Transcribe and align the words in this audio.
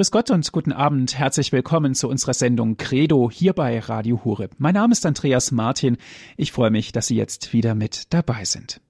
Grüß 0.00 0.12
Gott 0.12 0.30
und 0.30 0.50
guten 0.50 0.72
Abend. 0.72 1.18
Herzlich 1.18 1.52
willkommen 1.52 1.92
zu 1.92 2.08
unserer 2.08 2.32
Sendung 2.32 2.78
Credo 2.78 3.30
hier 3.30 3.52
bei 3.52 3.78
Radio 3.80 4.24
Horeb. 4.24 4.52
Mein 4.56 4.72
Name 4.72 4.92
ist 4.92 5.04
Andreas 5.04 5.52
Martin. 5.52 5.98
Ich 6.38 6.52
freue 6.52 6.70
mich, 6.70 6.92
dass 6.92 7.08
Sie 7.08 7.16
jetzt 7.16 7.52
wieder 7.52 7.74
mit 7.74 8.14
dabei 8.14 8.44
sind. 8.44 8.80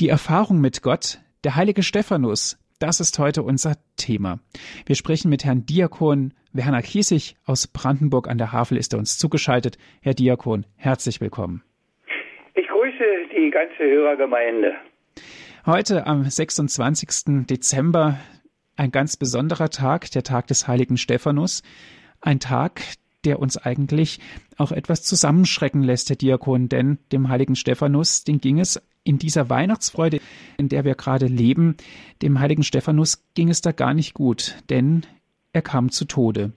Die 0.00 0.08
Erfahrung 0.08 0.60
mit 0.60 0.82
Gott, 0.82 1.20
der 1.44 1.54
heilige 1.54 1.84
Stephanus, 1.84 2.58
das 2.80 2.98
ist 2.98 3.20
heute 3.20 3.44
unser 3.44 3.76
Thema. 3.96 4.40
Wir 4.84 4.96
sprechen 4.96 5.28
mit 5.28 5.44
Herrn 5.44 5.64
Diakon 5.64 6.34
Werner 6.52 6.82
Kiesig 6.82 7.36
aus 7.46 7.68
Brandenburg 7.68 8.26
an 8.26 8.38
der 8.38 8.50
Havel 8.50 8.78
ist 8.78 8.94
er 8.94 8.98
uns 8.98 9.18
zugeschaltet. 9.18 9.78
Herr 10.00 10.14
Diakon, 10.14 10.66
herzlich 10.74 11.20
willkommen. 11.20 11.62
Ich 12.56 12.66
grüße 12.66 13.04
die 13.30 13.48
ganze 13.48 13.84
Hörergemeinde. 13.84 14.72
Heute 15.66 16.04
am 16.08 16.24
26. 16.24 17.46
Dezember 17.46 18.18
ein 18.76 18.90
ganz 18.90 19.16
besonderer 19.16 19.70
Tag, 19.70 20.10
der 20.10 20.22
Tag 20.22 20.46
des 20.46 20.66
heiligen 20.66 20.96
Stephanus. 20.96 21.62
Ein 22.20 22.40
Tag, 22.40 22.82
der 23.24 23.38
uns 23.38 23.56
eigentlich 23.56 24.20
auch 24.56 24.72
etwas 24.72 25.02
zusammenschrecken 25.02 25.82
lässt, 25.82 26.08
Herr 26.08 26.16
Diakon, 26.16 26.68
denn 26.68 26.98
dem 27.12 27.28
heiligen 27.28 27.56
Stephanus, 27.56 28.24
den 28.24 28.40
ging 28.40 28.58
es 28.58 28.80
in 29.04 29.18
dieser 29.18 29.48
Weihnachtsfreude, 29.48 30.20
in 30.58 30.68
der 30.68 30.84
wir 30.84 30.94
gerade 30.94 31.26
leben, 31.26 31.76
dem 32.22 32.38
heiligen 32.38 32.62
Stephanus 32.62 33.24
ging 33.34 33.48
es 33.48 33.60
da 33.60 33.72
gar 33.72 33.94
nicht 33.94 34.14
gut, 34.14 34.56
denn 34.70 35.04
er 35.52 35.62
kam 35.62 35.90
zu 35.90 36.04
Tode. 36.04 36.52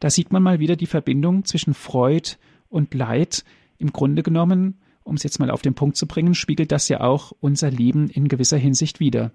Da 0.00 0.10
sieht 0.10 0.32
man 0.32 0.42
mal 0.42 0.60
wieder 0.60 0.76
die 0.76 0.86
Verbindung 0.86 1.44
zwischen 1.44 1.74
Freud 1.74 2.36
und 2.68 2.94
Leid. 2.94 3.44
Im 3.78 3.92
Grunde 3.92 4.22
genommen, 4.22 4.80
um 5.02 5.16
es 5.16 5.22
jetzt 5.22 5.40
mal 5.40 5.50
auf 5.50 5.62
den 5.62 5.74
Punkt 5.74 5.96
zu 5.96 6.06
bringen, 6.06 6.34
spiegelt 6.34 6.72
das 6.72 6.88
ja 6.88 7.00
auch 7.00 7.32
unser 7.40 7.70
Leben 7.70 8.08
in 8.08 8.28
gewisser 8.28 8.58
Hinsicht 8.58 9.00
wider. 9.00 9.32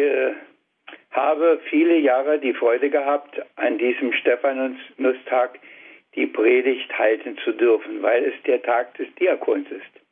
Ich 0.00 0.06
äh, 0.06 0.32
habe 1.10 1.60
viele 1.68 1.98
Jahre 1.98 2.38
die 2.38 2.54
Freude 2.54 2.88
gehabt, 2.88 3.40
an 3.56 3.76
diesem 3.76 4.12
Stephanustag 4.14 5.58
die 6.14 6.26
Predigt 6.26 6.98
halten 6.98 7.36
zu 7.44 7.52
dürfen, 7.52 8.02
weil 8.02 8.24
es 8.24 8.42
der 8.44 8.62
Tag 8.62 8.94
des 8.94 9.14
Diakons 9.16 9.70
ist. 9.70 10.04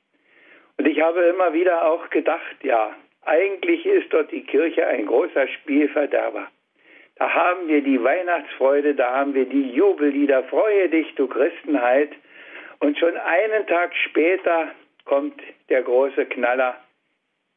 Und 0.77 0.87
ich 0.87 1.01
habe 1.01 1.21
immer 1.21 1.53
wieder 1.55 1.87
auch 1.87 2.11
gedacht, 2.11 2.57
ja, 2.62 2.95
eigentlich 3.23 3.87
ist 3.87 4.12
dort 4.12 4.31
die 4.31 4.45
Kirche 4.45 4.87
ein 4.87 5.07
großer 5.07 5.49
Spielverderber. 5.49 6.49
Da 7.17 7.33
haben 7.33 7.67
wir 7.67 7.81
die 7.81 8.03
Weihnachtsfreude, 8.03 8.95
da 8.95 9.12
haben 9.12 9.34
wir 9.34 9.47
die 9.47 9.71
Jubellieder, 9.71 10.45
freue 10.45 10.89
dich, 10.89 11.15
du 11.15 11.27
Christenheit. 11.27 12.11
Und 12.81 12.99
schon 12.99 13.17
einen 13.17 13.67
Tag 13.67 13.95
später 13.97 14.71
kommt 15.05 15.41
der 15.69 15.83
große 15.83 16.27
Knaller, 16.27 16.77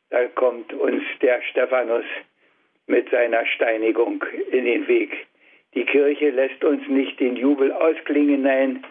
da 0.09 0.25
kommt 0.27 0.73
uns 0.73 1.03
der 1.21 1.41
Stephanus 1.43 2.05
mit 2.91 3.09
seiner 3.09 3.45
Steinigung 3.45 4.23
in 4.51 4.65
den 4.65 4.87
Weg. 4.87 5.25
Die 5.73 5.85
Kirche 5.85 6.29
lässt 6.29 6.63
uns 6.63 6.85
nicht 6.89 7.19
den 7.19 7.37
Jubel 7.37 7.71
ausklingen, 7.71 8.43
nein, 8.43 8.83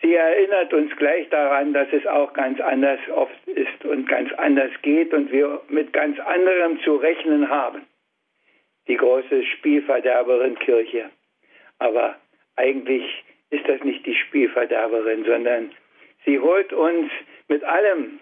sie 0.00 0.14
erinnert 0.14 0.72
uns 0.72 0.96
gleich 0.96 1.28
daran, 1.30 1.72
dass 1.74 1.88
es 1.92 2.06
auch 2.06 2.32
ganz 2.32 2.60
anders 2.60 3.00
oft 3.12 3.46
ist 3.48 3.84
und 3.84 4.08
ganz 4.08 4.32
anders 4.34 4.70
geht 4.82 5.12
und 5.12 5.32
wir 5.32 5.60
mit 5.68 5.92
ganz 5.92 6.18
anderem 6.20 6.80
zu 6.82 6.96
rechnen 6.96 7.50
haben. 7.50 7.82
Die 8.86 8.96
große 8.96 9.44
Spielverderberin 9.44 10.58
Kirche. 10.60 11.10
Aber 11.78 12.16
eigentlich 12.54 13.04
ist 13.50 13.68
das 13.68 13.82
nicht 13.82 14.06
die 14.06 14.14
Spielverderberin, 14.14 15.24
sondern 15.24 15.72
sie 16.24 16.38
holt 16.38 16.72
uns 16.72 17.10
mit 17.48 17.64
allem, 17.64 18.20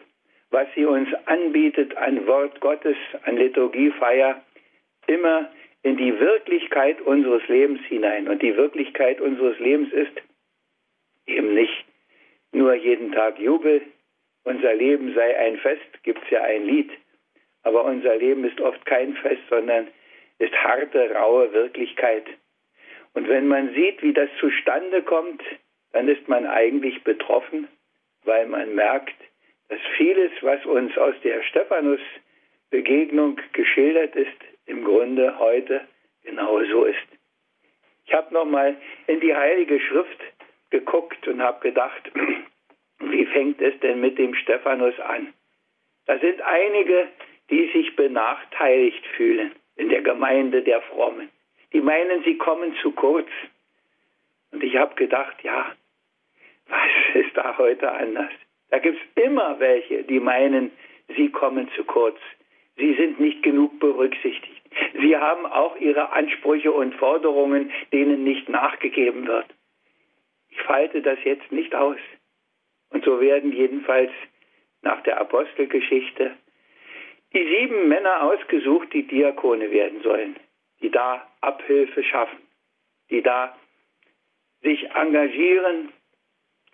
was 0.51 0.67
sie 0.75 0.87
uns 0.87 1.09
anbietet 1.27 1.95
an 1.97 2.27
Wort 2.27 2.61
Gottes, 2.61 2.97
an 3.25 3.37
Liturgiefeier, 3.37 4.43
immer 5.11 5.51
in 5.83 5.97
die 5.97 6.19
Wirklichkeit 6.19 7.01
unseres 7.03 7.47
Lebens 7.49 7.81
hinein. 7.89 8.29
Und 8.29 8.43
die 8.43 8.57
Wirklichkeit 8.57 9.21
unseres 9.21 9.59
Lebens 9.59 9.93
ist 9.93 10.13
eben 11.27 11.55
nicht 11.55 11.85
nur 12.53 12.75
jeden 12.75 13.13
Tag 13.13 13.39
Jubel, 13.39 13.83
unser 14.45 14.75
Leben 14.75 15.15
sei 15.15 15.37
ein 15.39 15.59
Fest, 15.59 16.03
gibt 16.03 16.23
es 16.25 16.31
ja 16.31 16.43
ein 16.43 16.65
Lied, 16.65 16.91
aber 17.63 17.85
unser 17.85 18.17
Leben 18.17 18.45
ist 18.45 18.61
oft 18.61 18.85
kein 18.87 19.15
Fest, 19.17 19.43
sondern 19.49 19.89
ist 20.39 20.55
harte, 20.55 21.13
raue 21.13 21.53
Wirklichkeit. 21.53 22.25
Und 23.13 23.29
wenn 23.29 23.49
man 23.49 23.75
sieht, 23.75 24.03
wie 24.03 24.13
das 24.13 24.31
zustande 24.39 25.03
kommt, 25.03 25.43
dann 25.93 26.09
ist 26.09 26.29
man 26.29 26.47
eigentlich 26.47 27.03
betroffen, 27.05 27.69
weil 28.25 28.47
man 28.47 28.75
merkt, 28.75 29.17
dass 29.69 29.81
vieles, 29.97 30.31
was 30.41 30.65
uns 30.65 30.97
aus 30.97 31.15
der 31.23 31.43
Stephanus-Begegnung 31.43 33.39
geschildert 33.53 34.17
ist, 34.17 34.41
im 34.71 34.85
Grunde 34.85 35.39
heute 35.39 35.83
genauso 36.23 36.85
ist. 36.85 37.09
Ich 38.07 38.15
habe 38.15 38.33
nochmal 38.33 38.77
in 39.07 39.21
die 39.21 39.35
Heilige 39.35 39.81
Schrift 39.81 40.21
geguckt 40.71 41.27
und 41.29 41.43
habe 41.43 41.61
gedacht, 41.61 42.11
wie 43.01 43.27
fängt 43.27 43.61
es 43.61 43.79
denn 43.81 44.01
mit 44.01 44.19
dem 44.19 44.35
Stephanus 44.35 44.99
an? 45.01 45.35
Da 46.07 46.19
sind 46.19 46.41
einige, 46.43 47.09
die 47.51 47.69
sich 47.73 47.95
benachteiligt 47.97 49.05
fühlen 49.17 49.53
in 49.77 49.89
der 49.89 50.03
Gemeinde 50.03 50.63
der 50.63 50.81
Frommen. 50.83 51.29
Die 51.73 51.81
meinen, 51.81 52.23
sie 52.25 52.37
kommen 52.37 52.75
zu 52.83 52.93
kurz. 52.93 53.29
Und 54.53 54.63
ich 54.63 54.77
habe 54.77 54.95
gedacht, 54.95 55.37
ja, 55.43 55.73
was 56.69 56.91
ist 57.15 57.37
da 57.37 57.59
heute 57.59 57.91
anders? 57.91 58.33
Da 58.71 58.79
gibt 58.79 58.99
es 58.99 59.25
immer 59.25 59.59
welche, 59.59 60.05
die 60.05 60.21
meinen, 60.21 60.71
sie 61.17 61.29
kommen 61.29 61.69
zu 61.77 61.85
kurz. 61.85 62.19
Sie 62.77 62.95
sind 62.95 63.21
nicht 63.21 63.43
genug 63.43 63.79
berücksichtigt. 63.81 64.60
Sie 65.01 65.17
haben 65.17 65.47
auch 65.47 65.77
ihre 65.77 66.13
Ansprüche 66.13 66.73
und 66.73 66.95
Forderungen, 66.95 67.73
denen 67.93 68.25
nicht 68.25 68.49
nachgegeben 68.49 69.27
wird. 69.27 69.47
Ich 70.49 70.61
falte 70.63 71.03
das 71.03 71.19
jetzt 71.25 71.51
nicht 71.51 71.75
aus. 71.75 71.99
Und 72.91 73.05
so 73.05 73.21
werden 73.21 73.53
jedenfalls 73.53 74.13
nach 74.83 75.03
der 75.03 75.21
Apostelgeschichte 75.21 76.37
die 77.33 77.45
sieben 77.45 77.89
Männer 77.89 78.23
ausgesucht, 78.23 78.93
die 78.93 79.07
Diakone 79.07 79.71
werden 79.71 80.03
sollen, 80.03 80.37
die 80.83 80.91
da 80.91 81.29
Abhilfe 81.41 82.03
schaffen, 82.03 82.39
die 83.09 83.23
da 83.23 83.57
sich 84.63 84.91
engagieren, 84.91 85.93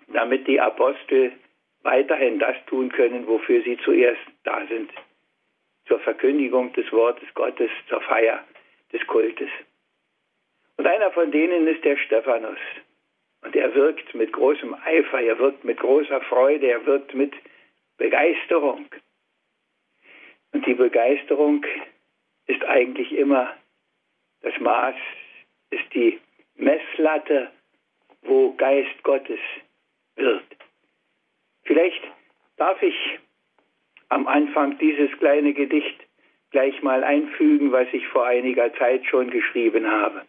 damit 0.09 0.47
die 0.47 0.61
Apostel 0.61 1.33
weiterhin 1.83 2.39
das 2.39 2.57
tun 2.67 2.91
können, 2.91 3.27
wofür 3.27 3.63
sie 3.63 3.77
zuerst 3.85 4.23
da 4.45 4.67
sind, 4.67 4.91
zur 5.87 6.01
Verkündigung 6.01 6.73
des 6.73 6.91
Wortes 6.93 7.29
Gottes, 7.35 7.71
zur 7.89 8.01
Feier 8.03 8.45
des 8.93 9.07
Kultes. 9.07 9.51
Und 10.77 10.87
einer 10.87 11.11
von 11.13 11.31
denen 11.31 11.67
ist 11.67 11.85
der 11.85 11.97
Stephanus. 11.97 12.59
Und 13.43 13.55
er 13.55 13.75
wirkt 13.75 14.15
mit 14.15 14.33
großem 14.33 14.75
Eifer, 14.85 15.21
er 15.21 15.39
wirkt 15.39 15.65
mit 15.65 15.79
großer 15.79 16.21
Freude, 16.23 16.67
er 16.67 16.85
wirkt 16.85 17.15
mit 17.15 17.33
Begeisterung. 17.97 18.87
Und 20.53 20.67
die 20.67 20.75
Begeisterung 20.75 21.65
ist 22.47 22.65
eigentlich 22.65 23.13
immer 23.13 23.55
das 24.43 24.59
Maß, 24.59 24.97
ist 25.71 25.95
die 25.95 26.21
Messlatte, 26.57 27.51
wo 28.23 28.53
Geist 28.55 29.03
Gottes 29.03 29.41
wird. 30.17 30.45
Vielleicht 31.65 32.03
darf 32.57 32.81
ich 32.83 32.95
am 34.09 34.27
Anfang 34.27 34.79
dieses 34.79 35.11
kleine 35.19 35.53
Gedicht 35.53 36.07
gleich 36.51 36.83
mal 36.83 37.05
einfügen, 37.05 37.73
was 37.73 37.89
ich 37.93 38.07
vor 38.09 38.27
einiger 38.27 38.73
Zeit 38.75 39.05
schon 39.07 39.31
geschrieben 39.31 39.91
habe. 39.91 40.23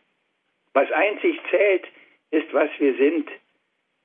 Was 0.74 0.92
einzig 0.92 1.40
zählt, 1.50 1.88
ist, 2.32 2.54
was 2.54 2.70
wir 2.80 2.96
sind. 2.96 3.30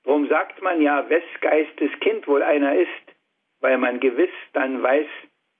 Drum 0.04 0.28
sagt 0.28 0.62
man 0.62 0.80
ja, 0.80 1.08
wes 1.08 1.24
Geistes 1.40 1.90
Kind 2.00 2.26
wohl 2.26 2.42
einer 2.42 2.74
ist, 2.74 2.88
weil 3.60 3.78
man 3.78 4.00
gewiss 4.00 4.30
dann 4.52 4.82
weiß, 4.82 5.06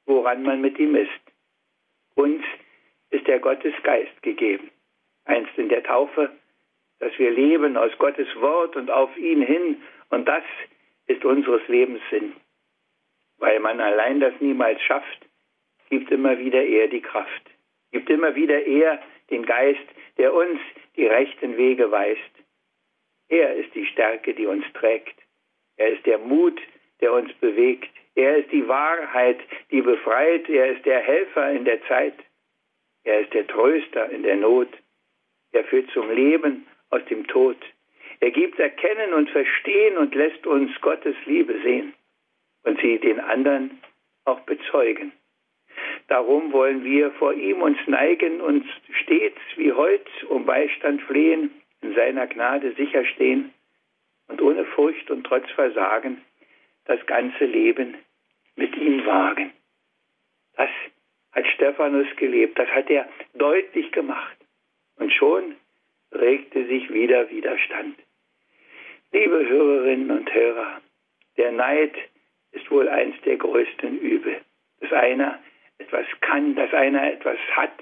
woran 0.07 0.43
man 0.43 0.61
mit 0.61 0.79
ihm 0.79 0.95
ist. 0.95 1.11
Uns 2.15 2.43
ist 3.11 3.27
der 3.27 3.39
Gottesgeist 3.39 4.23
gegeben. 4.23 4.71
Einst 5.25 5.57
in 5.57 5.69
der 5.69 5.83
Taufe, 5.83 6.31
dass 6.99 7.17
wir 7.19 7.31
leben 7.31 7.77
aus 7.77 7.93
Gottes 7.99 8.29
Wort 8.41 8.77
und 8.77 8.91
auf 8.91 9.17
ihn 9.17 9.43
hin. 9.43 9.83
Und 10.11 10.27
das 10.27 10.45
ist 11.07 11.25
unseres 11.25 11.67
Lebens 11.69 12.01
Sinn. 12.11 12.33
Weil 13.43 13.59
man 13.59 13.81
allein 13.81 14.21
das 14.21 14.35
niemals 14.39 14.81
schafft, 14.83 15.27
gibt 15.91 16.13
immer 16.13 16.39
wieder 16.39 16.63
er 16.63 16.87
die 16.87 17.01
Kraft. 17.01 17.43
Gibt 17.91 18.09
immer 18.09 18.37
wieder 18.37 18.65
er 18.65 19.03
den 19.31 19.45
Geist, 19.45 19.85
der 20.17 20.33
uns 20.33 20.61
die 20.95 21.09
rechten 21.09 21.57
Wege 21.57 21.91
weist. 21.91 22.31
Er 23.29 23.57
ist 23.57 23.75
die 23.75 23.85
Stärke, 23.87 24.33
die 24.33 24.47
uns 24.47 24.65
trägt. 24.75 25.19
Er 25.77 25.89
ist 25.89 26.07
der 26.07 26.19
Mut, 26.19 26.61
der 27.01 27.13
uns 27.13 27.33
bewegt. 27.41 27.91
Er 28.15 28.37
ist 28.37 28.53
die 28.53 28.69
Wahrheit, 28.69 29.41
die 29.73 29.83
befreit. 29.83 30.49
Er 30.49 30.77
ist 30.77 30.87
der 30.87 31.01
Helfer 31.01 31.51
in 31.51 31.65
der 31.65 31.83
Zeit. 31.89 32.15
Er 33.03 33.23
ist 33.23 33.35
der 33.35 33.49
Tröster 33.49 34.09
in 34.11 34.23
der 34.23 34.37
Not. 34.37 34.69
Er 35.51 35.65
führt 35.65 35.91
zum 35.91 36.09
Leben 36.13 36.65
aus 36.91 37.05
dem 37.07 37.27
Tod. 37.27 37.57
Er 38.21 38.31
gibt 38.31 38.61
Erkennen 38.61 39.13
und 39.13 39.31
Verstehen 39.31 39.97
und 39.97 40.15
lässt 40.15 40.47
uns 40.47 40.71
Gottes 40.81 41.17
Liebe 41.27 41.61
sehen 41.65 41.93
und 42.65 42.81
sie 42.81 42.99
den 42.99 43.21
anderen 43.21 43.81
auch 44.25 44.41
bezeugen. 44.41 45.13
Darum 46.09 46.53
wollen 46.53 46.85
wir 46.85 47.11
vor 47.13 47.33
ihm 47.33 47.63
uns 47.63 47.79
neigen 47.87 48.41
und 48.41 48.65
stets 49.03 49.41
wie 49.57 49.73
heut 49.73 50.07
um 50.29 50.45
Beistand 50.45 51.03
flehen, 51.03 51.51
in 51.81 51.95
seiner 51.95 52.27
Gnade 52.27 52.73
sicherstehen 52.75 53.53
und 54.29 54.41
ohne 54.41 54.65
Furcht 54.65 55.11
und 55.11 55.25
trotz 55.25 55.51
Versagen 55.53 56.23
das 56.85 57.05
ganze 57.07 57.45
Leben 57.45 57.97
mit 58.57 58.77
ihm 58.77 59.05
wagen. 59.07 59.53
Das 60.57 60.71
hat 61.33 61.47
Stephanus 61.55 62.07
gelebt, 62.17 62.59
das 62.59 62.69
hat 62.69 62.91
er 62.91 63.09
deutlich 63.35 63.91
gemacht. 63.93 64.37
Und 64.97 65.13
schon 65.13 65.57
regte 66.13 66.67
sich 66.67 66.93
wieder 66.93 67.31
Widerstand. 67.31 67.99
Liebe 69.13 69.49
Hörerinnen 69.49 70.11
und 70.11 70.33
Hörer, 70.33 70.81
der 71.37 71.53
Neid 71.53 71.95
ist 72.53 72.71
wohl 72.71 72.89
eins 72.89 73.15
der 73.25 73.37
größten 73.37 73.99
Übel. 73.99 74.41
Dass 74.81 74.93
einer 74.93 75.39
etwas 75.79 76.07
kann, 76.21 76.55
dass 76.55 76.73
einer 76.73 77.13
etwas 77.13 77.39
hat, 77.53 77.73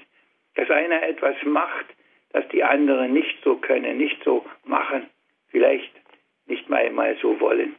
dass 0.55 0.69
einer 0.69 1.03
etwas 1.03 1.35
macht, 1.43 1.85
das 2.33 2.47
die 2.49 2.63
anderen 2.63 3.13
nicht 3.13 3.37
so 3.43 3.57
können, 3.57 3.97
nicht 3.97 4.23
so 4.23 4.45
machen, 4.63 5.09
vielleicht 5.49 5.91
nicht 6.47 6.69
mal 6.69 6.85
einmal 6.85 7.17
so 7.21 7.39
wollen. 7.39 7.75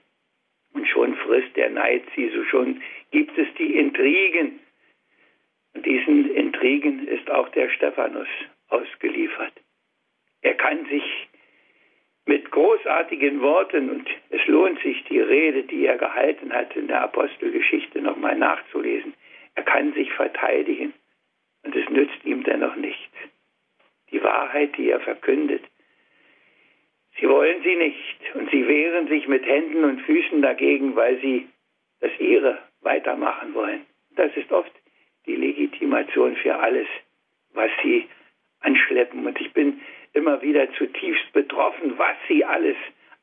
Und 0.72 0.88
schon 0.88 1.14
frisst 1.16 1.56
der 1.56 1.70
Neid 1.70 2.02
sie, 2.14 2.30
so 2.30 2.44
schon 2.44 2.82
gibt 3.10 3.36
es 3.36 3.46
die 3.58 3.76
Intrigen. 3.76 4.60
Und 5.74 5.86
diesen 5.86 6.34
Intrigen 6.34 7.06
ist 7.08 7.30
auch 7.30 7.48
der 7.50 7.68
Stephanus 7.70 8.28
ausgeliefert. 8.68 9.52
Er 10.42 10.54
kann 10.54 10.86
sich 10.86 11.28
mit 12.26 12.50
großartigen 12.50 13.40
Worten, 13.40 13.90
und 13.90 14.08
es 14.30 14.46
lohnt 14.46 14.80
sich, 14.80 15.02
die 15.04 15.20
Rede, 15.20 15.64
die 15.64 15.86
er 15.86 15.98
gehalten 15.98 16.52
hat, 16.52 16.74
in 16.76 16.88
der 16.88 17.02
Apostelgeschichte 17.02 18.00
nochmal 18.00 18.36
nachzulesen, 18.36 19.14
er 19.54 19.64
kann 19.64 19.92
sich 19.92 20.10
verteidigen 20.12 20.94
und 21.64 21.74
es 21.74 21.88
nützt 21.90 22.24
ihm 22.24 22.42
dennoch 22.44 22.76
nichts. 22.76 23.14
Die 24.10 24.22
Wahrheit, 24.22 24.76
die 24.76 24.90
er 24.90 25.00
verkündet, 25.00 25.62
sie 27.19 27.28
wollen 27.28 27.62
sie 27.62 27.76
nicht 27.76 28.34
und 28.34 28.50
sie 28.50 28.66
wehren 28.66 29.08
sich 29.08 29.26
mit 29.26 29.44
Händen 29.44 29.84
und 29.84 30.00
Füßen 30.02 30.42
dagegen, 30.42 30.94
weil 30.96 31.20
sie 31.20 31.48
das 32.00 32.12
ihre 32.19 32.58
weitermachen 32.80 33.54
wollen. 33.54 33.86
Das 34.16 34.34
ist 34.36 34.50
oft 34.52 34.72
die 35.26 35.36
Legitimation 35.36 36.36
für 36.36 36.56
alles, 36.58 36.86
was 37.54 37.70
sie 37.82 38.08
anschleppen. 38.62 39.26
Und 39.26 39.40
ich 39.40 39.52
bin 39.52 39.80
immer 40.12 40.42
wieder 40.42 40.72
zutiefst 40.74 41.32
betroffen, 41.32 41.98
was 41.98 42.16
sie 42.28 42.44
alles 42.44 42.76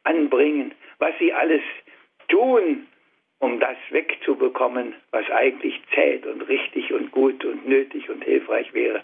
anbringen, 0.04 0.74
was 0.98 1.14
sie 1.20 1.34
alles 1.34 1.62
tun, 2.28 2.88
um 3.40 3.60
das 3.60 3.78
wegzubekommen, 3.90 4.96
was 5.12 5.30
eigentlich 5.32 5.82
zählt 5.94 6.26
und 6.26 6.42
richtig 6.42 6.92
und 6.94 7.12
gut 7.12 7.44
und 7.46 7.68
nötig 7.68 8.10
und 8.10 8.24
hilfreich 8.24 8.74
wäre. 8.74 9.04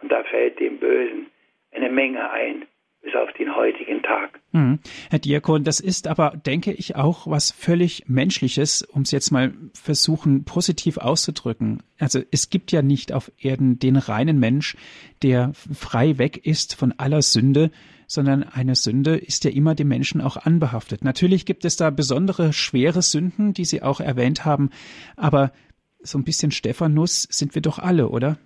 Und 0.00 0.12
da 0.12 0.22
fällt 0.24 0.60
dem 0.60 0.78
Bösen 0.78 1.30
eine 1.72 1.90
Menge 1.90 2.30
ein, 2.30 2.66
bis 3.04 3.14
auf 3.14 3.30
den 3.34 3.54
heutigen 3.54 4.02
Tag. 4.02 4.40
Mhm. 4.52 4.78
Herr 5.10 5.18
Diakon, 5.18 5.62
das 5.62 5.78
ist 5.78 6.08
aber, 6.08 6.30
denke 6.30 6.72
ich, 6.72 6.96
auch 6.96 7.26
was 7.26 7.50
völlig 7.52 8.04
Menschliches, 8.08 8.82
um 8.82 9.02
es 9.02 9.10
jetzt 9.10 9.30
mal 9.30 9.52
versuchen, 9.74 10.44
positiv 10.44 10.96
auszudrücken. 10.96 11.82
Also 11.98 12.20
es 12.30 12.48
gibt 12.48 12.72
ja 12.72 12.80
nicht 12.82 13.12
auf 13.12 13.30
Erden 13.38 13.78
den 13.78 13.96
reinen 13.96 14.38
Mensch, 14.38 14.76
der 15.22 15.52
frei 15.54 16.18
weg 16.18 16.46
ist 16.46 16.74
von 16.74 16.92
aller 16.96 17.20
Sünde, 17.20 17.70
sondern 18.06 18.42
eine 18.42 18.74
Sünde 18.74 19.16
ist 19.16 19.44
ja 19.44 19.50
immer 19.50 19.74
dem 19.74 19.88
Menschen 19.88 20.20
auch 20.20 20.36
anbehaftet. 20.36 21.04
Natürlich 21.04 21.46
gibt 21.46 21.64
es 21.64 21.76
da 21.76 21.90
besondere 21.90 22.52
schwere 22.52 23.02
Sünden, 23.02 23.52
die 23.52 23.64
Sie 23.64 23.82
auch 23.82 24.00
erwähnt 24.00 24.44
haben, 24.44 24.70
aber 25.16 25.52
so 26.00 26.18
ein 26.18 26.24
bisschen 26.24 26.50
Stephanus 26.50 27.22
sind 27.22 27.54
wir 27.54 27.62
doch 27.62 27.78
alle, 27.78 28.08
oder? 28.08 28.38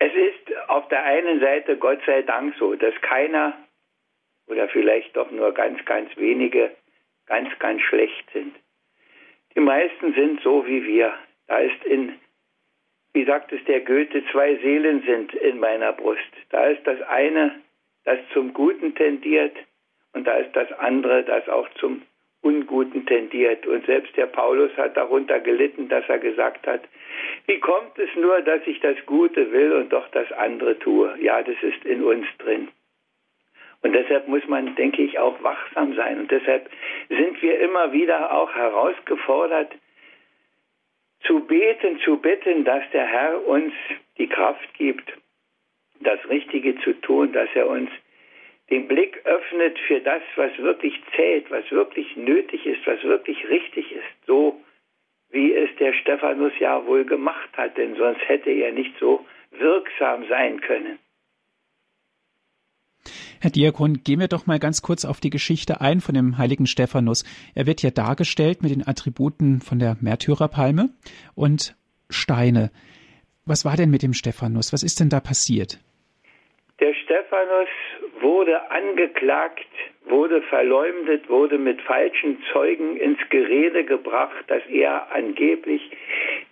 Es 0.00 0.12
ist 0.12 0.48
der 0.88 1.04
einen 1.04 1.40
Seite 1.40 1.76
Gott 1.76 2.00
sei 2.06 2.22
Dank 2.22 2.54
so, 2.58 2.74
dass 2.74 2.94
keiner 3.00 3.56
oder 4.46 4.68
vielleicht 4.68 5.16
doch 5.16 5.30
nur 5.30 5.52
ganz, 5.52 5.84
ganz 5.84 6.14
wenige 6.16 6.70
ganz, 7.26 7.50
ganz 7.58 7.82
schlecht 7.82 8.30
sind. 8.32 8.54
Die 9.54 9.60
meisten 9.60 10.14
sind 10.14 10.40
so 10.42 10.66
wie 10.66 10.84
wir. 10.84 11.12
Da 11.46 11.58
ist 11.58 11.84
in 11.84 12.18
wie 13.14 13.24
sagt 13.24 13.52
es 13.52 13.64
der 13.64 13.80
Goethe, 13.80 14.22
zwei 14.30 14.56
Seelen 14.56 15.02
sind 15.02 15.34
in 15.34 15.58
meiner 15.58 15.92
Brust. 15.92 16.20
Da 16.50 16.66
ist 16.66 16.86
das 16.86 17.00
eine, 17.02 17.60
das 18.04 18.18
zum 18.32 18.52
Guten 18.52 18.94
tendiert 18.94 19.56
und 20.12 20.26
da 20.26 20.36
ist 20.36 20.54
das 20.54 20.70
andere, 20.72 21.24
das 21.24 21.48
auch 21.48 21.68
zum 21.80 22.02
Unguten 22.42 23.04
tendiert. 23.06 23.66
Und 23.66 23.86
selbst 23.86 24.16
der 24.16 24.26
Paulus 24.26 24.70
hat 24.76 24.96
darunter 24.96 25.40
gelitten, 25.40 25.88
dass 25.88 26.08
er 26.08 26.18
gesagt 26.18 26.66
hat, 26.66 26.82
wie 27.46 27.58
kommt 27.58 27.98
es 27.98 28.14
nur, 28.16 28.40
dass 28.42 28.60
ich 28.66 28.80
das 28.80 28.96
Gute 29.06 29.50
will 29.52 29.72
und 29.72 29.92
doch 29.92 30.08
das 30.08 30.30
andere 30.32 30.78
tue? 30.78 31.16
Ja, 31.20 31.42
das 31.42 31.56
ist 31.62 31.84
in 31.84 32.02
uns 32.04 32.26
drin. 32.38 32.68
Und 33.82 33.92
deshalb 33.92 34.26
muss 34.28 34.46
man, 34.48 34.74
denke 34.74 35.02
ich, 35.02 35.18
auch 35.18 35.40
wachsam 35.42 35.94
sein. 35.94 36.18
Und 36.20 36.30
deshalb 36.30 36.68
sind 37.08 37.40
wir 37.42 37.60
immer 37.60 37.92
wieder 37.92 38.32
auch 38.32 38.52
herausgefordert, 38.54 39.72
zu 41.26 41.40
beten, 41.40 41.98
zu 42.00 42.16
bitten, 42.16 42.64
dass 42.64 42.82
der 42.92 43.06
Herr 43.06 43.46
uns 43.46 43.72
die 44.18 44.28
Kraft 44.28 44.74
gibt, 44.74 45.12
das 46.00 46.18
Richtige 46.28 46.78
zu 46.80 46.92
tun, 47.00 47.32
dass 47.32 47.48
er 47.54 47.68
uns 47.68 47.90
den 48.70 48.86
Blick 48.86 49.20
öffnet 49.24 49.78
für 49.86 50.00
das, 50.00 50.22
was 50.36 50.56
wirklich 50.58 50.94
zählt, 51.16 51.50
was 51.50 51.70
wirklich 51.70 52.16
nötig 52.16 52.66
ist, 52.66 52.86
was 52.86 53.02
wirklich 53.02 53.48
richtig 53.48 53.90
ist, 53.92 54.26
so 54.26 54.60
wie 55.30 55.52
es 55.54 55.68
der 55.78 55.92
Stephanus 55.94 56.52
ja 56.58 56.84
wohl 56.86 57.04
gemacht 57.04 57.50
hat, 57.56 57.76
denn 57.76 57.96
sonst 57.96 58.20
hätte 58.28 58.50
er 58.50 58.72
nicht 58.72 58.94
so 58.98 59.26
wirksam 59.50 60.26
sein 60.28 60.60
können. 60.60 60.98
Herr 63.40 63.50
Diakon, 63.50 64.02
gehen 64.02 64.18
wir 64.18 64.28
doch 64.28 64.46
mal 64.46 64.58
ganz 64.58 64.82
kurz 64.82 65.04
auf 65.04 65.20
die 65.20 65.30
Geschichte 65.30 65.80
ein 65.80 66.00
von 66.00 66.14
dem 66.14 66.38
heiligen 66.38 66.66
Stephanus. 66.66 67.24
Er 67.54 67.66
wird 67.66 67.82
ja 67.82 67.90
dargestellt 67.90 68.62
mit 68.62 68.72
den 68.72 68.86
Attributen 68.86 69.60
von 69.60 69.78
der 69.78 69.96
Märtyrerpalme 70.00 70.90
und 71.34 71.76
Steine. 72.10 72.72
Was 73.44 73.64
war 73.64 73.76
denn 73.76 73.90
mit 73.90 74.02
dem 74.02 74.12
Stephanus? 74.12 74.72
Was 74.72 74.82
ist 74.82 74.98
denn 74.98 75.08
da 75.08 75.20
passiert? 75.20 75.78
Der 76.80 76.94
Stephanus 76.94 77.68
wurde 78.20 78.70
angeklagt, 78.70 79.66
wurde 80.04 80.40
verleumdet, 80.42 81.28
wurde 81.28 81.58
mit 81.58 81.80
falschen 81.82 82.40
Zeugen 82.52 82.96
ins 82.96 83.18
Gerede 83.30 83.82
gebracht, 83.84 84.44
dass 84.46 84.62
er 84.68 85.10
angeblich 85.10 85.82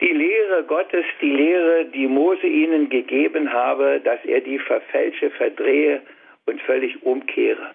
die 0.00 0.12
Lehre 0.12 0.64
Gottes, 0.64 1.04
die 1.20 1.30
Lehre, 1.30 1.84
die 1.86 2.08
Mose 2.08 2.46
ihnen 2.46 2.88
gegeben 2.88 3.52
habe, 3.52 4.00
dass 4.02 4.24
er 4.24 4.40
die 4.40 4.58
verfälsche, 4.58 5.30
verdrehe 5.30 6.02
und 6.46 6.60
völlig 6.62 7.00
umkehre. 7.04 7.74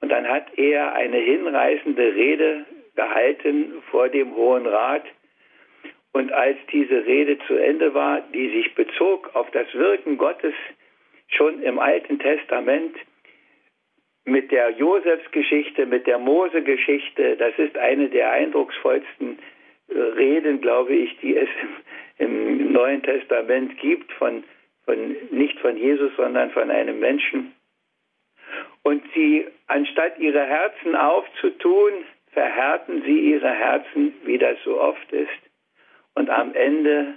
Und 0.00 0.10
dann 0.10 0.28
hat 0.28 0.58
er 0.58 0.92
eine 0.94 1.18
hinreißende 1.18 2.14
Rede 2.16 2.66
gehalten 2.96 3.80
vor 3.92 4.08
dem 4.08 4.34
Hohen 4.34 4.66
Rat. 4.66 5.04
Und 6.12 6.32
als 6.32 6.58
diese 6.72 7.06
Rede 7.06 7.38
zu 7.46 7.54
Ende 7.54 7.94
war, 7.94 8.22
die 8.32 8.50
sich 8.50 8.74
bezog 8.74 9.30
auf 9.34 9.50
das 9.52 9.72
Wirken 9.72 10.18
Gottes 10.18 10.54
schon 11.34 11.62
im 11.62 11.78
Alten 11.78 12.18
Testament, 12.18 12.96
mit 14.24 14.50
der 14.50 14.70
Josefsgeschichte, 14.70 15.84
mit 15.86 16.06
der 16.06 16.18
Mose-Geschichte, 16.18 17.36
das 17.36 17.52
ist 17.58 17.76
eine 17.76 18.08
der 18.08 18.30
eindrucksvollsten 18.30 19.38
äh, 19.88 19.98
Reden, 19.98 20.60
glaube 20.60 20.94
ich, 20.94 21.18
die 21.18 21.36
es 21.36 21.48
im 22.18 22.72
Neuen 22.72 23.02
Testament 23.02 23.76
gibt, 23.78 24.10
von, 24.12 24.44
von, 24.84 25.16
nicht 25.30 25.58
von 25.60 25.76
Jesus, 25.76 26.10
sondern 26.16 26.50
von 26.52 26.70
einem 26.70 27.00
Menschen, 27.00 27.52
und 28.82 29.02
sie, 29.14 29.46
anstatt 29.66 30.18
ihre 30.18 30.44
Herzen 30.44 30.94
aufzutun, 30.94 32.04
verhärten 32.32 33.02
sie 33.02 33.32
ihre 33.32 33.50
Herzen, 33.50 34.14
wie 34.24 34.38
das 34.38 34.58
so 34.62 34.80
oft 34.80 35.10
ist. 35.10 35.30
Und 36.14 36.28
am 36.30 36.54
Ende 36.54 37.14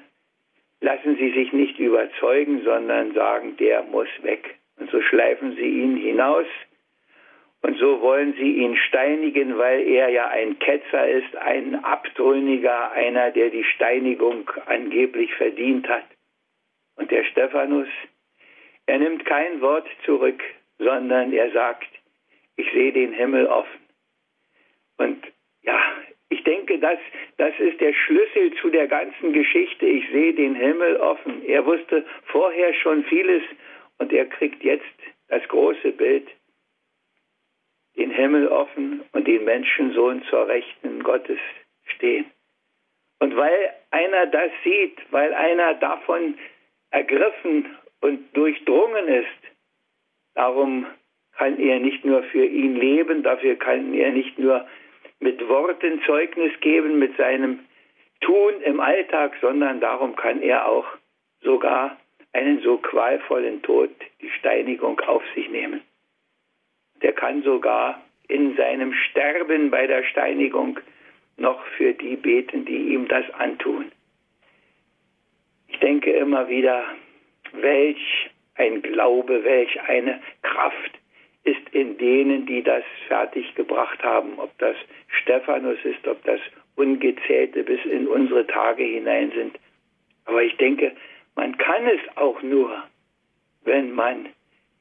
lassen 0.81 1.17
sie 1.17 1.31
sich 1.31 1.51
nicht 1.53 1.79
überzeugen, 1.79 2.61
sondern 2.63 3.13
sagen, 3.13 3.57
der 3.57 3.83
muss 3.83 4.09
weg. 4.21 4.55
Und 4.77 4.91
so 4.91 5.01
schleifen 5.01 5.55
sie 5.55 5.81
ihn 5.81 5.97
hinaus. 5.97 6.45
Und 7.61 7.77
so 7.79 8.01
wollen 8.01 8.33
sie 8.33 8.57
ihn 8.57 8.77
steinigen, 8.77 9.57
weil 9.57 9.81
er 9.81 10.09
ja 10.09 10.27
ein 10.27 10.59
Ketzer 10.59 11.09
ist, 11.09 11.35
ein 11.35 11.83
Abtrünniger, 11.83 12.91
einer, 12.91 13.31
der 13.31 13.49
die 13.49 13.63
Steinigung 13.63 14.49
angeblich 14.67 15.33
verdient 15.33 15.87
hat. 15.89 16.05
Und 16.95 17.09
der 17.11 17.23
Stephanus, 17.25 17.87
er 18.85 18.99
nimmt 18.99 19.25
kein 19.25 19.59
Wort 19.61 19.87
zurück, 20.05 20.41
sondern 20.77 21.33
er 21.33 21.51
sagt, 21.51 21.89
ich 22.55 22.71
sehe 22.71 22.91
den 22.91 23.13
Himmel 23.13 23.47
offen. 23.47 23.81
Und 24.97 25.25
ja, 25.63 25.79
ich 26.29 26.43
denke, 26.43 26.77
das, 26.79 26.99
das 27.37 27.53
ist 27.59 27.79
der 27.79 27.93
Schlüssel 27.93 28.53
zu 28.61 28.69
der 28.69 28.87
ganzen 28.87 29.31
Geschichte. 29.31 29.85
Ich 29.85 30.09
sehe 30.11 30.33
den 30.33 30.55
Himmel 30.55 30.97
offen. 30.97 31.43
Er 31.45 31.65
wusste 31.65 32.05
vorher 32.25 32.73
schon 32.73 33.05
vieles 33.05 33.43
und 33.97 34.11
er 34.11 34.25
kriegt 34.25 34.63
jetzt 34.63 34.83
das 35.29 35.41
große 35.47 35.91
Bild, 35.93 36.27
den 37.95 38.11
Himmel 38.11 38.47
offen 38.47 39.03
und 39.13 39.27
den 39.27 39.45
Menschensohn 39.45 40.23
zur 40.29 40.47
Rechten 40.47 41.01
Gottes 41.01 41.39
stehen. 41.95 42.25
Und 43.19 43.35
weil 43.35 43.73
einer 43.91 44.27
das 44.27 44.51
sieht, 44.63 44.97
weil 45.11 45.33
einer 45.33 45.75
davon 45.75 46.37
ergriffen 46.91 47.65
und 48.01 48.35
durchdrungen 48.35 49.07
ist, 49.07 49.55
darum 50.35 50.85
kann 51.37 51.57
er 51.59 51.79
nicht 51.79 52.03
nur 52.03 52.23
für 52.23 52.45
ihn 52.45 52.75
leben, 52.75 53.23
dafür 53.23 53.55
kann 53.55 53.93
er 53.93 54.11
nicht 54.11 54.37
nur 54.37 54.67
mit 55.19 55.47
Worten 55.47 56.01
Zeugnis 56.05 56.51
geben, 56.61 56.99
mit 56.99 57.15
seinem 57.17 57.59
Tun 58.21 58.61
im 58.63 58.79
Alltag, 58.79 59.33
sondern 59.41 59.79
darum 59.79 60.15
kann 60.15 60.41
er 60.41 60.67
auch 60.67 60.85
sogar 61.41 61.97
einen 62.33 62.61
so 62.61 62.77
qualvollen 62.77 63.61
Tod, 63.61 63.89
die 64.21 64.29
Steinigung 64.29 64.99
auf 65.01 65.23
sich 65.33 65.49
nehmen. 65.49 65.81
Der 67.01 67.13
kann 67.13 67.43
sogar 67.43 68.01
in 68.27 68.55
seinem 68.55 68.93
Sterben 68.93 69.71
bei 69.71 69.87
der 69.87 70.03
Steinigung 70.03 70.79
noch 71.37 71.63
für 71.77 71.93
die 71.93 72.15
beten, 72.15 72.65
die 72.65 72.93
ihm 72.93 73.07
das 73.07 73.29
antun. 73.35 73.91
Ich 75.67 75.79
denke 75.79 76.11
immer 76.11 76.49
wieder, 76.49 76.83
welch 77.53 78.29
ein 78.55 78.81
Glaube, 78.81 79.43
welch 79.43 79.79
eine 79.81 80.19
Kraft 80.41 80.96
ist 81.47 81.69
in 81.71 81.97
denen, 81.97 82.45
die 82.45 82.61
das 82.61 82.83
fertiggebracht 83.07 84.03
haben, 84.03 84.37
ob 84.37 84.55
das 84.57 84.75
Stephanus 85.21 85.77
ist, 85.85 86.05
ob 86.05 86.21
das 86.25 86.41
Ungezählte 86.75 87.63
bis 87.63 87.83
in 87.85 88.07
unsere 88.07 88.45
Tage 88.45 88.83
hinein 88.83 89.31
sind. 89.33 89.57
Aber 90.25 90.43
ich 90.43 90.55
denke, 90.57 90.91
man 91.35 91.57
kann 91.57 91.87
es 91.87 92.17
auch 92.17 92.41
nur, 92.41 92.83
wenn 93.63 93.93
man 93.93 94.27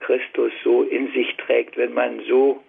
Christus 0.00 0.52
so 0.64 0.82
in 0.82 1.12
sich 1.12 1.36
trägt, 1.36 1.76
wenn 1.76 1.94
man 1.94 2.20
so 2.28 2.62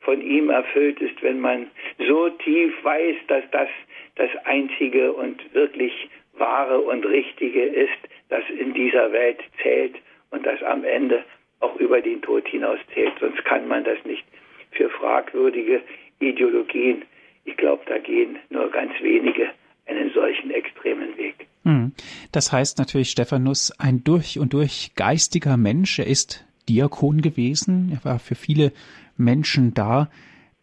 von 0.00 0.20
ihm 0.20 0.50
erfüllt 0.50 1.00
ist, 1.00 1.22
wenn 1.22 1.40
man 1.40 1.70
so 1.98 2.28
tief 2.28 2.72
weiß, 2.84 3.16
dass 3.28 3.44
das 3.52 3.68
das 4.16 4.30
Einzige 4.44 5.12
und 5.12 5.54
wirklich 5.54 6.10
Wahre 6.34 6.78
und 6.80 7.06
Richtige 7.06 7.62
ist, 7.62 7.98
das 8.28 8.44
in 8.50 8.74
dieser 8.74 9.12
Welt 9.12 9.40
zählt 9.62 9.96
und 10.30 10.44
das 10.44 10.62
am 10.62 10.84
Ende 10.84 11.24
auch 11.60 11.76
über 11.76 12.00
den 12.00 12.20
Tod 12.22 12.46
hinaus 12.48 12.78
zählt. 12.94 13.12
Sonst 13.20 13.44
kann 13.44 13.68
man 13.68 13.84
das 13.84 13.98
nicht 14.04 14.24
für 14.72 14.88
fragwürdige 14.90 15.82
Ideologien. 16.18 17.02
Ich 17.44 17.56
glaube, 17.56 17.82
da 17.86 17.98
gehen 17.98 18.38
nur 18.50 18.70
ganz 18.70 18.92
wenige 19.00 19.50
einen 19.86 20.10
solchen 20.12 20.50
extremen 20.50 21.16
Weg. 21.16 21.46
Hm. 21.64 21.92
Das 22.32 22.52
heißt 22.52 22.78
natürlich 22.78 23.10
Stephanus 23.10 23.72
ein 23.78 24.04
durch 24.04 24.38
und 24.38 24.52
durch 24.52 24.92
geistiger 24.94 25.56
Mensch. 25.56 25.98
Er 25.98 26.06
ist 26.06 26.46
Diakon 26.68 27.20
gewesen. 27.20 27.90
Er 27.92 28.04
war 28.04 28.18
für 28.18 28.34
viele 28.34 28.72
Menschen 29.16 29.74
da. 29.74 30.10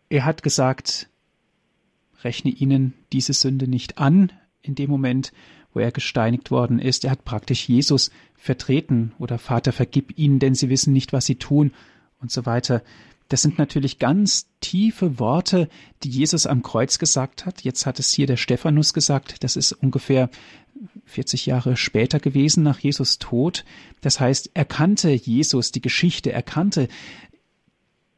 Er 0.10 0.26
hat 0.26 0.42
gesagt, 0.42 1.10
rechne 2.24 2.52
ihnen 2.52 2.94
diese 3.12 3.34
Sünde 3.34 3.70
nicht 3.70 3.98
an 3.98 4.32
in 4.62 4.76
dem 4.76 4.90
Moment, 4.90 5.34
wo 5.78 5.80
er 5.80 5.92
gesteinigt 5.92 6.50
worden 6.50 6.80
ist. 6.80 7.06
Er 7.06 7.12
hat 7.12 7.24
praktisch 7.24 7.70
Jesus 7.70 8.10
vertreten 8.36 9.14
oder 9.20 9.38
Vater, 9.38 9.72
vergib 9.72 10.18
ihnen, 10.18 10.40
denn 10.40 10.56
sie 10.56 10.70
wissen 10.70 10.92
nicht, 10.92 11.14
was 11.14 11.28
sie 11.28 11.36
tun 11.36 11.72
und 12.20 12.32
so 12.32 12.48
weiter. 12.48 12.82
Das 13.30 13.44
sind 13.44 13.60
natürlich 13.60 14.00
ganz 14.00 14.48
tiefe 14.60 15.20
Worte, 15.20 15.70
die 16.02 16.10
Jesus 16.10 16.48
am 16.48 16.64
Kreuz 16.64 16.98
gesagt 16.98 17.46
hat. 17.46 17.62
Jetzt 17.62 17.86
hat 17.86 18.00
es 18.00 18.12
hier 18.12 18.26
der 18.26 18.38
Stephanus 18.38 18.92
gesagt. 18.92 19.44
Das 19.44 19.56
ist 19.56 19.72
ungefähr 19.72 20.32
40 21.06 21.46
Jahre 21.46 21.78
später 21.78 22.20
gewesen 22.20 22.64
nach 22.64 22.80
Jesus 22.80 23.20
Tod. 23.20 23.64
Das 24.02 24.20
heißt, 24.20 24.50
er 24.56 24.66
kannte 24.66 25.12
Jesus, 25.12 25.72
die 25.72 25.82
Geschichte, 25.82 26.32
er 26.32 26.42
kannte 26.42 26.88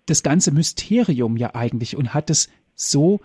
das 0.05 0.23
ganze 0.23 0.51
Mysterium 0.51 1.35
ja 1.35 1.55
eigentlich 1.55 1.97
und 1.97 2.13
hat 2.13 2.29
es 2.29 2.47
so 2.73 3.19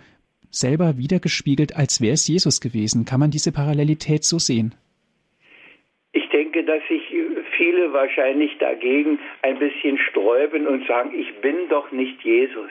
selber 0.55 0.97
wiedergespiegelt, 0.97 1.77
als 1.77 2.01
wäre 2.01 2.15
es 2.15 2.29
Jesus 2.29 2.61
gewesen. 2.61 3.05
Kann 3.05 3.21
man 3.21 3.31
diese 3.31 3.53
Parallelität 3.53 4.25
so 4.25 4.39
sehen? 4.39 4.75
Ich 6.13 6.29
denke, 6.29 6.65
dass 6.65 6.81
sich 6.89 7.03
viele 7.57 7.93
wahrscheinlich 7.93 8.57
dagegen 8.59 9.19
ein 9.43 9.59
bisschen 9.59 9.99
sträuben 9.99 10.67
und 10.67 10.87
sagen, 10.87 11.13
ich 11.19 11.33
bin 11.41 11.69
doch 11.69 11.91
nicht 11.93 12.23
Jesus. 12.23 12.71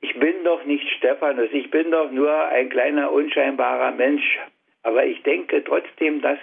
Ich 0.00 0.14
bin 0.18 0.34
doch 0.44 0.64
nicht 0.64 0.88
Stephanus. 0.98 1.48
Ich 1.52 1.70
bin 1.70 1.90
doch 1.90 2.10
nur 2.10 2.32
ein 2.48 2.68
kleiner, 2.68 3.10
unscheinbarer 3.12 3.92
Mensch. 3.92 4.38
Aber 4.82 5.04
ich 5.04 5.22
denke 5.22 5.64
trotzdem, 5.64 6.20
dass 6.20 6.38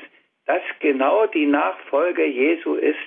das 0.45 0.61
genau 0.79 1.27
die 1.27 1.45
Nachfolge 1.45 2.25
Jesu 2.25 2.75
ist, 2.75 2.97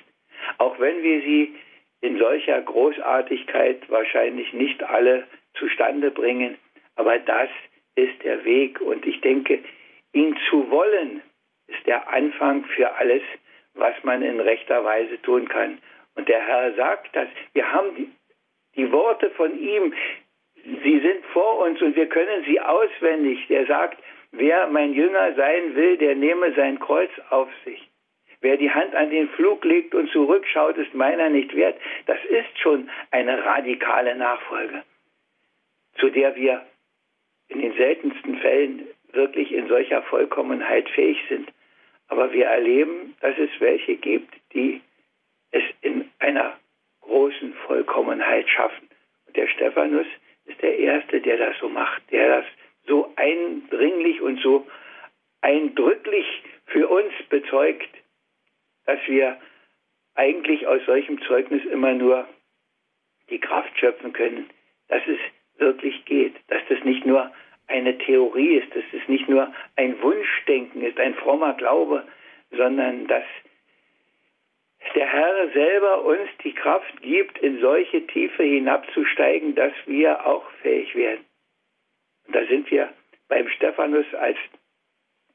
auch 0.57 0.79
wenn 0.79 1.03
wir 1.03 1.21
sie 1.21 1.53
in 2.01 2.17
solcher 2.17 2.61
Großartigkeit 2.61 3.89
wahrscheinlich 3.89 4.53
nicht 4.53 4.81
alle 4.83 5.25
zustande 5.55 6.11
bringen. 6.11 6.55
Aber 6.97 7.17
das 7.19 7.49
ist 7.95 8.23
der 8.23 8.43
Weg 8.43 8.81
und 8.81 9.05
ich 9.05 9.21
denke, 9.21 9.59
ihn 10.13 10.37
zu 10.49 10.69
wollen, 10.69 11.21
ist 11.67 11.85
der 11.85 12.07
Anfang 12.09 12.65
für 12.65 12.93
alles, 12.95 13.21
was 13.73 13.93
man 14.03 14.21
in 14.21 14.39
rechter 14.39 14.83
Weise 14.83 15.21
tun 15.21 15.47
kann. 15.47 15.79
Und 16.15 16.27
der 16.27 16.45
Herr 16.45 16.73
sagt 16.73 17.15
das. 17.15 17.27
Wir 17.53 17.71
haben 17.71 17.95
die, 17.95 18.09
die 18.75 18.91
Worte 18.91 19.29
von 19.31 19.57
ihm, 19.59 19.93
sie 20.63 20.99
sind 20.99 21.25
vor 21.33 21.59
uns 21.59 21.81
und 21.81 21.95
wir 21.95 22.07
können 22.07 22.43
sie 22.45 22.59
auswendig. 22.59 23.45
Der 23.47 23.65
sagt, 23.67 24.01
wer 24.31 24.67
mein 24.67 24.93
Jünger 24.93 25.33
sein 25.35 25.75
will, 25.75 25.97
der 25.97 26.15
nehme 26.15 26.53
sein 26.53 26.79
Kreuz 26.79 27.11
auf 27.29 27.49
sich. 27.63 27.87
Wer 28.41 28.57
die 28.57 28.71
Hand 28.71 28.93
an 28.95 29.09
den 29.09 29.29
Flug 29.29 29.63
legt 29.63 29.95
und 29.95 30.11
zurückschaut, 30.11 30.77
ist 30.77 30.93
meiner 30.93 31.29
nicht 31.29 31.55
wert. 31.55 31.79
Das 32.05 32.23
ist 32.25 32.59
schon 32.59 32.89
eine 33.11 33.43
radikale 33.43 34.15
Nachfolge, 34.15 34.83
zu 35.99 36.09
der 36.09 36.35
wir 36.35 36.63
in 37.49 37.61
den 37.61 37.73
seltensten 37.73 38.37
Fällen 38.39 38.87
wirklich 39.13 39.51
in 39.51 39.67
solcher 39.67 40.01
Vollkommenheit 40.03 40.89
fähig 40.89 41.17
sind. 41.29 41.51
Aber 42.07 42.31
wir 42.31 42.45
erleben, 42.45 43.15
dass 43.21 43.37
es 43.37 43.49
welche 43.59 43.95
gibt, 43.95 44.33
die 44.53 44.81
es 45.51 45.63
in 45.81 46.09
einer 46.19 46.57
großen 47.01 47.53
Vollkommenheit 47.65 48.47
schaffen. 48.49 48.89
Und 49.25 49.35
der 49.35 49.47
Stephanus 49.47 50.07
ist 50.45 50.61
der 50.61 50.77
Erste, 50.77 51.21
der 51.21 51.37
das 51.37 51.57
so 51.59 51.69
macht, 51.69 52.01
der 52.11 52.37
das 52.37 52.45
so 52.87 53.11
eindringlich 53.15 54.21
und 54.21 54.39
so 54.41 54.65
eindrücklich 55.41 56.25
für 56.67 56.87
uns 56.87 57.11
bezeugt, 57.29 57.89
dass 58.85 58.99
wir 59.07 59.39
eigentlich 60.15 60.65
aus 60.67 60.81
solchem 60.85 61.21
Zeugnis 61.21 61.63
immer 61.65 61.93
nur 61.93 62.27
die 63.29 63.39
Kraft 63.39 63.77
schöpfen 63.77 64.13
können, 64.13 64.49
dass 64.87 65.01
es 65.07 65.19
wirklich 65.59 66.05
geht, 66.05 66.35
dass 66.47 66.61
das 66.69 66.83
nicht 66.83 67.05
nur 67.05 67.31
eine 67.67 67.97
Theorie 67.97 68.57
ist, 68.57 68.75
dass 68.75 68.83
es 68.93 69.07
nicht 69.07 69.27
nur 69.27 69.53
ein 69.75 70.01
Wunschdenken 70.01 70.81
ist, 70.83 70.99
ein 70.99 71.15
frommer 71.15 71.53
Glaube, 71.53 72.07
sondern 72.51 73.07
dass 73.07 73.25
der 74.95 75.07
Herr 75.07 75.49
selber 75.51 76.05
uns 76.05 76.29
die 76.43 76.53
Kraft 76.53 77.01
gibt, 77.01 77.37
in 77.39 77.59
solche 77.59 78.05
Tiefe 78.07 78.43
hinabzusteigen, 78.43 79.53
dass 79.55 79.73
wir 79.85 80.25
auch 80.25 80.49
fähig 80.61 80.95
werden. 80.95 81.25
Und 82.25 82.35
da 82.35 82.45
sind 82.45 82.71
wir 82.71 82.89
beim 83.27 83.49
Stephanus 83.49 84.05
als 84.13 84.37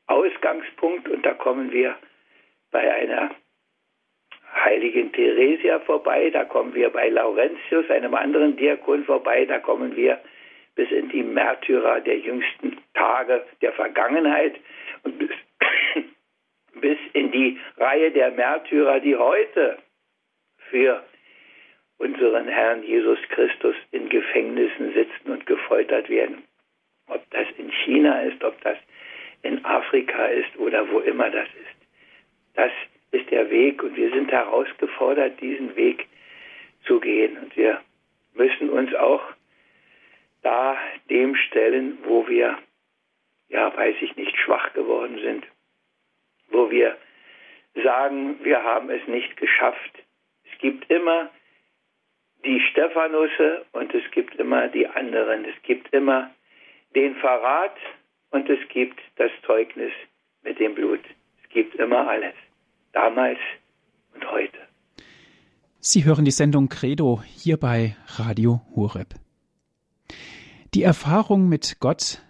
Ausgangspunkt 0.07 1.09
und 1.09 1.25
da 1.25 1.35
kommen 1.35 1.71
wir 1.73 1.97
bei 2.71 2.93
einer 2.93 3.31
heiligen 4.55 5.13
Theresia 5.13 5.81
vorbei, 5.81 6.31
da 6.31 6.45
kommen 6.45 6.75
wir 6.75 6.91
bei 6.91 7.09
Laurentius, 7.09 7.91
einem 7.91 8.15
anderen 8.15 8.57
Diakon 8.57 9.05
vorbei, 9.05 9.45
da 9.45 9.59
kommen 9.59 9.97
wir 9.97 10.21
bis 10.75 10.91
in 10.91 11.09
die 11.11 11.23
Märtyrer 11.23 12.01
der 12.01 12.19
jüngsten 12.19 12.79
Tage 12.95 13.45
der 13.61 13.73
Vergangenheit 13.73 14.55
und 15.05 15.19
bis, 15.19 15.31
bis 16.81 16.99
in 17.13 17.31
die 17.31 17.59
Reihe 17.77 18.11
der 18.11 18.31
Märtyrer, 18.31 19.01
die 19.01 19.17
heute 19.17 19.79
für 20.71 21.03
unseren 21.99 22.49
Herrn 22.49 22.83
Jesus 22.83 23.19
Christus 23.29 23.77
in 23.93 24.09
Gefängnissen 24.09 24.93
sitzen 24.93 25.31
und 25.31 25.47
gefoltert 25.47 26.09
werden. 26.09 26.43
Ob 27.09 27.23
das 27.31 27.47
in 27.59 27.71
China 27.71 28.23
ist, 28.23 28.43
ob 28.43 28.61
das 28.63 28.79
in 29.43 29.65
Afrika 29.65 30.27
ist 30.27 30.57
oder 30.59 30.91
wo 30.91 31.01
immer 31.01 31.31
das 31.31 31.47
ist. 31.49 31.89
Das 32.55 32.73
ist 33.13 33.31
der 33.31 33.51
Weg 33.51 33.83
und 33.83 33.95
wir 33.97 34.11
sind 34.11 34.31
herausgefordert, 34.33 35.41
diesen 35.41 35.77
Weg 35.77 36.09
zu 36.87 36.99
gehen. 36.99 37.37
Und 37.39 37.57
wir 37.57 37.81
müssen 38.35 38.71
uns 38.71 38.93
auch 38.95 39.23
da 40.43 40.77
dem 41.09 41.37
stellen, 41.37 41.99
wo 42.05 42.27
wir, 42.27 42.59
ja, 43.49 43.77
weiß 43.77 43.97
ich 44.01 44.17
nicht, 44.17 44.37
schwach 44.39 44.73
geworden 44.73 45.19
sind, 45.23 45.47
wo 46.49 46.71
wir 46.71 46.97
sagen, 47.85 48.43
wir 48.43 48.63
haben 48.63 48.91
es 48.91 49.07
nicht 49.07 49.37
geschafft. 49.37 49.93
Es 50.51 50.59
gibt 50.59 50.91
immer 50.91 51.31
die 52.45 52.61
Stephanusse 52.71 53.65
und 53.73 53.95
es 53.95 54.11
gibt 54.11 54.35
immer 54.37 54.69
die 54.69 54.87
anderen. 54.87 55.45
Es 55.45 55.63
gibt 55.63 55.93
immer 55.95 56.31
den 56.95 57.15
Verrat 57.17 57.77
und 58.31 58.49
es 58.49 58.59
gibt 58.69 59.01
das 59.17 59.31
Zeugnis 59.47 59.93
mit 60.43 60.59
dem 60.59 60.75
Blut. 60.75 61.05
Es 61.43 61.49
gibt 61.51 61.75
immer 61.77 62.09
alles 62.09 62.35
damals 62.93 63.39
und 64.15 64.31
heute. 64.31 64.59
Sie 65.81 66.05
hören 66.05 66.25
die 66.25 66.31
Sendung 66.31 66.69
Credo 66.69 67.23
hier 67.25 67.57
bei 67.57 67.97
Radio 68.07 68.61
Horeb. 68.75 69.15
Die 70.75 70.83
Erfahrung 70.83 71.49
mit 71.49 71.79
Gott, 71.81 72.23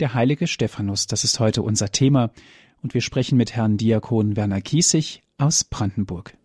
Der 0.00 0.14
heilige 0.14 0.46
Stephanus, 0.46 1.06
das 1.06 1.24
ist 1.24 1.40
heute 1.40 1.62
unser 1.62 1.90
Thema, 1.90 2.30
und 2.82 2.94
wir 2.94 3.00
sprechen 3.00 3.36
mit 3.36 3.56
Herrn 3.56 3.76
Diakon 3.76 4.36
Werner 4.36 4.60
Kiesig 4.60 5.22
aus 5.38 5.64
Brandenburg. 5.64 6.36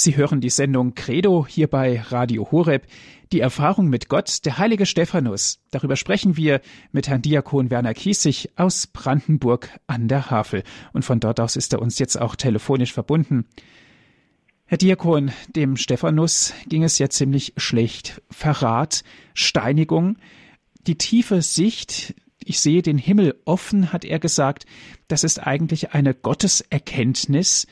Sie 0.00 0.16
hören 0.16 0.40
die 0.40 0.48
Sendung 0.48 0.94
Credo 0.94 1.44
hier 1.44 1.66
bei 1.66 2.00
Radio 2.00 2.52
Horeb. 2.52 2.86
Die 3.32 3.40
Erfahrung 3.40 3.88
mit 3.88 4.08
Gott, 4.08 4.44
der 4.44 4.56
heilige 4.56 4.86
Stephanus. 4.86 5.58
Darüber 5.72 5.96
sprechen 5.96 6.36
wir 6.36 6.60
mit 6.92 7.08
Herrn 7.08 7.20
Diakon 7.20 7.68
Werner 7.68 7.94
Kiesig 7.94 8.50
aus 8.54 8.86
Brandenburg 8.86 9.76
an 9.88 10.06
der 10.06 10.30
Havel. 10.30 10.62
Und 10.92 11.04
von 11.04 11.18
dort 11.18 11.40
aus 11.40 11.56
ist 11.56 11.72
er 11.72 11.82
uns 11.82 11.98
jetzt 11.98 12.14
auch 12.16 12.36
telefonisch 12.36 12.92
verbunden. 12.92 13.46
Herr 14.66 14.78
Diakon, 14.78 15.32
dem 15.56 15.76
Stephanus 15.76 16.54
ging 16.68 16.84
es 16.84 17.00
ja 17.00 17.10
ziemlich 17.10 17.54
schlecht. 17.56 18.22
Verrat, 18.30 19.02
Steinigung, 19.34 20.16
die 20.86 20.96
tiefe 20.96 21.42
Sicht, 21.42 22.14
ich 22.38 22.60
sehe 22.60 22.82
den 22.82 22.98
Himmel 22.98 23.34
offen, 23.44 23.92
hat 23.92 24.04
er 24.04 24.20
gesagt, 24.20 24.64
das 25.08 25.24
ist 25.24 25.44
eigentlich 25.44 25.92
eine 25.92 26.14
Gotteserkenntnis, 26.14 27.66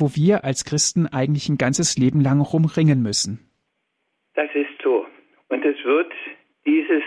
wo 0.00 0.10
wir 0.14 0.44
als 0.44 0.64
Christen 0.64 1.06
eigentlich 1.06 1.48
ein 1.48 1.58
ganzes 1.58 1.96
Leben 1.96 2.20
lang 2.20 2.40
rumringen 2.40 3.02
müssen. 3.02 3.50
Das 4.34 4.50
ist 4.54 4.80
so. 4.82 5.06
Und 5.48 5.64
es 5.64 5.82
wird 5.84 6.12
dieses 6.64 7.02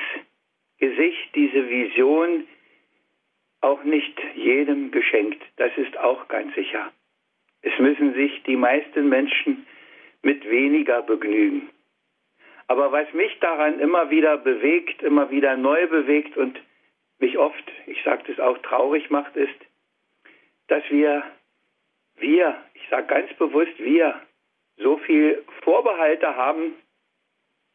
Gesicht, 0.78 1.36
diese 1.36 1.70
Vision 1.70 2.46
auch 3.62 3.84
nicht 3.84 4.20
jedem 4.36 4.92
geschenkt. 4.92 5.42
Das 5.56 5.72
ist 5.78 5.98
auch 5.98 6.28
ganz 6.28 6.54
sicher. 6.54 6.92
Es 7.62 7.78
müssen 7.80 8.14
sich 8.14 8.44
die 8.44 8.58
meisten 8.58 9.08
Menschen 9.08 9.66
mit 10.22 10.48
weniger 10.50 11.02
begnügen. 11.02 11.70
Aber 12.68 12.92
was 12.92 13.12
mich 13.14 13.38
daran 13.40 13.80
immer 13.80 14.10
wieder 14.10 14.38
bewegt, 14.38 15.02
immer 15.02 15.32
wieder 15.32 15.56
neu 15.58 15.88
bewegt 15.88 16.38
und 16.38 16.60
mich 17.20 17.38
oft, 17.38 17.64
ich 17.88 18.02
sage 18.04 18.24
das 18.28 18.40
auch, 18.40 18.58
traurig 18.60 19.10
macht, 19.10 19.36
ist, 19.36 19.56
dass 20.68 20.84
wir, 20.90 21.24
wir, 22.24 22.58
ich 22.74 22.90
sage 22.90 23.06
ganz 23.06 23.32
bewusst 23.36 23.78
wir, 23.78 24.20
so 24.78 24.98
viel 24.98 25.44
Vorbehalte 25.62 26.36
haben, 26.36 26.74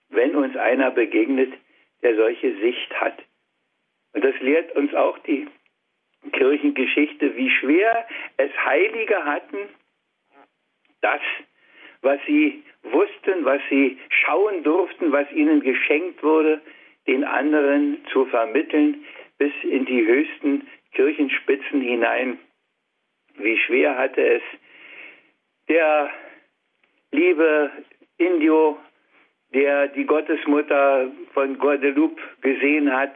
wenn 0.08 0.34
uns 0.34 0.56
einer 0.56 0.90
begegnet, 0.90 1.52
der 2.02 2.16
solche 2.16 2.56
Sicht 2.58 3.00
hat. 3.00 3.22
Und 4.14 4.24
das 4.24 4.34
lehrt 4.40 4.74
uns 4.74 4.92
auch 4.94 5.18
die 5.20 5.46
Kirchengeschichte, 6.32 7.36
wie 7.36 7.50
schwer 7.50 8.06
es 8.36 8.50
Heilige 8.64 9.24
hatten, 9.24 9.58
das, 11.00 11.20
was 12.02 12.18
sie 12.26 12.64
wussten, 12.82 13.44
was 13.44 13.60
sie 13.70 13.98
schauen 14.08 14.62
durften, 14.64 15.12
was 15.12 15.30
ihnen 15.30 15.60
geschenkt 15.60 16.22
wurde, 16.22 16.60
den 17.06 17.24
anderen 17.24 18.04
zu 18.12 18.26
vermitteln, 18.26 19.04
bis 19.38 19.52
in 19.62 19.84
die 19.84 20.04
höchsten 20.04 20.66
Kirchenspitzen 20.92 21.80
hinein. 21.80 22.38
Wie 23.38 23.56
schwer 23.58 23.96
hatte 23.96 24.20
es 24.20 24.42
der 25.68 26.10
liebe 27.12 27.70
Indio, 28.18 28.78
der 29.54 29.88
die 29.88 30.04
Gottesmutter 30.04 31.10
von 31.32 31.58
Guadeloupe 31.58 32.20
gesehen 32.42 32.92
hat, 32.92 33.12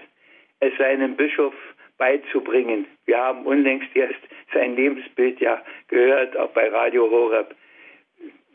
es 0.60 0.76
seinem 0.78 1.16
Bischof 1.16 1.54
beizubringen. 1.98 2.86
Wir 3.06 3.18
haben 3.18 3.44
unlängst 3.44 3.94
erst 3.94 4.20
sein 4.52 4.76
Lebensbild 4.76 5.40
ja 5.40 5.62
gehört, 5.88 6.36
auch 6.36 6.50
bei 6.50 6.68
Radio 6.68 7.10
Horeb. 7.10 7.54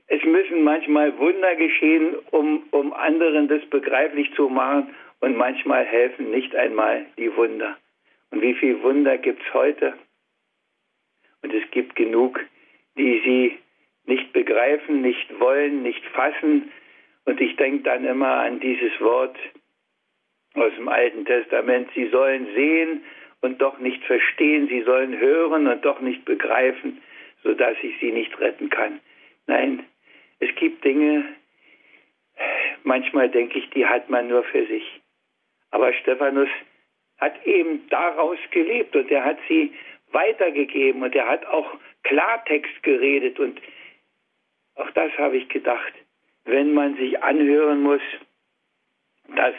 Es 0.08 0.24
müssen 0.24 0.64
manchmal 0.64 1.18
Wunder 1.18 1.56
geschehen, 1.56 2.16
um, 2.32 2.64
um 2.72 2.94
anderen 2.94 3.48
das 3.50 3.66
begreiflich 3.66 4.34
zu 4.36 4.48
machen 4.48 4.96
und 5.20 5.36
manchmal 5.36 5.84
helfen 5.84 6.32
nicht 6.32 6.56
einmal 6.56 7.06
die 7.18 7.36
Wunder. 7.36 7.78
Und 8.32 8.42
wie 8.42 8.54
viele 8.54 8.82
Wunder 8.84 9.18
gibt 9.18 9.42
es 9.42 9.54
heute? 9.54 9.94
Und 11.48 11.54
es 11.54 11.72
gibt 11.72 11.96
genug, 11.96 12.42
die 12.98 13.22
sie 13.24 13.58
nicht 14.06 14.34
begreifen, 14.34 15.00
nicht 15.02 15.40
wollen, 15.40 15.82
nicht 15.82 16.06
fassen. 16.08 16.74
Und 17.24 17.40
ich 17.40 17.56
denke 17.56 17.84
dann 17.84 18.04
immer 18.04 18.42
an 18.42 18.60
dieses 18.60 19.00
Wort 19.00 19.38
aus 20.56 20.74
dem 20.76 20.90
Alten 20.90 21.24
Testament. 21.24 21.90
Sie 21.96 22.10
sollen 22.10 22.48
sehen 22.54 23.02
und 23.40 23.62
doch 23.62 23.80
nicht 23.80 24.04
verstehen. 24.04 24.68
Sie 24.68 24.82
sollen 24.82 25.18
hören 25.18 25.68
und 25.68 25.86
doch 25.86 26.02
nicht 26.02 26.26
begreifen, 26.26 27.02
sodass 27.44 27.78
ich 27.82 27.98
sie 28.02 28.12
nicht 28.12 28.38
retten 28.42 28.70
kann. 28.70 29.00
Nein, 29.46 29.86
es 30.40 30.54
gibt 30.56 30.84
Dinge, 30.84 31.24
manchmal 32.84 33.30
denke 33.30 33.58
ich, 33.58 33.70
die 33.70 33.86
hat 33.86 34.10
man 34.10 34.28
nur 34.28 34.44
für 34.44 34.66
sich. 34.68 34.84
Aber 35.72 35.94
Stephanus 35.94 36.50
hat 37.20 37.46
eben 37.46 37.88
daraus 37.88 38.38
gelebt 38.52 38.98
und 38.98 39.10
er 39.10 39.24
hat 39.24 39.38
sie 39.48 39.72
weitergegeben 40.12 41.04
und 41.04 41.16
er 41.16 41.28
hat 41.28 41.46
auch 41.46 41.78
Klartext 42.04 42.84
geredet 42.84 43.40
und 43.40 43.60
auch 44.76 44.92
das 44.92 45.12
habe 45.18 45.38
ich 45.38 45.50
gedacht, 45.50 45.94
wenn 46.46 46.74
man 46.74 46.96
sich 46.98 47.22
anhören 47.22 47.82
muss, 47.82 48.02
dass 49.36 49.56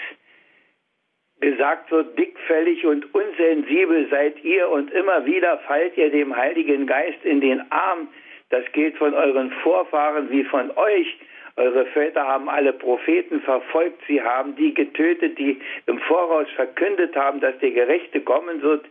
gesagt 1.40 1.90
wird, 1.90 2.18
dickfällig 2.18 2.84
und 2.84 3.14
unsensibel 3.14 4.08
seid 4.10 4.42
ihr 4.44 4.68
und 4.68 4.90
immer 4.92 5.24
wieder 5.24 5.58
fallt 5.58 5.96
ihr 5.96 6.10
dem 6.10 6.36
Heiligen 6.36 6.86
Geist 6.86 7.24
in 7.24 7.40
den 7.40 7.70
Arm. 7.70 8.08
Das 8.50 8.64
gilt 8.72 8.96
von 8.96 9.14
euren 9.14 9.50
Vorfahren 9.62 10.30
wie 10.30 10.44
von 10.44 10.70
euch. 10.76 11.16
Eure 11.56 11.86
Väter 11.86 12.26
haben 12.26 12.48
alle 12.48 12.72
Propheten 12.72 13.40
verfolgt, 13.40 14.00
sie 14.06 14.22
haben 14.22 14.54
die 14.56 14.72
getötet, 14.72 15.38
die 15.38 15.60
im 15.86 15.98
Voraus 16.00 16.48
verkündet 16.54 17.16
haben, 17.16 17.40
dass 17.40 17.58
der 17.58 17.72
Gerechte 17.72 18.20
kommen 18.20 18.62
wird. 18.62 18.86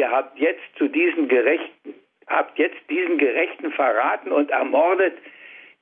Ihr 0.00 0.10
habt 0.10 0.38
jetzt 0.38 0.62
zu 0.78 0.88
diesen 0.88 1.28
Gerechten, 1.28 1.94
habt 2.26 2.58
jetzt 2.58 2.80
diesen 2.88 3.18
Gerechten 3.18 3.70
verraten 3.70 4.32
und 4.32 4.50
ermordet. 4.50 5.12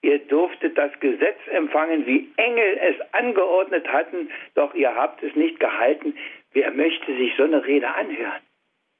Ihr 0.02 0.18
durftet 0.18 0.76
das 0.76 0.90
Gesetz 0.98 1.38
empfangen, 1.52 2.04
wie 2.04 2.28
Engel 2.36 2.80
es 2.82 2.96
angeordnet 3.14 3.86
hatten, 3.86 4.28
doch 4.56 4.74
ihr 4.74 4.92
habt 4.92 5.22
es 5.22 5.36
nicht 5.36 5.60
gehalten. 5.60 6.16
Wer 6.52 6.72
möchte 6.72 7.16
sich 7.16 7.32
so 7.36 7.44
eine 7.44 7.64
Rede 7.64 7.94
anhören? 7.94 8.42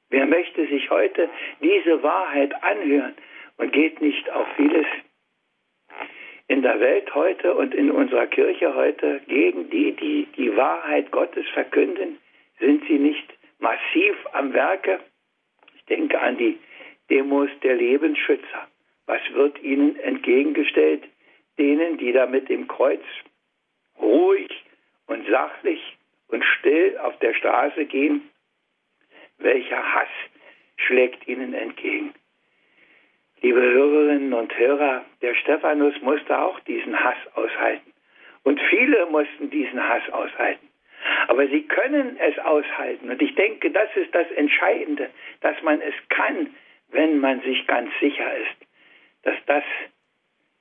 Wer 0.09 0.25
möchte 0.25 0.65
sich 0.67 0.89
heute 0.89 1.29
diese 1.61 2.01
Wahrheit 2.01 2.53
anhören 2.63 3.13
und 3.57 3.73
geht 3.73 3.99
nicht 3.99 4.29
auf 4.29 4.47
vieles 4.55 4.85
in 6.47 6.61
der 6.61 6.79
Welt 6.79 7.13
heute 7.13 7.55
und 7.55 7.75
in 7.75 7.91
unserer 7.91 8.27
Kirche 8.27 8.73
heute 8.73 9.19
gegen 9.27 9.69
die, 9.69 9.91
die 9.91 10.27
die 10.37 10.55
Wahrheit 10.55 11.11
Gottes 11.11 11.45
verkünden? 11.49 12.19
Sind 12.57 12.85
sie 12.87 12.99
nicht 12.99 13.33
massiv 13.59 14.15
am 14.31 14.53
Werke? 14.53 15.01
Denke 15.89 16.19
an 16.19 16.37
die 16.37 16.59
Demos 17.09 17.49
der 17.63 17.75
Lebensschützer. 17.75 18.67
Was 19.05 19.21
wird 19.33 19.61
ihnen 19.63 19.97
entgegengestellt? 19.99 21.03
Denen, 21.57 21.97
die 21.97 22.11
da 22.11 22.25
mit 22.25 22.47
dem 22.47 22.67
Kreuz 22.67 23.03
ruhig 23.99 24.51
und 25.07 25.27
sachlich 25.27 25.81
und 26.27 26.45
still 26.45 26.97
auf 26.99 27.17
der 27.19 27.33
Straße 27.33 27.85
gehen? 27.85 28.29
Welcher 29.39 29.93
Hass 29.93 30.09
schlägt 30.77 31.27
ihnen 31.27 31.53
entgegen? 31.53 32.13
Liebe 33.41 33.61
Hörerinnen 33.61 34.33
und 34.33 34.57
Hörer, 34.57 35.05
der 35.21 35.33
Stephanus 35.35 35.99
musste 36.01 36.37
auch 36.37 36.59
diesen 36.61 36.99
Hass 36.99 37.17
aushalten. 37.35 37.93
Und 38.43 38.59
viele 38.69 39.05
mussten 39.07 39.49
diesen 39.49 39.81
Hass 39.81 40.07
aushalten. 40.11 40.68
Aber 41.27 41.47
sie 41.47 41.63
können 41.63 42.17
es 42.19 42.37
aushalten. 42.39 43.09
Und 43.09 43.21
ich 43.21 43.35
denke, 43.35 43.71
das 43.71 43.89
ist 43.95 44.13
das 44.13 44.29
Entscheidende, 44.31 45.09
dass 45.41 45.61
man 45.61 45.81
es 45.81 45.93
kann, 46.09 46.55
wenn 46.89 47.19
man 47.19 47.41
sich 47.41 47.67
ganz 47.67 47.91
sicher 47.99 48.37
ist, 48.37 48.67
dass 49.23 49.35
das, 49.45 49.63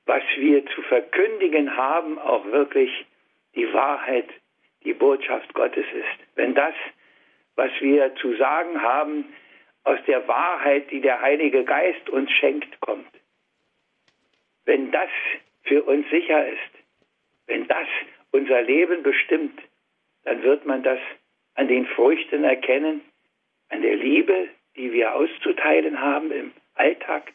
was 0.07 0.23
wir 0.37 0.65
zu 0.67 0.83
verkündigen 0.83 1.77
haben, 1.77 2.19
auch 2.19 2.45
wirklich 2.47 3.07
die 3.55 3.73
Wahrheit, 3.73 4.29
die 4.85 4.95
Botschaft 4.95 5.53
Gottes 5.55 5.87
ist. 5.93 6.37
Wenn 6.37 6.55
das, 6.55 6.75
was 7.57 7.71
wir 7.81 8.15
zu 8.17 8.35
sagen 8.37 8.83
haben, 8.83 9.25
aus 9.85 9.99
der 10.07 10.27
Wahrheit, 10.29 10.91
die 10.91 11.01
der 11.01 11.21
Heilige 11.21 11.65
Geist 11.65 12.09
uns 12.11 12.31
schenkt, 12.33 12.81
kommt. 12.81 13.09
Wenn 14.65 14.91
das 14.91 15.09
für 15.63 15.83
uns 15.83 16.09
sicher 16.11 16.47
ist, 16.47 16.73
wenn 17.47 17.67
das 17.69 17.89
unser 18.31 18.63
Leben 18.63 19.03
bestimmt, 19.03 19.59
dann 20.29 20.43
wird 20.43 20.67
man 20.67 20.83
das 20.83 20.99
an 21.55 21.69
den 21.69 21.87
Früchten 21.87 22.45
erkennen, 22.45 23.01
an 23.71 23.81
der 23.81 23.97
Liebe, 23.97 24.49
die 24.77 24.93
wir 24.93 25.15
auszuteilen 25.15 25.99
haben 26.03 26.31
im 26.31 26.53
Alltag 26.75 27.33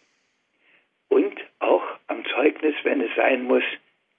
und 1.10 1.34
auch 1.58 1.84
am 2.06 2.24
Zeugnis, 2.26 2.76
wenn 2.84 3.02
es 3.02 3.10
sein 3.16 3.46
muss, 3.46 3.64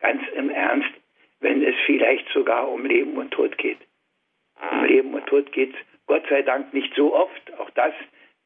ganz 0.00 0.22
im 0.34 0.50
Ernst, 0.50 0.90
wenn 1.38 1.62
es 1.62 1.76
vielleicht 1.86 2.28
sogar 2.30 2.68
um 2.68 2.84
Leben 2.84 3.16
und 3.16 3.30
Tod 3.30 3.56
geht. 3.58 3.78
Um 4.72 4.84
Leben 4.84 5.14
und 5.14 5.24
Tod 5.26 5.52
geht 5.52 5.74
Gott 6.06 6.24
sei 6.28 6.42
Dank 6.42 6.74
nicht 6.74 6.92
so 6.96 7.14
oft, 7.14 7.54
auch 7.58 7.70
das 7.70 7.94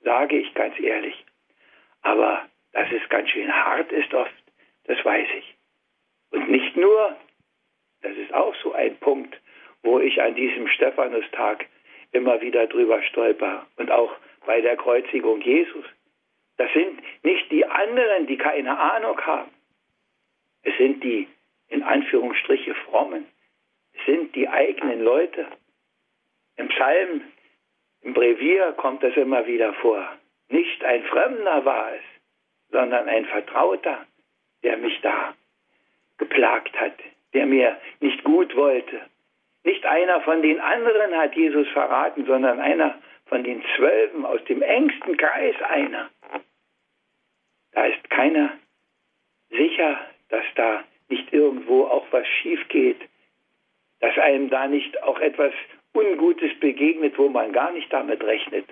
sage 0.01 0.39
ich 0.39 0.53
ganz 0.53 0.79
ehrlich. 0.79 1.25
Aber 2.03 2.47
dass 2.73 2.87
es 2.93 3.09
ganz 3.09 3.31
schön 3.31 3.51
hart 3.51 3.91
ist 3.93 4.13
oft, 4.13 4.35
das 4.85 5.03
weiß 5.03 5.29
ich. 5.39 5.55
Und 6.33 6.51
nicht 6.51 6.77
nur 6.77 7.17
Das 8.03 8.17
ist 8.17 8.33
auch 8.33 8.55
so 8.63 8.73
ein 8.73 8.97
Punkt, 8.99 9.37
wo 9.89 10.01
ich 10.01 10.21
an 10.21 10.35
diesem 10.35 10.69
Stephanustag 10.69 11.65
immer 12.13 12.43
wieder 12.43 12.67
drüber 12.67 13.03
stolper. 13.05 13.67
Und 13.77 13.91
auch 13.91 14.13
bei 14.45 14.61
der 14.61 14.77
Kreuzigung 14.77 15.41
Jesus. 15.41 15.87
Das 16.59 16.71
sind 16.75 17.01
nicht 17.23 17.51
die 17.51 17.65
anderen, 17.65 18.27
die 18.27 18.37
keine 18.37 18.79
Ahnung 18.79 19.19
haben. 19.23 19.51
Es 20.63 20.77
sind 20.77 21.03
die, 21.03 21.27
in 21.69 21.83
Anführungsstriche, 21.83 22.75
frommen. 22.75 23.27
Es 23.95 24.05
sind 24.05 24.35
die 24.35 24.47
eigenen 24.47 25.03
Leute. 25.03 25.47
Im 26.57 26.69
Psalm, 26.69 27.23
im 28.03 28.13
Brevier 28.13 28.73
kommt 28.73 29.03
das 29.03 29.17
immer 29.17 29.47
wieder 29.47 29.73
vor. 29.75 30.07
Nicht 30.51 30.85
ein 30.85 31.03
Fremder 31.05 31.65
war 31.65 31.95
es, 31.95 32.03
sondern 32.71 33.09
ein 33.09 33.25
Vertrauter, 33.25 34.07
der 34.63 34.77
mich 34.77 35.01
da 35.01 35.35
geplagt 36.19 36.79
hat, 36.79 36.99
der 37.33 37.47
mir 37.47 37.81
nicht 38.01 38.23
gut 38.25 38.55
wollte. 38.55 39.01
Nicht 39.65 39.85
einer 39.85 40.21
von 40.23 40.43
den 40.43 40.61
anderen 40.61 41.17
hat 41.17 41.35
Jesus 41.35 41.69
verraten, 41.69 42.25
sondern 42.27 42.61
einer 42.61 42.99
von 43.27 43.45
den 43.45 43.63
Zwölfen 43.77 44.25
aus 44.25 44.43
dem 44.45 44.63
engsten 44.63 45.17
Kreis 45.17 45.55
einer. 45.63 46.11
Da 47.73 47.85
ist 47.87 48.09
keiner 48.11 48.51
sicher, 49.51 49.99
dass 50.31 50.45
da 50.55 50.85
nicht 51.09 51.33
irgendwo 51.33 51.85
auch 51.85 52.07
was 52.11 52.27
schief 52.27 52.67
geht, 52.69 53.01
dass 54.01 54.17
einem 54.19 54.51
da 54.51 54.67
nicht 54.67 55.03
auch 55.03 55.19
etwas 55.21 55.53
Ungutes 55.95 56.59
begegnet, 56.61 57.19
wo 57.19 57.29
man 57.29 57.53
gar 57.53 57.73
nicht 57.73 57.93
damit 57.93 58.23
rechnet. 58.23 58.67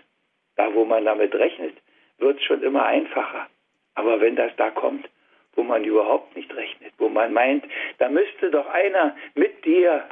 Da, 0.57 0.73
wo 0.73 0.85
man 0.85 1.05
damit 1.05 1.35
rechnet, 1.35 1.77
wird 2.19 2.39
es 2.39 2.45
schon 2.45 2.63
immer 2.63 2.87
einfacher. 2.87 3.49
Aber 3.95 4.21
wenn 4.21 4.37
das 4.37 4.55
da 4.57 4.71
kommt, 4.71 5.09
wo 5.55 5.63
man 5.63 5.85
überhaupt 5.85 6.37
nicht 6.37 6.55
rechnet, 6.55 6.93
wo 6.99 7.09
man 7.09 7.33
meint, 7.33 7.65
da 7.99 8.09
müsste 8.09 8.51
doch 8.51 8.67
einer 8.69 9.17
mit 9.35 9.65
dir 9.65 10.05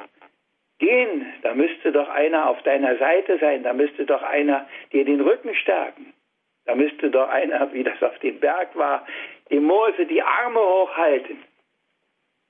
gehen, 0.78 1.32
da 1.42 1.54
müsste 1.54 1.92
doch 1.92 2.08
einer 2.08 2.48
auf 2.48 2.62
deiner 2.62 2.96
Seite 2.96 3.38
sein, 3.38 3.62
da 3.62 3.72
müsste 3.72 4.04
doch 4.04 4.22
einer 4.22 4.68
dir 4.92 5.04
den 5.04 5.20
Rücken 5.20 5.54
stärken, 5.54 6.12
da 6.64 6.74
müsste 6.74 7.10
doch 7.10 7.28
einer, 7.28 7.72
wie 7.72 7.84
das 7.84 8.02
auf 8.02 8.18
dem 8.20 8.40
Berg 8.40 8.74
war, 8.76 9.06
dem 9.50 9.64
Mose 9.64 10.06
die 10.06 10.22
Arme 10.22 10.60
hochhalten. 10.60 11.38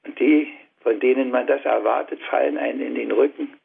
Und 0.04 0.18
die, 0.20 0.52
von 0.80 1.00
denen 1.00 1.30
man 1.30 1.46
das 1.46 1.64
erwartet, 1.64 2.20
fallen 2.22 2.58
einen 2.58 2.80
in 2.80 2.94
den 2.94 3.12
Rücken. 3.12 3.58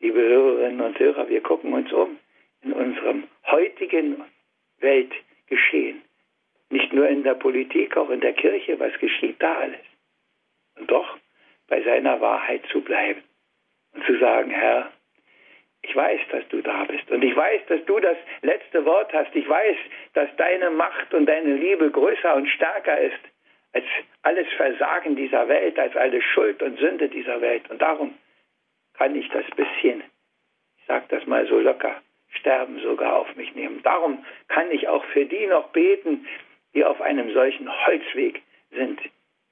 Liebe 0.00 0.20
Hörerinnen 0.20 0.80
und 0.80 0.98
Hörer, 0.98 1.28
wir 1.28 1.40
gucken 1.40 1.72
uns 1.72 1.92
um 1.92 2.18
in 2.62 2.72
unserem 2.72 3.24
heutigen 3.46 4.22
Weltgeschehen. 4.80 6.02
Nicht 6.70 6.92
nur 6.92 7.08
in 7.08 7.22
der 7.22 7.34
Politik, 7.34 7.96
auch 7.96 8.10
in 8.10 8.20
der 8.20 8.32
Kirche, 8.32 8.78
was 8.80 8.92
geschieht 8.98 9.36
da 9.38 9.54
alles? 9.54 9.80
Und 10.76 10.90
doch 10.90 11.18
bei 11.68 11.82
seiner 11.82 12.20
Wahrheit 12.20 12.62
zu 12.72 12.80
bleiben 12.80 13.22
und 13.94 14.04
zu 14.04 14.18
sagen, 14.18 14.50
Herr, 14.50 14.90
ich 15.82 15.94
weiß, 15.94 16.20
dass 16.30 16.48
du 16.48 16.62
da 16.62 16.84
bist 16.84 17.10
und 17.10 17.22
ich 17.22 17.36
weiß, 17.36 17.60
dass 17.68 17.84
du 17.84 18.00
das 18.00 18.16
letzte 18.42 18.84
Wort 18.86 19.12
hast. 19.12 19.34
Ich 19.34 19.48
weiß, 19.48 19.76
dass 20.14 20.28
deine 20.36 20.70
Macht 20.70 21.12
und 21.12 21.26
deine 21.26 21.54
Liebe 21.54 21.90
größer 21.90 22.34
und 22.34 22.48
stärker 22.48 22.98
ist 22.98 23.20
als 23.74 23.84
alles 24.22 24.46
Versagen 24.56 25.16
dieser 25.16 25.48
Welt, 25.48 25.78
als 25.78 25.94
alle 25.96 26.22
Schuld 26.22 26.62
und 26.62 26.78
Sünde 26.78 27.08
dieser 27.08 27.40
Welt. 27.40 27.68
Und 27.70 27.82
darum 27.82 28.14
kann 28.94 29.14
ich 29.14 29.28
das 29.28 29.44
bisschen, 29.56 30.02
ich 30.78 30.86
sage 30.86 31.04
das 31.08 31.26
mal 31.26 31.46
so 31.46 31.58
locker, 31.58 32.00
Sterben 32.28 32.80
sogar 32.80 33.16
auf 33.16 33.36
mich 33.36 33.54
nehmen. 33.54 33.80
Darum 33.82 34.24
kann 34.48 34.70
ich 34.70 34.88
auch 34.88 35.04
für 35.06 35.24
die 35.24 35.46
noch 35.46 35.68
beten, 35.68 36.26
die 36.74 36.84
auf 36.84 37.00
einem 37.00 37.32
solchen 37.32 37.68
Holzweg 37.86 38.42
sind, 38.70 39.00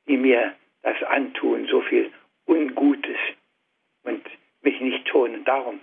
die 0.08 0.16
mir 0.16 0.54
das 0.82 1.00
antun, 1.04 1.66
so 1.66 1.80
viel 1.82 2.10
Ungutes 2.46 3.18
und 4.04 4.24
mich 4.62 4.80
nicht 4.80 5.08
schonen. 5.08 5.44
Darum 5.44 5.80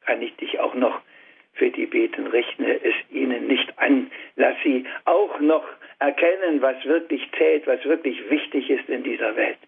kann 0.00 0.22
ich 0.22 0.34
dich 0.36 0.58
auch 0.58 0.74
noch 0.74 1.00
für 1.54 1.70
die 1.70 1.86
beten. 1.86 2.26
Rechne 2.26 2.80
es 2.82 2.94
ihnen 3.10 3.46
nicht 3.46 3.78
an. 3.78 4.10
Lass 4.36 4.56
sie 4.62 4.86
auch 5.04 5.40
noch 5.40 5.64
erkennen, 5.98 6.60
was 6.60 6.84
wirklich 6.84 7.28
zählt, 7.36 7.66
was 7.66 7.84
wirklich 7.84 8.30
wichtig 8.30 8.70
ist 8.70 8.88
in 8.88 9.02
dieser 9.02 9.36
Welt. 9.36 9.58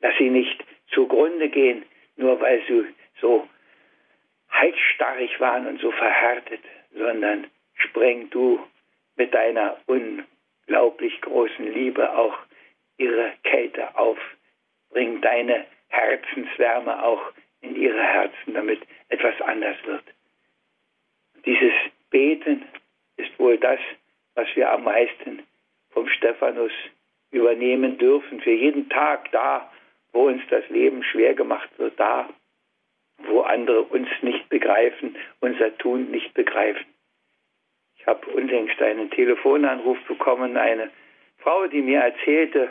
Lass 0.00 0.16
sie 0.18 0.30
nicht 0.30 0.64
zugrunde 0.92 1.48
gehen, 1.48 1.84
nur 2.16 2.40
weil 2.40 2.62
sie 2.66 2.86
so 3.20 3.48
halsstarrig 4.50 5.38
waren 5.40 5.66
und 5.66 5.80
so 5.80 5.90
verhärtet, 5.92 6.60
sondern 6.92 7.46
spreng 7.74 8.30
du 8.30 8.60
mit 9.16 9.34
deiner 9.34 9.76
unglaublich 9.86 11.20
großen 11.20 11.72
Liebe 11.72 12.16
auch 12.16 12.36
ihre 12.96 13.32
Kälte 13.42 13.96
auf. 13.98 14.18
Bring 14.90 15.20
deine 15.20 15.66
Herzenswärme 15.90 17.02
auch 17.04 17.32
in 17.60 17.76
ihre 17.76 18.02
Herzen, 18.02 18.54
damit 18.54 18.80
etwas 19.08 19.40
anders 19.42 19.76
wird. 19.84 20.04
Dieses 21.44 21.72
Beten 22.10 22.64
ist 23.16 23.38
wohl 23.38 23.58
das, 23.58 23.78
was 24.34 24.48
wir 24.54 24.70
am 24.70 24.84
meisten 24.84 25.42
vom 25.90 26.08
Stephanus 26.08 26.72
übernehmen 27.30 27.98
dürfen. 27.98 28.40
Für 28.40 28.52
jeden 28.52 28.88
Tag 28.88 29.30
da, 29.32 29.70
wo 30.12 30.26
uns 30.28 30.42
das 30.50 30.68
Leben 30.68 31.02
schwer 31.04 31.34
gemacht 31.34 31.70
wird, 31.78 31.98
da, 31.98 32.28
wo 33.18 33.40
andere 33.42 33.82
uns 33.82 34.08
nicht 34.22 34.48
begreifen, 34.48 35.16
unser 35.40 35.76
Tun 35.78 36.10
nicht 36.10 36.32
begreifen. 36.34 36.86
Ich 37.98 38.06
habe 38.06 38.26
unlängst 38.30 38.80
einen 38.80 39.10
Telefonanruf 39.10 39.98
bekommen, 40.06 40.56
eine 40.56 40.90
Frau, 41.38 41.66
die 41.66 41.82
mir 41.82 42.00
erzählte, 42.00 42.70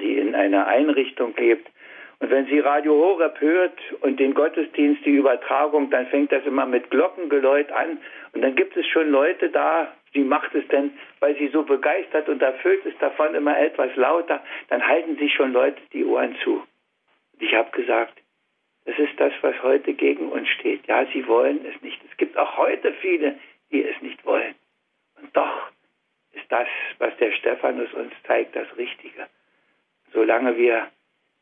die 0.00 0.18
in 0.18 0.34
einer 0.34 0.66
Einrichtung 0.66 1.36
lebt, 1.36 1.68
und 2.22 2.30
wenn 2.30 2.46
sie 2.46 2.60
Radio 2.60 2.94
Horeb 2.94 3.40
hört 3.40 3.76
und 4.00 4.20
den 4.20 4.32
Gottesdienst, 4.32 5.04
die 5.04 5.16
Übertragung, 5.16 5.90
dann 5.90 6.06
fängt 6.06 6.30
das 6.30 6.46
immer 6.46 6.66
mit 6.66 6.88
Glockengeläut 6.88 7.72
an. 7.72 7.98
Und 8.32 8.42
dann 8.42 8.54
gibt 8.54 8.76
es 8.76 8.86
schon 8.86 9.10
Leute 9.10 9.50
da, 9.50 9.92
die 10.14 10.22
macht 10.22 10.54
es 10.54 10.66
denn, 10.68 10.92
weil 11.18 11.36
sie 11.36 11.48
so 11.48 11.64
begeistert 11.64 12.28
und 12.28 12.40
erfüllt 12.40 12.86
ist 12.86 13.02
davon 13.02 13.34
immer 13.34 13.58
etwas 13.58 13.96
lauter, 13.96 14.40
dann 14.68 14.86
halten 14.86 15.16
sich 15.16 15.34
schon 15.34 15.52
Leute 15.52 15.82
die 15.92 16.04
Ohren 16.04 16.36
zu. 16.44 16.62
Und 17.32 17.42
ich 17.42 17.52
habe 17.56 17.72
gesagt, 17.72 18.16
das 18.84 18.96
ist 19.00 19.18
das, 19.18 19.32
was 19.40 19.60
heute 19.64 19.92
gegen 19.92 20.28
uns 20.28 20.48
steht. 20.50 20.86
Ja, 20.86 21.04
sie 21.12 21.26
wollen 21.26 21.66
es 21.66 21.82
nicht. 21.82 22.00
Es 22.08 22.16
gibt 22.18 22.38
auch 22.38 22.56
heute 22.56 22.92
viele, 23.00 23.36
die 23.72 23.82
es 23.82 24.00
nicht 24.00 24.24
wollen. 24.24 24.54
Und 25.20 25.36
doch 25.36 25.72
ist 26.34 26.46
das, 26.50 26.68
was 26.98 27.16
der 27.16 27.32
Stephanus 27.32 27.92
uns 27.94 28.12
zeigt, 28.28 28.54
das 28.54 28.68
Richtige. 28.76 29.26
Solange 30.12 30.56
wir 30.56 30.86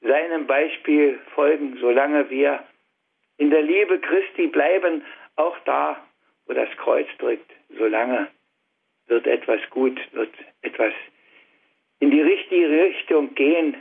seinem 0.00 0.46
Beispiel 0.46 1.18
folgen, 1.34 1.76
solange 1.80 2.28
wir 2.30 2.62
in 3.36 3.50
der 3.50 3.62
Liebe 3.62 3.98
Christi 4.00 4.46
bleiben, 4.46 5.02
auch 5.36 5.58
da, 5.64 6.02
wo 6.46 6.52
das 6.52 6.68
Kreuz 6.76 7.08
drückt, 7.18 7.50
solange 7.70 8.28
wird 9.06 9.26
etwas 9.26 9.60
gut, 9.70 10.00
wird 10.12 10.32
etwas 10.62 10.92
in 12.00 12.10
die 12.10 12.20
richtige 12.22 12.68
Richtung 12.68 13.34
gehen, 13.34 13.76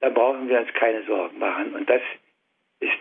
da 0.00 0.08
brauchen 0.08 0.48
wir 0.48 0.60
uns 0.60 0.72
keine 0.74 1.04
Sorgen 1.04 1.38
machen. 1.38 1.74
Und 1.74 1.88
das 1.88 2.02
ist 2.80 2.92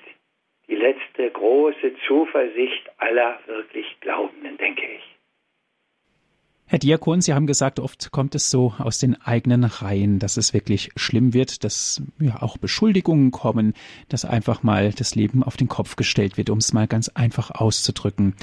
die 0.68 0.76
letzte 0.76 1.30
große 1.32 1.96
Zuversicht 2.08 2.90
aller 2.98 3.40
wirklich 3.46 4.00
Glaubenden, 4.02 4.58
denke 4.58 4.86
ich. 4.86 5.19
Herr 6.72 6.78
Diakon, 6.78 7.20
Sie 7.20 7.34
haben 7.34 7.48
gesagt, 7.48 7.80
oft 7.80 8.12
kommt 8.12 8.36
es 8.36 8.52
so 8.52 8.74
aus 8.78 9.00
den 9.00 9.20
eigenen 9.26 9.64
Reihen, 9.64 10.20
dass 10.20 10.38
es 10.38 10.54
wirklich 10.54 10.92
schlimm 10.96 11.34
wird, 11.34 11.64
dass 11.64 12.00
ja 12.20 12.44
auch 12.44 12.60
Beschuldigungen 12.60 13.32
kommen, 13.32 13.74
dass 14.08 14.24
einfach 14.24 14.62
mal 14.62 14.92
das 14.96 15.16
Leben 15.16 15.42
auf 15.42 15.58
den 15.58 15.68
Kopf 15.68 15.96
gestellt 15.96 16.38
wird, 16.38 16.52
um 16.52 16.60
es 16.60 16.72
mal 16.72 16.86
ganz 16.86 17.10
einfach 17.10 17.50
auszudrücken. 17.50 18.36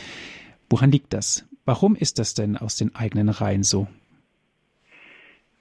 Woran 0.68 0.90
liegt 0.90 1.14
das? 1.14 1.48
Warum 1.66 1.94
ist 1.94 2.18
das 2.18 2.34
denn 2.34 2.56
aus 2.56 2.74
den 2.74 2.96
eigenen 2.96 3.28
Reihen 3.28 3.62
so? 3.62 3.86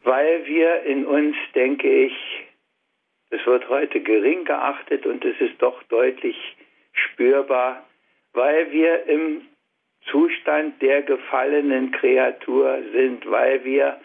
Weil 0.03 0.47
wir 0.47 0.81
in 0.85 1.05
uns, 1.05 1.35
denke 1.53 1.87
ich, 1.87 2.13
es 3.29 3.45
wird 3.45 3.69
heute 3.69 4.01
gering 4.01 4.43
geachtet 4.43 5.05
und 5.05 5.23
es 5.23 5.39
ist 5.39 5.61
doch 5.61 5.83
deutlich 5.83 6.35
spürbar, 6.93 7.85
weil 8.33 8.71
wir 8.71 9.05
im 9.07 9.41
Zustand 10.11 10.81
der 10.81 11.01
gefallenen 11.01 11.91
Kreatur 11.91 12.79
sind, 12.93 13.29
weil 13.29 13.63
wir 13.63 13.99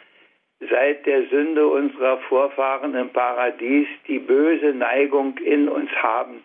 seit 0.69 1.07
der 1.07 1.25
Sünde 1.29 1.67
unserer 1.67 2.19
Vorfahren 2.29 2.95
im 2.95 3.09
Paradies 3.11 3.89
die 4.07 4.19
böse 4.19 4.75
Neigung 4.75 5.39
in 5.39 5.69
uns 5.69 5.91
haben, 6.03 6.43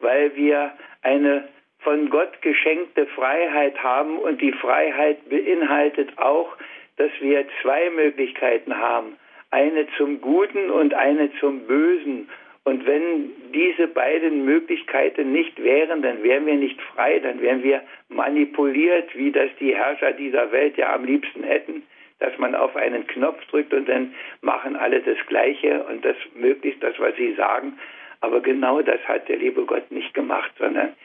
weil 0.00 0.34
wir 0.36 0.72
eine 1.02 1.48
von 1.80 2.10
Gott 2.10 2.40
geschenkte 2.42 3.06
Freiheit 3.06 3.82
haben 3.82 4.18
und 4.18 4.40
die 4.40 4.52
Freiheit 4.52 5.28
beinhaltet 5.28 6.18
auch, 6.18 6.56
dass 6.96 7.10
wir 7.20 7.46
zwei 7.62 7.90
Möglichkeiten 7.90 8.76
haben, 8.76 9.16
eine 9.50 9.86
zum 9.96 10.20
Guten 10.20 10.70
und 10.70 10.94
eine 10.94 11.30
zum 11.38 11.66
Bösen. 11.66 12.28
Und 12.68 12.84
wenn 12.84 13.32
diese 13.54 13.88
beiden 13.88 14.44
Möglichkeiten 14.44 15.32
nicht 15.32 15.62
wären, 15.62 16.02
dann 16.02 16.22
wären 16.22 16.44
wir 16.44 16.56
nicht 16.56 16.78
frei, 16.82 17.18
dann 17.18 17.40
wären 17.40 17.62
wir 17.62 17.80
manipuliert, 18.10 19.16
wie 19.16 19.32
das 19.32 19.48
die 19.58 19.74
Herrscher 19.74 20.12
dieser 20.12 20.52
Welt 20.52 20.76
ja 20.76 20.94
am 20.94 21.04
liebsten 21.04 21.44
hätten. 21.44 21.82
dass 22.20 22.36
man 22.36 22.56
auf 22.56 22.74
einen 22.74 23.06
Knopf 23.06 23.42
drückt 23.46 23.72
und 23.72 23.88
dann 23.88 24.12
machen 24.40 24.74
alle 24.74 25.00
das 25.00 25.16
Gleiche 25.28 25.84
und 25.84 26.04
das 26.04 26.16
möglichst 26.34 26.82
das, 26.82 26.98
was 26.98 27.14
sie 27.14 27.32
sagen. 27.34 27.78
Aber 28.20 28.40
genau 28.40 28.82
das 28.82 29.00
hat 29.06 29.28
der 29.28 29.36
liebe 29.36 29.64
Gott 29.64 29.88
nicht 29.92 30.12
gemacht, 30.14 30.50
sondern 30.58 30.96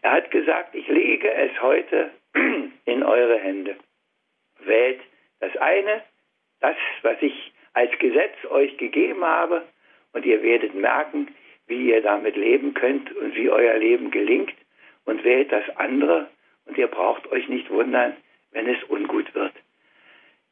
er 0.00 0.12
hat 0.12 0.30
gesagt, 0.30 0.74
ich 0.74 0.88
lege 0.88 1.30
es 1.30 1.50
heute 1.60 2.10
in 2.86 3.02
eure 3.02 3.38
Hände. 3.38 3.76
Wählt 4.64 5.00
das 5.40 5.54
eine, 5.58 6.02
das, 6.62 6.76
was 7.02 7.20
ich 7.20 7.52
als 7.74 7.92
Gesetz 7.98 8.34
euch 8.48 8.74
gegeben 8.78 9.22
habe, 9.22 9.62
und 10.12 10.24
ihr 10.26 10.42
werdet 10.42 10.74
merken, 10.74 11.28
wie 11.66 11.90
ihr 11.90 12.02
damit 12.02 12.36
leben 12.36 12.74
könnt 12.74 13.14
und 13.16 13.34
wie 13.34 13.50
euer 13.50 13.78
Leben 13.78 14.10
gelingt, 14.10 14.54
und 15.04 15.24
wählt 15.24 15.50
das 15.50 15.64
andere, 15.76 16.28
und 16.66 16.78
ihr 16.78 16.86
braucht 16.86 17.30
euch 17.32 17.48
nicht 17.48 17.68
wundern, 17.70 18.16
wenn 18.52 18.68
es 18.68 18.82
ungut 18.88 19.34
wird. 19.34 19.52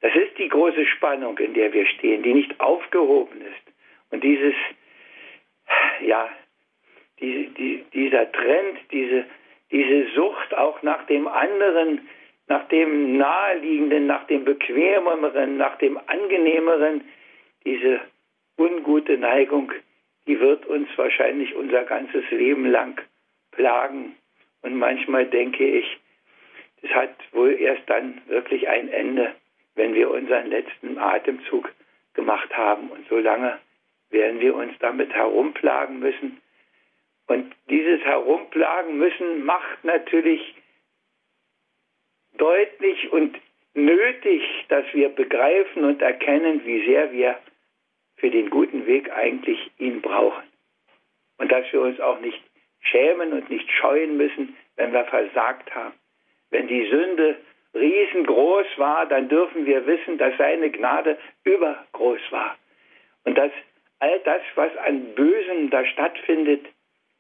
Das 0.01 0.14
ist 0.14 0.38
die 0.38 0.49
große 0.49 0.87
Spannung, 0.87 1.38
in 1.38 1.55
der 1.55 1.73
wir 1.73 1.87
stehen, 1.87 2.23
die 2.23 2.35
nicht 2.35 2.59
aufgehoben 2.59 3.42
ist. 3.42 3.75
Und 4.11 4.25
dieses, 4.25 4.55
ja, 6.01 6.29
die, 7.20 7.49
die, 7.57 7.85
dieser 7.92 8.33
Trend, 8.33 8.79
diese, 8.90 9.27
diese 9.70 10.11
Sucht 10.14 10.55
auch 10.55 10.83
nach 10.83 11.07
dem 11.07 11.29
anderen, 11.29 12.09
nach 12.49 12.66
dem 12.68 13.18
Naheliegenden, 13.18 14.07
nach 14.07 14.27
dem 14.27 14.44
Bequemeren, 14.44 15.59
nach 15.59 15.77
dem 15.79 16.01
Angenehmeren, 16.07 17.05
diese 17.64 18.01
ungute 18.61 19.16
Neigung, 19.16 19.73
die 20.27 20.38
wird 20.38 20.66
uns 20.66 20.88
wahrscheinlich 20.96 21.55
unser 21.55 21.85
ganzes 21.85 22.31
Leben 22.31 22.66
lang 22.66 23.01
plagen. 23.53 24.14
Und 24.62 24.77
manchmal 24.77 25.27
denke 25.27 25.66
ich, 25.66 25.99
es 26.83 26.90
hat 26.90 27.14
wohl 27.33 27.59
erst 27.59 27.88
dann 27.88 28.20
wirklich 28.27 28.68
ein 28.68 28.88
Ende, 28.88 29.35
wenn 29.75 29.94
wir 29.94 30.11
unseren 30.11 30.49
letzten 30.49 30.99
Atemzug 30.99 31.73
gemacht 32.14 32.55
haben. 32.57 32.90
Und 32.90 33.09
so 33.09 33.18
lange 33.18 33.59
werden 34.11 34.40
wir 34.40 34.55
uns 34.55 34.73
damit 34.79 35.12
herumplagen 35.14 35.99
müssen. 35.99 36.40
Und 37.27 37.55
dieses 37.70 38.01
Herumplagen 38.03 38.99
müssen 38.99 39.44
macht 39.44 39.85
natürlich 39.85 40.55
deutlich 42.37 43.11
und 43.12 43.38
nötig, 43.73 44.42
dass 44.68 44.85
wir 44.92 45.09
begreifen 45.09 45.85
und 45.85 46.03
erkennen, 46.03 46.61
wie 46.64 46.85
sehr 46.85 47.12
wir 47.12 47.38
für 48.21 48.31
den 48.31 48.51
guten 48.51 48.87
Weg 48.87 49.11
eigentlich 49.13 49.71
ihn 49.79 50.01
brauchen. 50.01 50.45
Und 51.39 51.51
dass 51.51 51.65
wir 51.73 51.81
uns 51.81 51.99
auch 52.01 52.21
nicht 52.21 52.41
schämen 52.81 53.33
und 53.33 53.51
nicht 53.51 53.71
scheuen 53.73 54.17
müssen, 54.17 54.57
wenn 54.77 54.93
wir 54.93 55.05
versagt 55.05 55.75
haben. 55.75 55.95
Wenn 56.51 56.69
die 56.69 56.87
Sünde 56.91 57.37
riesengroß 57.75 58.67
war, 58.77 59.07
dann 59.07 59.29
dürfen 59.29 59.67
wir 59.67 59.87
wissen, 59.87 60.19
dass 60.19 60.37
seine 60.37 60.71
Gnade 60.71 61.19
übergroß 61.45 62.21
war. 62.31 62.57
Und 63.25 63.39
dass 63.39 63.53
all 64.01 64.19
das, 64.21 64.43
was 64.55 64.77
an 64.79 65.15
Bösem 65.15 65.71
da 65.71 65.85
stattfindet, 65.85 66.67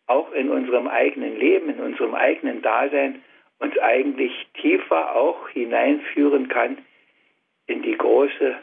auch 0.06 0.32
in 0.32 0.50
unserem 0.50 0.88
eigenen 0.88 1.38
Leben, 1.38 1.70
in 1.70 1.80
unserem 1.80 2.14
eigenen 2.14 2.62
Dasein, 2.62 3.22
uns 3.58 3.78
eigentlich 3.78 4.32
tiefer 4.54 5.14
auch 5.14 5.48
hineinführen 5.50 6.48
kann 6.48 6.78
in 7.66 7.82
die 7.82 7.96
große 7.96 8.56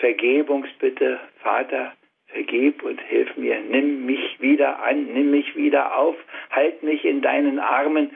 Vergebungsbitte, 0.00 1.20
Vater, 1.42 1.92
vergib 2.26 2.82
und 2.82 3.00
hilf 3.02 3.36
mir, 3.36 3.60
nimm 3.60 4.06
mich 4.06 4.40
wieder 4.40 4.82
an, 4.82 5.04
nimm 5.12 5.30
mich 5.30 5.56
wieder 5.56 5.96
auf, 5.96 6.16
halt 6.50 6.82
mich 6.82 7.04
in 7.04 7.22
deinen 7.22 7.58
Armen 7.58 8.10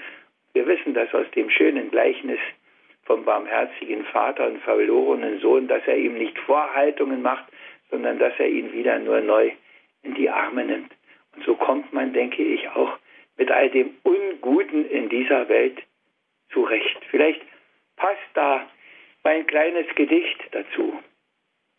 wir 0.55 0.69
wissen 0.69 0.95
das 0.95 1.13
aus 1.13 1.29
dem 1.33 1.51
schönen 1.51 1.91
Gleichnis 1.91 2.39
vom 3.03 3.25
barmherzigen 3.25 4.05
Vater 4.07 4.47
und 4.47 4.63
verlorenen 4.63 5.41
Sohn, 5.41 5.67
dass 5.67 5.83
er 5.87 5.97
ihm 5.97 6.15
nicht 6.15 6.39
Vorhaltungen 6.39 7.23
macht, 7.23 7.45
sondern 7.91 8.19
dass 8.19 8.33
er 8.39 8.49
ihn 8.49 8.73
wieder 8.73 8.99
nur 9.01 9.21
neu 9.21 9.51
in 10.05 10.15
die 10.15 10.31
Arme 10.31 10.65
nimmt. 10.65 10.93
Und 11.35 11.45
so 11.45 11.57
kommt 11.57 11.93
man, 11.93 12.13
denke 12.13 12.43
ich, 12.43 12.69
auch 12.69 12.97
mit 13.37 13.51
all 13.51 13.69
dem 13.71 13.97
Unguten 14.05 14.89
in 14.89 15.09
dieser 15.09 15.49
Welt 15.49 15.83
zurecht. 16.51 17.01
Vielleicht 17.11 17.43
passt 17.97 18.31
da 18.35 18.65
mein 19.25 19.47
kleines 19.47 19.93
Gedicht 19.97 20.39
dazu. 20.53 20.99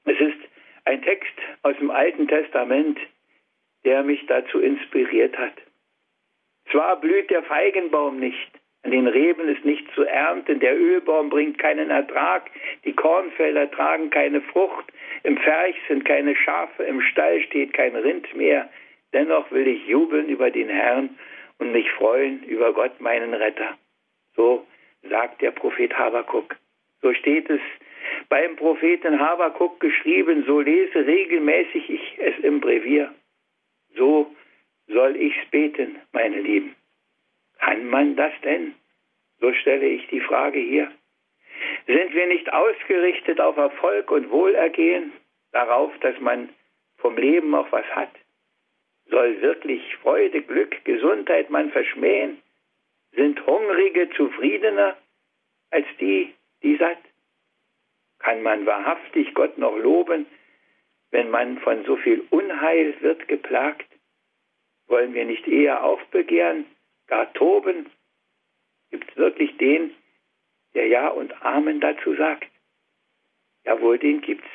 Es 0.06 0.20
ist 0.20 0.38
ein 0.86 1.02
Text 1.02 1.34
aus 1.64 1.76
dem 1.78 1.92
Alten 1.92 2.28
Testament, 2.28 3.00
der 3.84 4.04
mich 4.04 4.26
dazu 4.28 4.60
inspiriert 4.60 5.38
hat. 5.38 5.54
Zwar 6.72 7.00
blüht 7.00 7.30
der 7.30 7.44
Feigenbaum 7.44 8.20
nicht, 8.20 8.52
an 8.86 8.92
den 8.92 9.08
Reben 9.08 9.48
ist 9.50 9.66
nicht 9.66 9.84
zu 9.96 10.04
ernten, 10.04 10.60
der 10.60 10.78
Ölbaum 10.80 11.32
bringt 11.32 11.58
keinen 11.58 11.90
Ertrag, 11.90 12.52
die 12.84 12.94
Kornfelder 12.94 13.72
tragen 13.72 14.12
keine 14.12 14.42
Frucht, 14.42 14.86
im 15.24 15.38
Ferch 15.38 15.76
sind 15.88 16.06
keine 16.06 16.36
Schafe, 16.36 16.84
im 16.84 17.02
Stall 17.02 17.42
steht 17.42 17.74
kein 17.74 17.96
Rind 17.96 18.36
mehr. 18.36 18.70
Dennoch 19.12 19.50
will 19.50 19.68
ich 19.68 19.88
jubeln 19.88 20.30
über 20.30 20.52
den 20.52 20.70
Herrn 20.70 21.18
und 21.58 21.72
mich 21.72 21.90
freuen 21.94 22.44
über 22.44 22.74
Gott, 22.74 23.02
meinen 23.02 23.34
Retter. 23.34 23.76
So 24.36 24.68
sagt 25.10 25.42
der 25.42 25.50
Prophet 25.50 25.98
Habakuk. 25.98 26.56
So 27.02 27.12
steht 27.16 27.50
es 27.50 27.62
beim 28.30 28.56
Propheten 28.56 29.20
Habakuk 29.20 29.80
geschrieben, 29.80 30.44
so 30.46 30.60
lese 30.60 31.06
regelmäßig 31.06 31.90
ich 31.90 32.16
es 32.18 32.38
im 32.44 32.60
Brevier. 32.60 33.14
So 33.96 34.34
soll 34.88 35.16
ich's 35.16 35.50
beten, 35.52 35.98
meine 36.12 36.40
Lieben. 36.40 36.76
Kann 37.60 37.86
man 37.90 38.16
das 38.16 38.34
denn? 38.44 38.76
So 39.40 39.54
stelle 39.54 39.88
ich 39.88 40.08
die 40.08 40.22
Frage 40.22 40.60
hier. 40.60 40.92
Sind 41.88 42.14
wir 42.14 42.28
nicht 42.28 42.52
ausgerichtet 42.52 43.40
auf 43.40 43.58
Erfolg 43.58 44.12
und 44.12 44.30
Wohlergehen, 44.30 45.14
darauf, 45.52 45.92
dass 46.00 46.20
man 46.20 46.50
vom 46.98 47.18
Leben 47.18 47.54
auch 47.56 47.72
was 47.72 47.86
hat? 47.96 48.12
Soll 49.10 49.42
wirklich 49.42 49.96
Freude, 49.98 50.42
Glück, 50.42 50.84
Gesundheit 50.84 51.50
man 51.50 51.72
verschmähen? 51.72 52.42
Sind 53.12 53.46
Hungrige 53.46 54.10
zufriedener 54.12 54.98
als 55.72 55.86
die, 56.00 56.34
die 56.64 56.76
satt? 56.78 56.98
Kann 58.26 58.42
man 58.42 58.66
wahrhaftig 58.66 59.36
Gott 59.36 59.60
noch 59.60 59.78
loben, 59.78 60.26
wenn 61.12 61.30
man 61.30 61.60
von 61.60 61.86
so 61.86 61.96
viel 61.96 62.26
Unheil 62.32 62.96
wird 63.02 63.28
geplagt? 63.28 63.86
Wollen 64.88 65.14
wir 65.14 65.26
nicht 65.26 65.48
eher 65.48 65.84
aufbegehren, 65.84 66.66
gar 67.06 67.32
toben? 67.34 67.86
Gibt 68.90 69.12
es 69.12 69.16
wirklich 69.16 69.56
den, 69.58 69.94
der 70.74 70.88
Ja 70.88 71.10
und 71.10 71.40
Amen 71.46 71.80
dazu 71.80 72.16
sagt? 72.16 72.50
Jawohl, 73.64 74.00
den 74.00 74.22
gibt's. 74.22 74.50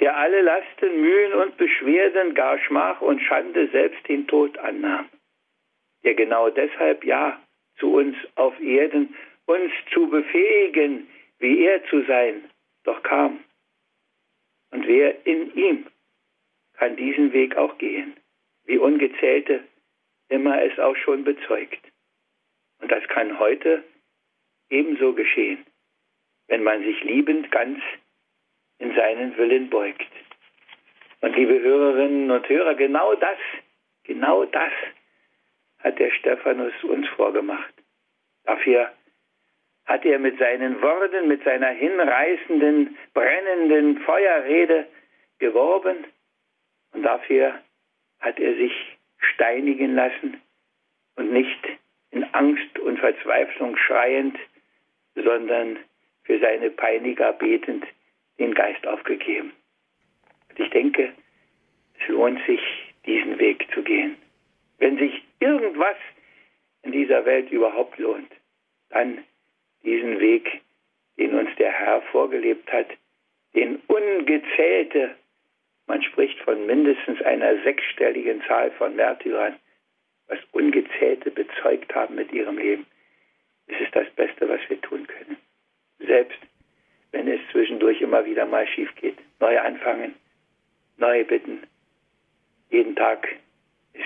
Der 0.00 0.18
alle 0.18 0.42
Lasten, 0.42 1.00
Mühen 1.00 1.32
und 1.32 1.56
Beschwerden, 1.56 2.34
gar 2.34 2.58
Schmach 2.58 3.00
und 3.00 3.22
Schande 3.22 3.66
selbst 3.68 4.06
den 4.08 4.26
Tod 4.26 4.58
annahm. 4.58 5.08
Der 6.02 6.12
genau 6.12 6.50
deshalb 6.50 7.02
Ja 7.02 7.40
zu 7.78 7.94
uns 7.94 8.14
auf 8.34 8.60
Erden, 8.60 9.16
uns 9.46 9.72
zu 9.90 10.06
befähigen, 10.08 11.08
wie 11.38 11.64
er 11.64 11.82
zu 11.86 12.02
sein, 12.02 12.44
doch 12.84 13.02
kam. 13.02 13.42
Und 14.70 14.86
wer 14.86 15.26
in 15.26 15.54
ihm 15.54 15.86
kann 16.74 16.96
diesen 16.96 17.32
Weg 17.32 17.56
auch 17.56 17.78
gehen, 17.78 18.16
wie 18.64 18.78
ungezählte 18.78 19.64
immer 20.28 20.62
es 20.62 20.78
auch 20.78 20.96
schon 20.96 21.24
bezeugt. 21.24 21.80
Und 22.80 22.90
das 22.90 23.06
kann 23.08 23.38
heute 23.38 23.84
ebenso 24.70 25.12
geschehen, 25.12 25.64
wenn 26.48 26.62
man 26.62 26.82
sich 26.82 27.02
liebend 27.04 27.50
ganz 27.50 27.80
in 28.78 28.94
seinen 28.94 29.36
Willen 29.36 29.70
beugt. 29.70 30.10
Und 31.20 31.36
liebe 31.36 31.60
Hörerinnen 31.60 32.30
und 32.30 32.48
Hörer, 32.48 32.74
genau 32.74 33.14
das, 33.14 33.38
genau 34.02 34.44
das 34.44 34.72
hat 35.78 35.98
der 35.98 36.10
Stephanus 36.10 36.72
uns 36.82 37.06
vorgemacht. 37.08 37.72
Dafür 38.44 38.92
hat 39.86 40.04
er 40.04 40.18
mit 40.18 40.38
seinen 40.38 40.80
Worten, 40.80 41.28
mit 41.28 41.44
seiner 41.44 41.68
hinreißenden, 41.68 42.96
brennenden 43.12 43.98
Feuerrede 43.98 44.86
geworben 45.38 46.04
und 46.92 47.02
dafür 47.02 47.60
hat 48.20 48.38
er 48.38 48.54
sich 48.54 48.72
steinigen 49.18 49.94
lassen 49.94 50.40
und 51.16 51.32
nicht 51.32 51.60
in 52.10 52.24
Angst 52.32 52.78
und 52.78 52.98
Verzweiflung 52.98 53.76
schreiend, 53.76 54.38
sondern 55.14 55.78
für 56.22 56.38
seine 56.38 56.70
Peiniger 56.70 57.32
betend 57.32 57.84
den 58.38 58.54
Geist 58.54 58.86
aufgegeben. 58.86 59.52
Und 60.48 60.60
ich 60.60 60.70
denke, 60.70 61.12
es 62.00 62.08
lohnt 62.08 62.40
sich, 62.46 62.60
diesen 63.04 63.38
Weg 63.38 63.66
zu 63.74 63.82
gehen. 63.82 64.16
Wenn 64.78 64.96
sich 64.98 65.22
irgendwas 65.40 65.96
in 66.82 66.92
dieser 66.92 67.24
Welt 67.26 67.50
überhaupt 67.50 67.98
lohnt, 67.98 68.30
dann 68.90 69.24
diesen 69.84 70.20
Weg, 70.20 70.62
den 71.18 71.34
uns 71.34 71.50
der 71.56 71.72
Herr 71.72 72.02
vorgelebt 72.02 72.72
hat, 72.72 72.88
den 73.54 73.80
ungezählte 73.86 75.14
man 75.86 76.02
spricht 76.02 76.38
von 76.40 76.66
mindestens 76.66 77.20
einer 77.22 77.62
sechsstelligen 77.62 78.42
Zahl 78.46 78.70
von 78.72 78.96
Märtyrern, 78.96 79.56
was 80.28 80.38
Ungezählte 80.52 81.30
bezeugt 81.30 81.94
haben 81.94 82.14
mit 82.14 82.32
ihrem 82.32 82.56
Leben. 82.56 82.86
Es 83.66 83.80
ist 83.80 83.94
das 83.94 84.08
Beste, 84.10 84.48
was 84.48 84.60
wir 84.68 84.80
tun 84.80 85.06
können. 85.06 85.36
Selbst 85.98 86.38
wenn 87.12 87.28
es 87.28 87.40
zwischendurch 87.52 88.00
immer 88.00 88.24
wieder 88.24 88.46
mal 88.46 88.66
schief 88.66 88.92
geht. 88.96 89.18
Neu 89.40 89.58
anfangen, 89.60 90.14
neu 90.96 91.24
bitten. 91.24 91.62
Jeden 92.70 92.96
Tag 92.96 93.28
ist 93.92 94.04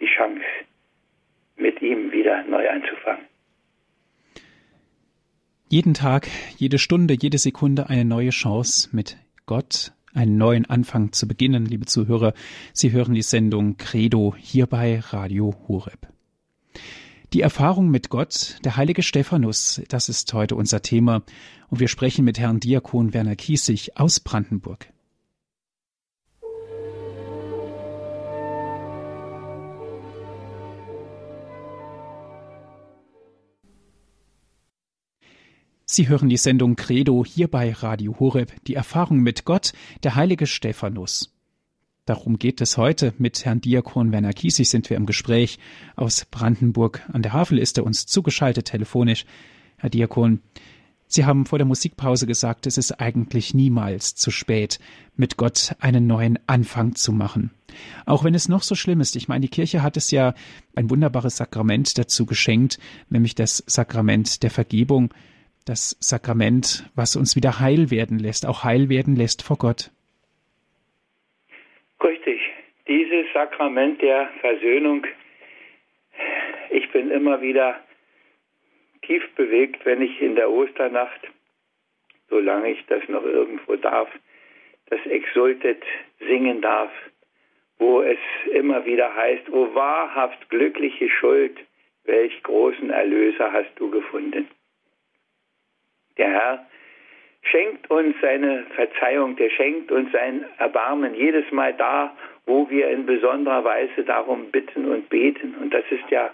die 0.00 0.06
Chance, 0.06 0.44
mit 1.56 1.80
ihm 1.80 2.12
wieder 2.12 2.42
neu 2.44 2.68
anzufangen. 2.68 3.26
Jeden 5.68 5.94
Tag, 5.94 6.28
jede 6.58 6.78
Stunde, 6.78 7.16
jede 7.20 7.38
Sekunde 7.38 7.88
eine 7.88 8.04
neue 8.04 8.30
Chance 8.30 8.90
mit 8.92 9.16
Gott, 9.46 9.92
einen 10.14 10.36
neuen 10.36 10.64
Anfang 10.66 11.10
zu 11.10 11.26
beginnen, 11.26 11.66
liebe 11.66 11.86
Zuhörer. 11.86 12.34
Sie 12.72 12.92
hören 12.92 13.14
die 13.14 13.22
Sendung 13.22 13.76
Credo 13.76 14.36
hier 14.38 14.68
bei 14.68 15.00
Radio 15.00 15.56
Horeb. 15.66 16.06
Die 17.32 17.40
Erfahrung 17.40 17.90
mit 17.90 18.10
Gott, 18.10 18.58
der 18.62 18.76
heilige 18.76 19.02
Stephanus, 19.02 19.82
das 19.88 20.08
ist 20.08 20.32
heute 20.32 20.54
unser 20.54 20.82
Thema, 20.82 21.24
und 21.68 21.80
wir 21.80 21.88
sprechen 21.88 22.24
mit 22.24 22.38
Herrn 22.38 22.60
Diakon 22.60 23.12
Werner 23.12 23.34
Kiesig 23.34 23.96
aus 23.96 24.20
Brandenburg. 24.20 24.92
Sie 35.88 36.08
hören 36.08 36.28
die 36.28 36.36
Sendung 36.36 36.74
Credo 36.74 37.24
hier 37.24 37.46
bei 37.46 37.70
Radio 37.70 38.18
Horeb, 38.18 38.52
die 38.66 38.74
Erfahrung 38.74 39.20
mit 39.20 39.44
Gott, 39.44 39.72
der 40.02 40.16
heilige 40.16 40.48
Stephanus. 40.48 41.32
Darum 42.06 42.40
geht 42.40 42.60
es 42.60 42.76
heute. 42.76 43.14
Mit 43.18 43.44
Herrn 43.44 43.60
Diakon 43.60 44.10
Werner 44.10 44.32
Kiesig 44.32 44.68
sind 44.68 44.90
wir 44.90 44.96
im 44.96 45.06
Gespräch 45.06 45.60
aus 45.94 46.24
Brandenburg. 46.24 47.08
An 47.12 47.22
der 47.22 47.34
Havel 47.34 47.60
ist 47.60 47.78
er 47.78 47.86
uns 47.86 48.04
zugeschaltet 48.04 48.66
telefonisch. 48.66 49.26
Herr 49.76 49.88
Diakon, 49.88 50.40
Sie 51.06 51.24
haben 51.24 51.46
vor 51.46 51.60
der 51.60 51.66
Musikpause 51.66 52.26
gesagt, 52.26 52.66
es 52.66 52.78
ist 52.78 53.00
eigentlich 53.00 53.54
niemals 53.54 54.16
zu 54.16 54.32
spät, 54.32 54.80
mit 55.14 55.36
Gott 55.36 55.76
einen 55.78 56.08
neuen 56.08 56.36
Anfang 56.48 56.96
zu 56.96 57.12
machen. 57.12 57.52
Auch 58.06 58.24
wenn 58.24 58.34
es 58.34 58.48
noch 58.48 58.64
so 58.64 58.74
schlimm 58.74 59.00
ist. 59.00 59.14
Ich 59.14 59.28
meine, 59.28 59.42
die 59.42 59.50
Kirche 59.50 59.84
hat 59.84 59.96
es 59.96 60.10
ja 60.10 60.34
ein 60.74 60.90
wunderbares 60.90 61.36
Sakrament 61.36 61.96
dazu 61.96 62.26
geschenkt, 62.26 62.80
nämlich 63.08 63.36
das 63.36 63.62
Sakrament 63.68 64.42
der 64.42 64.50
Vergebung 64.50 65.14
das 65.66 65.96
Sakrament, 66.00 66.88
was 66.94 67.16
uns 67.16 67.36
wieder 67.36 67.60
heil 67.60 67.90
werden 67.90 68.18
lässt, 68.18 68.46
auch 68.46 68.64
heil 68.64 68.88
werden 68.88 69.16
lässt 69.16 69.42
vor 69.42 69.58
Gott. 69.58 69.90
Richtig. 72.02 72.40
Dieses 72.86 73.26
Sakrament 73.34 74.00
der 74.00 74.30
Versöhnung, 74.40 75.06
ich 76.70 76.90
bin 76.92 77.10
immer 77.10 77.40
wieder 77.40 77.80
tief 79.02 79.22
bewegt, 79.34 79.84
wenn 79.84 80.02
ich 80.02 80.20
in 80.20 80.36
der 80.36 80.50
Osternacht, 80.50 81.20
solange 82.30 82.70
ich 82.70 82.84
das 82.86 83.02
noch 83.08 83.24
irgendwo 83.24 83.76
darf, 83.76 84.08
das 84.88 85.04
Exultet 85.06 85.82
singen 86.20 86.60
darf, 86.60 86.90
wo 87.78 88.02
es 88.02 88.18
immer 88.52 88.84
wieder 88.86 89.14
heißt, 89.14 89.48
o 89.50 89.74
wahrhaft 89.74 90.48
glückliche 90.48 91.08
Schuld, 91.10 91.58
welch 92.04 92.42
großen 92.44 92.90
Erlöser 92.90 93.52
hast 93.52 93.70
du 93.76 93.90
gefunden. 93.90 94.48
Der 96.18 96.30
Herr 96.30 96.66
schenkt 97.42 97.90
uns 97.90 98.16
seine 98.20 98.64
Verzeihung, 98.74 99.36
der 99.36 99.50
schenkt 99.50 99.92
uns 99.92 100.10
sein 100.12 100.44
Erbarmen 100.58 101.14
jedes 101.14 101.50
Mal 101.52 101.74
da, 101.74 102.16
wo 102.46 102.68
wir 102.70 102.88
in 102.90 103.06
besonderer 103.06 103.64
Weise 103.64 104.04
darum 104.04 104.50
bitten 104.50 104.86
und 104.86 105.08
beten. 105.08 105.54
Und 105.60 105.74
das 105.74 105.84
ist 105.90 106.08
ja 106.10 106.30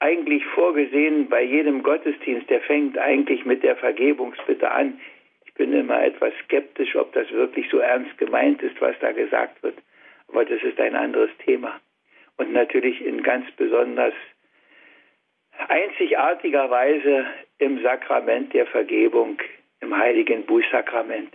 eigentlich 0.00 0.44
vorgesehen 0.46 1.28
bei 1.28 1.42
jedem 1.42 1.82
Gottesdienst. 1.82 2.48
Der 2.50 2.60
fängt 2.60 2.98
eigentlich 2.98 3.44
mit 3.44 3.62
der 3.62 3.76
Vergebungsbitte 3.76 4.70
an. 4.70 5.00
Ich 5.46 5.54
bin 5.54 5.72
immer 5.72 6.02
etwas 6.02 6.32
skeptisch, 6.44 6.96
ob 6.96 7.12
das 7.12 7.30
wirklich 7.30 7.68
so 7.70 7.78
ernst 7.78 8.16
gemeint 8.18 8.62
ist, 8.62 8.80
was 8.80 8.94
da 9.00 9.12
gesagt 9.12 9.62
wird. 9.62 9.76
Aber 10.28 10.44
das 10.44 10.62
ist 10.62 10.80
ein 10.80 10.96
anderes 10.96 11.30
Thema. 11.44 11.80
Und 12.36 12.52
natürlich 12.52 13.04
in 13.04 13.22
ganz 13.22 13.50
besonders 13.52 14.14
einzigartiger 15.68 16.68
Weise 16.70 17.26
im 17.58 17.82
Sakrament 17.82 18.52
der 18.52 18.66
Vergebung, 18.66 19.38
im 19.80 19.96
heiligen 19.96 20.44
Bußsakrament. 20.44 21.32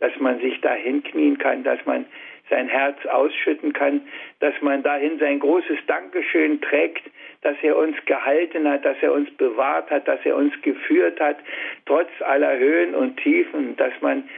Dass 0.00 0.12
man 0.18 0.40
sich 0.40 0.60
da 0.60 0.74
hinknien 0.74 1.38
kann, 1.38 1.62
dass 1.64 1.84
man 1.86 2.06
sein 2.50 2.68
Herz 2.68 3.04
ausschütten 3.06 3.72
kann, 3.72 4.02
dass 4.40 4.54
man 4.60 4.82
dahin 4.82 5.18
sein 5.18 5.40
großes 5.40 5.78
Dankeschön 5.86 6.60
trägt, 6.60 7.02
dass 7.40 7.56
er 7.62 7.76
uns 7.76 7.96
gehalten 8.04 8.68
hat, 8.68 8.84
dass 8.84 8.96
er 9.00 9.12
uns 9.12 9.30
bewahrt 9.36 9.90
hat, 9.90 10.06
dass 10.08 10.20
er 10.24 10.36
uns 10.36 10.52
geführt 10.62 11.20
hat, 11.20 11.38
trotz 11.86 12.10
aller 12.20 12.58
Höhen 12.58 12.94
und 12.94 13.16
Tiefen, 13.16 13.76
dass 13.76 13.92
man 14.00 14.28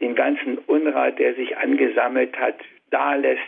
den 0.00 0.14
ganzen 0.14 0.58
Unrat, 0.58 1.18
der 1.18 1.34
sich 1.34 1.56
angesammelt 1.56 2.38
hat, 2.38 2.56
da 2.90 3.14
lässt 3.14 3.42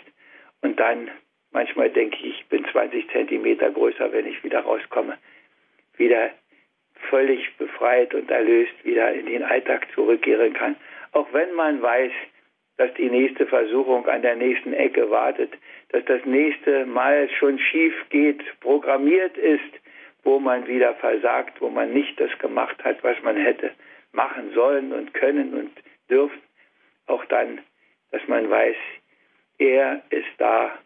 und 0.63 0.81
dann 0.81 1.11
manchmal 1.53 1.91
denke 1.91 2.17
ich, 2.17 2.41
ich 2.41 2.47
bin 2.47 2.65
20 2.65 3.11
Zentimeter 3.11 3.71
größer, 3.71 4.13
wenn 4.13 4.27
ich 4.27 4.43
wieder 4.43 4.61
rauskomme, 4.61 5.17
wieder 5.97 6.31
völlig 7.11 7.57
befreit 7.57 8.15
und 8.15 8.31
erlöst 8.31 8.75
wieder 8.85 9.13
in 9.13 9.27
den 9.27 9.43
Alltag 9.43 9.87
zurückkehren 9.95 10.53
kann. 10.53 10.77
Auch 11.13 11.27
wenn 11.33 11.53
man 11.55 11.81
weiß, 11.81 12.13
dass 12.77 12.93
die 12.95 13.11
nächste 13.11 13.47
Versuchung 13.47 14.07
an 14.07 14.23
der 14.23 14.37
nächsten 14.37 14.73
Ecke 14.73 15.11
wartet, 15.11 15.53
dass 15.91 16.05
das 16.05 16.25
nächste 16.25 16.87
Mal 16.87 17.29
schon 17.31 17.59
schief 17.59 17.95
geht, 18.11 18.43
programmiert 18.61 19.37
ist, 19.37 19.73
wo 20.23 20.39
man 20.39 20.67
wieder 20.67 20.95
versagt, 20.95 21.61
wo 21.61 21.69
man 21.69 21.93
nicht 21.93 22.21
das 22.21 22.37
gemacht 22.39 22.83
hat, 22.85 23.03
was 23.03 23.21
man 23.23 23.37
hätte 23.37 23.73
machen 24.13 24.53
sollen 24.55 24.93
und 24.93 25.15
können 25.15 25.55
und 25.55 25.73
dürfen. 26.09 26.41
Auch 27.07 27.25
dann, 27.27 27.61
dass 28.11 28.27
man 28.29 28.49
weiß, 28.49 28.77
er 29.59 30.03
ist 30.11 30.29
da 30.39 30.79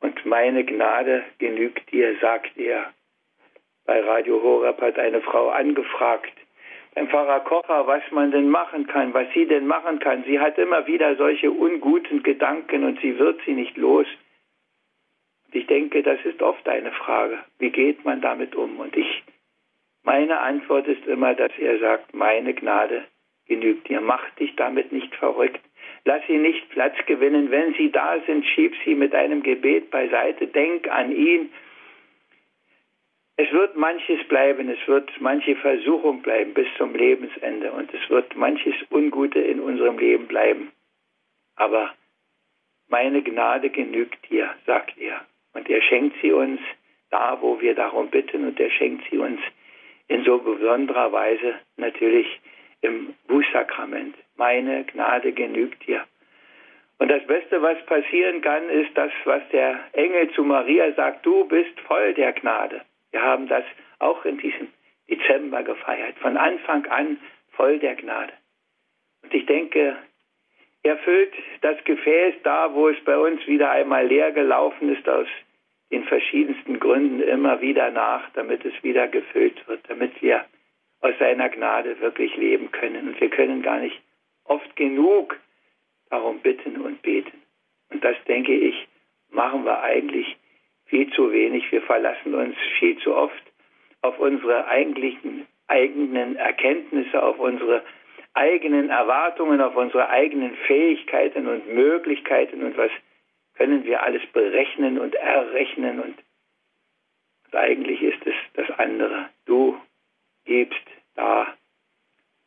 und 0.00 0.24
meine 0.26 0.64
Gnade 0.64 1.24
genügt 1.38 1.90
dir, 1.92 2.16
sagt 2.20 2.56
er 2.56 2.92
bei 3.86 4.00
Radio 4.00 4.42
Horeb 4.42 4.80
hat 4.80 4.98
eine 4.98 5.20
Frau 5.20 5.48
angefragt, 5.48 6.32
beim 6.94 7.08
Pfarrer 7.08 7.40
Kocher, 7.40 7.86
was 7.86 8.02
man 8.10 8.30
denn 8.30 8.48
machen 8.48 8.86
kann, 8.86 9.12
was 9.14 9.26
sie 9.34 9.46
denn 9.46 9.66
machen 9.66 9.98
kann. 9.98 10.24
Sie 10.24 10.40
hat 10.40 10.58
immer 10.58 10.86
wieder 10.86 11.14
solche 11.16 11.50
unguten 11.50 12.22
Gedanken 12.22 12.84
und 12.84 13.00
sie 13.00 13.18
wird 13.18 13.40
sie 13.44 13.52
nicht 13.52 13.76
los. 13.76 14.06
Und 15.46 15.54
ich 15.54 15.66
denke, 15.66 16.02
das 16.02 16.18
ist 16.24 16.42
oft 16.42 16.66
eine 16.68 16.92
Frage. 16.92 17.38
Wie 17.58 17.70
geht 17.70 18.04
man 18.04 18.22
damit 18.22 18.56
um? 18.56 18.80
Und 18.80 18.96
ich, 18.96 19.22
meine 20.04 20.40
Antwort 20.40 20.88
ist 20.88 21.06
immer, 21.06 21.34
dass 21.34 21.52
er 21.58 21.78
sagt, 21.78 22.14
meine 22.14 22.54
Gnade 22.54 23.04
genügt 23.46 23.88
dir. 23.88 24.00
Mach 24.00 24.28
dich 24.36 24.56
damit 24.56 24.90
nicht 24.90 25.14
verrückt. 25.16 25.60
Lass 26.04 26.22
sie 26.26 26.38
nicht 26.38 26.68
Platz 26.70 26.94
gewinnen. 27.06 27.50
Wenn 27.50 27.74
sie 27.74 27.90
da 27.90 28.16
sind, 28.26 28.46
schieb 28.46 28.74
sie 28.84 28.94
mit 28.94 29.14
einem 29.14 29.42
Gebet 29.42 29.90
beiseite. 29.90 30.46
Denk 30.46 30.88
an 30.88 31.12
ihn 31.12 31.50
es 33.38 33.52
wird 33.52 33.76
manches 33.76 34.26
bleiben, 34.28 34.68
es 34.70 34.88
wird 34.88 35.10
manche 35.20 35.56
Versuchung 35.56 36.22
bleiben 36.22 36.54
bis 36.54 36.66
zum 36.78 36.94
Lebensende 36.94 37.70
und 37.72 37.92
es 37.92 38.08
wird 38.08 38.34
manches 38.34 38.74
Ungute 38.90 39.40
in 39.40 39.60
unserem 39.60 39.98
Leben 39.98 40.26
bleiben. 40.26 40.72
Aber 41.56 41.92
meine 42.88 43.22
Gnade 43.22 43.68
genügt 43.70 44.30
dir, 44.30 44.54
sagt 44.64 44.96
er. 44.98 45.20
Und 45.52 45.68
er 45.68 45.82
schenkt 45.82 46.16
sie 46.22 46.32
uns 46.32 46.60
da, 47.10 47.38
wo 47.40 47.60
wir 47.60 47.74
darum 47.74 48.08
bitten 48.08 48.46
und 48.46 48.58
er 48.58 48.70
schenkt 48.70 49.04
sie 49.10 49.18
uns 49.18 49.40
in 50.08 50.24
so 50.24 50.38
besonderer 50.38 51.12
Weise 51.12 51.56
natürlich 51.76 52.40
im 52.80 53.14
Bußsakrament. 53.26 54.14
Meine 54.36 54.84
Gnade 54.84 55.32
genügt 55.32 55.86
dir. 55.86 56.04
Und 56.98 57.10
das 57.10 57.26
Beste, 57.26 57.60
was 57.60 57.84
passieren 57.84 58.40
kann, 58.40 58.70
ist 58.70 58.96
das, 58.96 59.12
was 59.24 59.42
der 59.50 59.80
Engel 59.92 60.30
zu 60.30 60.42
Maria 60.44 60.92
sagt, 60.92 61.26
du 61.26 61.44
bist 61.44 61.78
voll 61.80 62.14
der 62.14 62.32
Gnade. 62.32 62.82
Wir 63.16 63.22
haben 63.22 63.48
das 63.48 63.64
auch 63.98 64.26
in 64.26 64.36
diesem 64.36 64.68
Dezember 65.08 65.62
gefeiert, 65.62 66.18
von 66.18 66.36
Anfang 66.36 66.84
an 66.84 67.16
voll 67.52 67.78
der 67.78 67.94
Gnade. 67.94 68.34
Und 69.22 69.32
ich 69.32 69.46
denke, 69.46 69.96
er 70.82 70.98
füllt 70.98 71.32
das 71.62 71.82
Gefäß 71.84 72.34
da, 72.42 72.74
wo 72.74 72.88
es 72.90 73.04
bei 73.04 73.16
uns 73.16 73.46
wieder 73.46 73.70
einmal 73.70 74.06
leer 74.06 74.32
gelaufen 74.32 74.94
ist, 74.94 75.08
aus 75.08 75.28
den 75.90 76.04
verschiedensten 76.04 76.78
Gründen 76.78 77.22
immer 77.22 77.62
wieder 77.62 77.90
nach, 77.90 78.28
damit 78.34 78.62
es 78.66 78.74
wieder 78.82 79.08
gefüllt 79.08 79.66
wird, 79.66 79.80
damit 79.88 80.20
wir 80.20 80.44
aus 81.00 81.14
seiner 81.18 81.48
Gnade 81.48 81.98
wirklich 82.00 82.36
leben 82.36 82.70
können. 82.70 83.08
Und 83.08 83.18
wir 83.18 83.30
können 83.30 83.62
gar 83.62 83.78
nicht 83.78 83.98
oft 84.44 84.76
genug 84.76 85.40
darum 86.10 86.40
bitten 86.40 86.82
und 86.82 87.00
beten. 87.00 87.40
Und 87.88 88.04
das, 88.04 88.16
denke 88.28 88.52
ich, 88.52 88.86
machen 89.30 89.64
wir 89.64 89.80
eigentlich 89.80 90.36
viel 90.86 91.10
zu 91.12 91.32
wenig. 91.32 91.70
Wir 91.70 91.82
verlassen 91.82 92.34
uns 92.34 92.56
viel 92.78 92.96
zu 92.98 93.14
oft 93.14 93.42
auf 94.02 94.18
unsere 94.18 94.66
eigentlichen 94.66 95.46
eigenen 95.68 96.36
Erkenntnisse, 96.36 97.20
auf 97.20 97.38
unsere 97.38 97.82
eigenen 98.34 98.90
Erwartungen, 98.90 99.60
auf 99.60 99.74
unsere 99.74 100.08
eigenen 100.08 100.54
Fähigkeiten 100.66 101.48
und 101.48 101.66
Möglichkeiten 101.74 102.62
und 102.62 102.76
was 102.76 102.90
können 103.56 103.84
wir 103.84 104.02
alles 104.02 104.22
berechnen 104.32 104.98
und 104.98 105.14
errechnen 105.14 106.00
und, 106.00 106.14
und 107.46 107.54
eigentlich 107.54 108.02
ist 108.02 108.24
es 108.26 108.34
das 108.54 108.70
andere. 108.78 109.30
Du 109.46 109.80
gibst 110.44 110.86
da, 111.16 111.48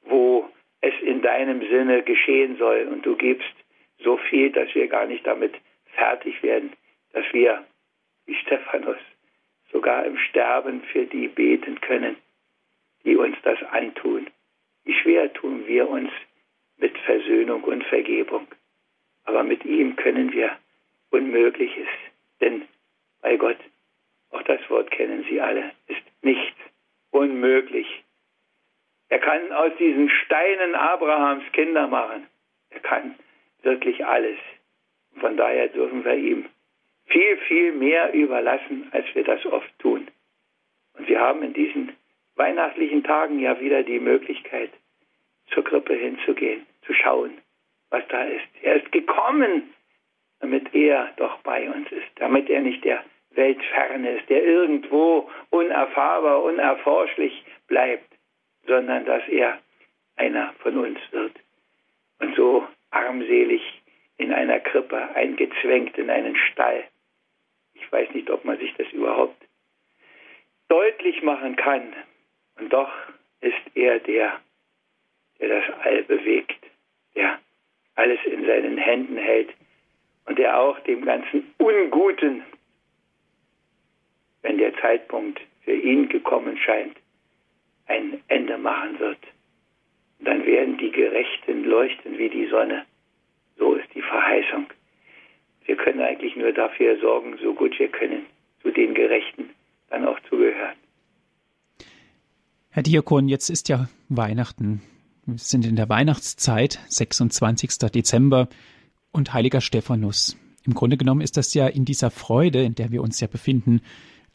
wo 0.04 0.50
es 0.82 0.94
in 1.02 1.22
deinem 1.22 1.62
Sinne 1.62 2.04
geschehen 2.04 2.58
soll. 2.58 2.88
Und 2.92 3.06
du 3.06 3.16
gibst 3.16 3.54
so 4.04 4.18
viel, 4.18 4.52
dass 4.52 4.74
wir 4.74 4.88
gar 4.88 5.06
nicht 5.06 5.26
damit 5.26 5.54
fertig 5.96 6.42
werden, 6.44 6.72
dass 7.14 7.26
wir, 7.34 7.66
wie 8.30 8.36
Stephanus, 8.36 9.00
sogar 9.72 10.06
im 10.06 10.18
Sterben 10.18 10.84
für 10.84 11.06
die 11.06 11.28
beten 11.28 11.82
können, 11.82 12.16
die 13.04 13.16
uns 13.16 13.36
das 13.42 13.62
antun. 13.72 14.28
Wie 14.86 14.94
schwer 14.94 15.34
tun 15.34 15.66
wir 15.66 15.90
uns 15.90 16.12
mit 16.78 16.96
Versöhnung 17.00 17.64
und 17.64 17.84
Vergebung. 17.86 18.48
Aber 19.26 19.44
mit 19.44 19.66
ihm 19.66 19.96
können 19.96 20.32
wir 20.32 20.58
Unmögliches. 21.10 21.88
Denn 22.40 22.68
bei 23.22 23.36
Gott, 23.36 23.58
auch 24.30 24.44
das 24.44 24.62
Wort 24.70 24.92
kennen 24.92 25.26
Sie 25.28 25.42
alle, 25.42 25.72
ist 25.88 26.04
nichts 26.22 26.58
unmöglich. 27.10 28.04
Er 29.10 29.20
kann 29.20 29.52
aus 29.52 29.72
diesen 29.80 30.08
Steinen 30.08 30.76
Abrahams 30.76 31.52
Kinder 31.52 31.88
machen. 31.88 32.28
Er 32.70 32.80
kann 32.80 33.16
wirklich 33.64 34.06
alles. 34.06 34.38
Von 35.20 35.36
daher 35.36 35.68
dürfen 35.70 36.06
wir 36.06 36.14
ihm 36.14 36.46
viel, 37.10 37.38
viel 37.48 37.72
mehr 37.74 38.14
überlassen, 38.14 38.88
als 38.92 39.06
wir 39.14 39.24
das 39.24 39.46
oft 39.46 39.78
tun. 39.80 40.08
Und 40.98 41.08
wir 41.08 41.20
haben 41.20 41.44
in 41.44 41.54
diesen 41.54 41.92
weihnachtlichen 42.36 43.04
Tagen 43.04 43.40
ja 43.40 43.60
wieder 43.60 43.84
die 43.84 44.00
Möglichkeit, 44.00 44.72
zur 45.52 45.64
Krippe 45.64 45.96
hinzugehen, 45.96 46.66
zu 46.86 46.94
schauen, 46.94 47.32
was 47.90 48.04
da 48.10 48.24
ist. 48.24 48.46
Er 48.62 48.76
ist 48.76 48.92
gekommen, 48.92 49.74
damit 50.40 50.74
er 50.74 51.12
doch 51.18 51.40
bei 51.40 51.70
uns 51.70 51.92
ist, 51.92 52.08
damit 52.16 52.50
er 52.50 52.62
nicht 52.62 52.84
der 52.86 53.04
Weltferne 53.32 54.18
ist, 54.18 54.30
der 54.30 54.44
irgendwo 54.44 55.30
unerfahrbar, 55.50 56.44
unerforschlich 56.44 57.44
bleibt, 57.68 58.12
sondern 58.68 59.06
dass 59.06 59.28
er 59.28 59.60
einer 60.16 60.54
von 60.60 60.78
uns 60.78 61.00
wird. 61.12 61.34
Und 62.20 62.36
so 62.36 62.68
armselig 62.92 63.62
in 64.18 64.34
einer 64.34 64.60
Krippe 64.60 65.16
eingezwängt 65.16 65.98
in 65.98 66.10
einen 66.10 66.36
Stall. 66.36 66.84
Ich 67.82 67.92
weiß 67.92 68.12
nicht, 68.12 68.30
ob 68.30 68.46
man 68.46 68.58
sich 68.60 68.74
das 68.76 68.92
überhaupt 68.92 69.42
deutlich 70.68 71.22
machen 71.24 71.56
kann. 71.56 71.94
Und 72.60 72.72
doch 72.72 72.92
ist 73.42 73.56
er 73.76 74.00
der, 74.00 74.40
der 75.40 75.50
das 75.50 75.80
All 75.82 76.04
bewegt, 76.04 76.66
der 77.16 77.40
alles 77.96 78.20
in 78.26 78.46
seinen 78.46 78.78
Händen 78.78 79.18
hält 79.18 79.50
und 80.26 80.38
der 80.38 80.58
auch 80.58 80.80
dem 80.82 81.04
ganzen 81.06 81.54
Unguten, 81.58 82.44
wenn 84.42 84.58
der 84.58 84.76
Zeitpunkt 84.78 85.42
für 85.64 85.74
ihn 85.74 86.08
gekommen 86.08 86.58
scheint, 86.58 86.98
ein 87.88 88.22
Ende 88.28 88.58
machen 88.58 89.00
wird. 89.00 89.20
Und 90.20 90.28
dann 90.28 90.46
werden 90.46 90.78
die 90.78 90.92
Gerechten 90.92 91.64
leuchten 91.64 92.18
wie 92.18 92.30
die 92.30 92.48
Sonne. 92.48 92.86
So 93.58 93.74
ist 93.74 93.94
die 93.94 94.02
Verheißung. 94.02 94.68
Wir 95.66 95.76
können 95.76 96.02
eigentlich 96.02 96.36
nur 96.36 96.52
dafür 96.52 97.00
sorgen, 97.00 97.38
so 97.42 97.54
gut 97.54 97.78
wir 97.80 97.90
können, 97.90 98.26
zu 98.62 98.72
den 98.72 98.94
Gerechten 98.94 99.50
dann 99.90 100.06
auch 100.06 100.20
zu 100.30 100.38
gehören. 100.38 100.76
Herr 102.72 102.84
Diakon, 102.84 103.28
jetzt 103.28 103.50
ist 103.50 103.70
ja 103.70 103.90
Weihnachten. 104.10 104.82
Wir 105.26 105.38
sind 105.38 105.66
in 105.66 105.76
der 105.76 105.90
Weihnachtszeit, 105.90 106.80
26. 106.88 107.92
Dezember 107.92 108.48
und 109.12 109.34
Heiliger 109.34 109.62
Stephanus. 109.62 110.38
Im 110.66 110.74
Grunde 110.74 110.98
genommen 110.98 111.22
ist 111.22 111.38
das 111.38 111.54
ja 111.54 111.68
in 111.68 111.86
dieser 111.86 112.12
Freude, 112.12 112.64
in 112.64 112.76
der 112.76 112.92
wir 112.92 113.02
uns 113.02 113.20
ja 113.22 113.28
befinden, 113.28 113.82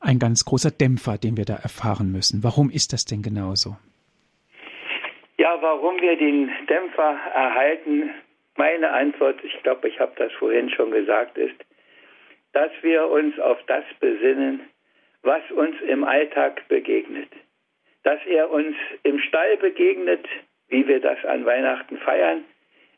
ein 0.01 0.19
ganz 0.19 0.45
großer 0.45 0.71
Dämpfer, 0.71 1.17
den 1.17 1.37
wir 1.37 1.45
da 1.45 1.55
erfahren 1.55 2.13
müssen. 2.13 2.45
Warum 2.45 2.71
ist 2.71 2.93
das 2.93 3.05
denn 3.05 3.23
genauso? 3.23 3.77
Ja, 5.39 5.57
warum 5.61 6.01
wir 6.01 6.17
den 6.17 6.51
Dämpfer 6.69 7.17
erhalten, 7.35 8.11
meine 8.57 8.91
Antwort, 8.91 9.43
ich 9.43 9.63
glaube, 9.63 9.89
ich 9.89 9.99
habe 9.99 10.13
das 10.17 10.33
vorhin 10.33 10.71
schon 10.71 10.91
gesagt, 10.91 11.37
ist, 11.39 11.57
dass 12.53 12.71
wir 12.83 13.09
uns 13.09 13.39
auf 13.41 13.59
das 13.67 13.85
besinnen, 14.01 14.61
was 15.23 15.43
uns 15.51 15.81
im 15.83 16.05
Alltag 16.05 16.67
begegnet. 16.69 17.29
Dass 18.05 18.21
er 18.27 18.51
uns 18.51 18.77
im 19.03 19.19
Stall 19.21 19.57
begegnet, 19.57 20.27
wie 20.69 20.87
wir 20.87 21.01
das 21.01 21.23
an 21.25 21.45
Weihnachten 21.45 21.99
feiern, 21.99 22.45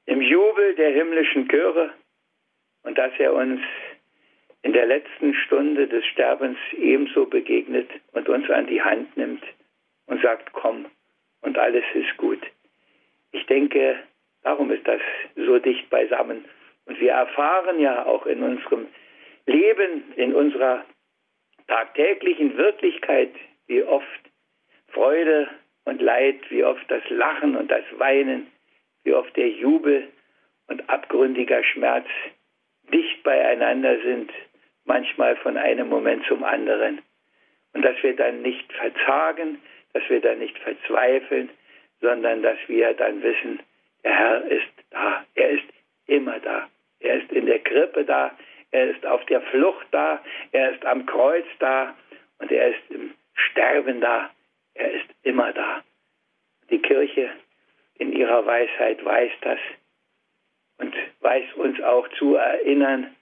im 0.07 0.21
Jubel 0.21 0.75
der 0.75 0.91
himmlischen 0.91 1.49
Chöre 1.49 1.91
und 2.83 2.99
dass 2.99 3.13
er 3.19 3.33
uns 3.35 3.61
in 4.63 4.73
der 4.73 4.87
letzten 4.87 5.35
Stunde 5.35 5.87
des 5.87 6.05
Sterbens 6.07 6.59
ebenso 6.77 7.27
begegnet 7.27 7.89
und 8.13 8.29
uns 8.29 8.51
an 8.51 8.67
die 8.67 8.83
Hand 8.83 9.17
nimmt 9.17 9.43
und 10.07 10.21
sagt, 10.23 10.53
komm 10.53 10.87
und 11.43 11.59
alles 11.59 11.85
ist 11.95 12.17
gut. 12.17 12.41
Ich 13.33 13.47
denke, 13.47 13.99
darum 14.47 14.70
ist 14.70 14.86
das 14.86 15.01
so 15.34 15.59
dicht 15.59 15.90
beisammen. 15.90 16.44
Und 16.86 17.01
wir 17.01 17.11
erfahren 17.11 17.80
ja 17.80 18.07
auch 18.07 18.26
in 18.26 18.42
unserem 18.42 18.86
Leben, 19.47 20.12
in 20.14 20.34
unserer 20.34 20.84
tagtäglichen 21.66 22.57
Wirklichkeit, 22.57 23.32
wie 23.66 23.82
oft 23.82 24.07
Freude 24.88 25.49
und 25.84 26.01
Leid, 26.01 26.38
wie 26.51 26.62
oft 26.62 26.88
das 26.88 27.03
Lachen 27.11 27.57
und 27.57 27.70
das 27.72 27.84
Weinen, 27.99 28.47
wie 29.03 29.14
oft 29.14 29.36
der 29.36 29.49
Jubel 29.49 30.07
und 30.68 30.88
abgründiger 30.88 31.64
Schmerz 31.64 32.07
dicht 32.92 33.24
beieinander 33.24 34.01
sind 34.03 34.30
manchmal 34.84 35.34
von 35.38 35.57
einem 35.57 35.88
Moment 35.88 36.24
zum 36.26 36.44
anderen. 36.44 37.03
Und 37.72 37.84
dass 37.84 38.01
wir 38.05 38.14
dann 38.14 38.42
nicht 38.42 38.72
verzagen, 38.72 39.61
dass 39.92 40.09
wir 40.09 40.20
dann 40.20 40.38
nicht 40.38 40.57
verzweifeln, 40.59 41.51
sondern 42.01 42.42
dass 42.42 42.59
wir 42.68 42.94
dann 42.94 43.20
wissen, 43.24 43.59
der 44.07 44.17
Herr 44.17 44.45
ist 44.45 44.73
da. 44.91 45.27
Er 45.35 45.51
ist 45.51 45.65
immer 46.07 46.39
da. 46.39 46.69
Er 47.01 47.17
ist 47.17 47.33
in 47.33 47.47
der 47.47 47.59
Krippe 47.59 48.05
da. 48.05 48.31
Er 48.71 48.91
ist 48.91 49.05
auf 49.05 49.25
der 49.27 49.41
Flucht 49.41 49.87
da. 49.91 50.23
Er 50.53 50.71
ist 50.71 50.87
am 50.87 51.05
Kreuz 51.07 51.47
da. 51.59 51.93
Und 52.39 52.53
er 52.53 52.69
ist 52.69 52.91
im 52.91 53.15
Sterben 53.35 54.01
da. 54.01 54.31
Er 54.75 54.93
ist 54.93 55.09
immer 55.25 55.53
da. 55.53 55.83
Die 56.71 56.81
Kirche 56.81 57.31
in 57.99 58.13
ihrer 58.13 58.47
Weisheit 58.47 59.05
weiß 59.05 59.33
das 59.41 59.59
und 60.79 60.95
weiß 61.21 61.55
uns 61.55 61.81
auch 61.83 62.07
zu 62.19 62.37
erinnern, 62.37 63.13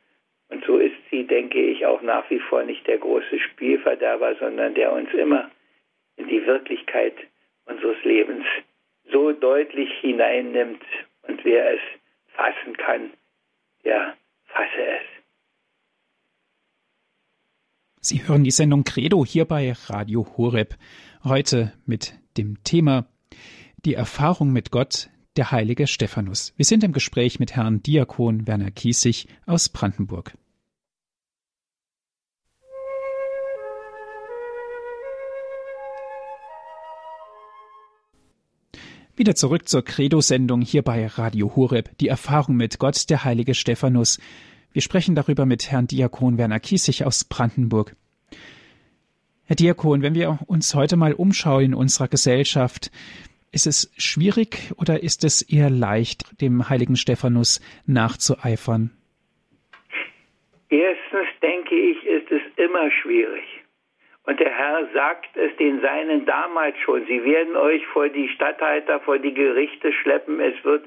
und 0.49 0.65
so 0.67 0.77
ist 0.77 0.97
sie, 1.11 1.25
denke 1.25 1.59
ich, 1.59 1.87
auch 1.87 2.03
nach 2.03 2.29
wie 2.29 2.39
vor 2.39 2.63
nicht 2.65 2.87
der 2.87 2.99
große 2.99 3.41
Spielverderber, 3.41 4.35
sondern 4.35 4.75
der 4.75 4.93
uns 4.93 5.13
immer 5.15 5.51
in 6.17 6.29
die 6.29 6.45
Wirklichkeit 6.45 7.15
unseres 7.65 8.03
Lebens 8.05 8.45
so 9.13 9.33
deutlich 9.33 9.91
hineinnimmt. 10.01 10.83
Und 11.23 11.45
wer 11.45 11.75
es 11.75 11.81
fassen 12.29 12.77
kann, 12.77 13.11
der 13.85 14.17
fasse 14.47 14.87
es. 14.87 15.15
Sie 18.01 18.27
hören 18.29 18.45
die 18.45 18.51
Sendung 18.51 18.85
Credo 18.85 19.25
hier 19.25 19.47
bei 19.47 19.73
Radio 19.87 20.27
Horeb. 20.37 20.75
Heute 21.25 21.73
mit 21.87 22.13
dem 22.37 22.63
Thema 22.63 23.07
Die 23.87 23.95
Erfahrung 23.95 24.53
mit 24.53 24.71
Gott, 24.71 25.09
der 25.37 25.51
heilige 25.51 25.87
Stephanus. 25.87 26.53
Wir 26.57 26.67
sind 26.67 26.85
im 26.85 26.93
Gespräch 26.93 27.41
mit 27.41 27.57
Herrn 27.57 27.83
Diakon 27.83 28.47
Werner 28.47 28.71
Kiesig 28.71 29.27
aus 29.47 29.71
Brandenburg. 29.71 30.35
Wieder 39.17 39.37
zurück 39.37 39.69
zur 39.69 39.85
Credo-Sendung 39.85 40.61
hier 40.61 40.83
bei 40.83 41.07
Radio 41.07 41.55
Horeb, 41.55 41.91
die 42.01 42.09
Erfahrung 42.09 42.57
mit 42.57 42.81
Gott, 42.81 43.09
der 43.11 43.25
heilige 43.25 43.55
Stephanus. 43.55 44.19
Wir 44.73 44.83
sprechen 44.83 45.15
darüber 45.15 45.47
mit 45.47 45.71
Herrn 45.71 45.87
Diakon 45.87 46.37
Werner 46.37 46.59
Kiesig 46.59 47.05
aus 47.05 47.23
Brandenburg. 47.23 47.95
Herr 49.45 49.55
Diakon, 49.55 50.03
wenn 50.03 50.17
wir 50.17 50.41
uns 50.49 50.75
heute 50.75 50.97
mal 50.97 51.13
umschauen 51.13 51.65
in 51.67 51.75
unserer 51.75 52.09
Gesellschaft, 52.09 52.91
ist 53.53 53.69
es 53.69 53.93
schwierig 53.97 54.73
oder 54.79 55.01
ist 55.05 55.23
es 55.23 55.43
eher 55.43 55.71
leicht, 55.71 56.41
dem 56.41 56.69
heiligen 56.69 56.97
Stephanus 56.97 57.61
nachzueifern? 57.87 58.91
Erstens 60.71 61.29
denke 61.41 61.77
ich, 61.77 62.05
ist 62.05 62.33
es 62.33 62.43
immer 62.57 62.91
schwierig. 62.91 63.64
Und 64.27 64.41
der 64.41 64.51
Herr 64.51 64.89
sagt 64.95 65.37
es 65.37 65.55
den 65.57 65.81
Seinen 65.83 66.25
damals 66.25 66.79
schon. 66.79 67.05
Sie 67.07 67.23
werden 67.25 67.57
euch 67.57 67.87
vor 67.89 68.09
die 68.09 68.29
Statthalter, 68.29 68.99
vor 69.01 69.19
die 69.19 69.35
Gerichte 69.35 69.93
schleppen. 69.93 70.41
Es 70.41 70.55
wird 70.65 70.85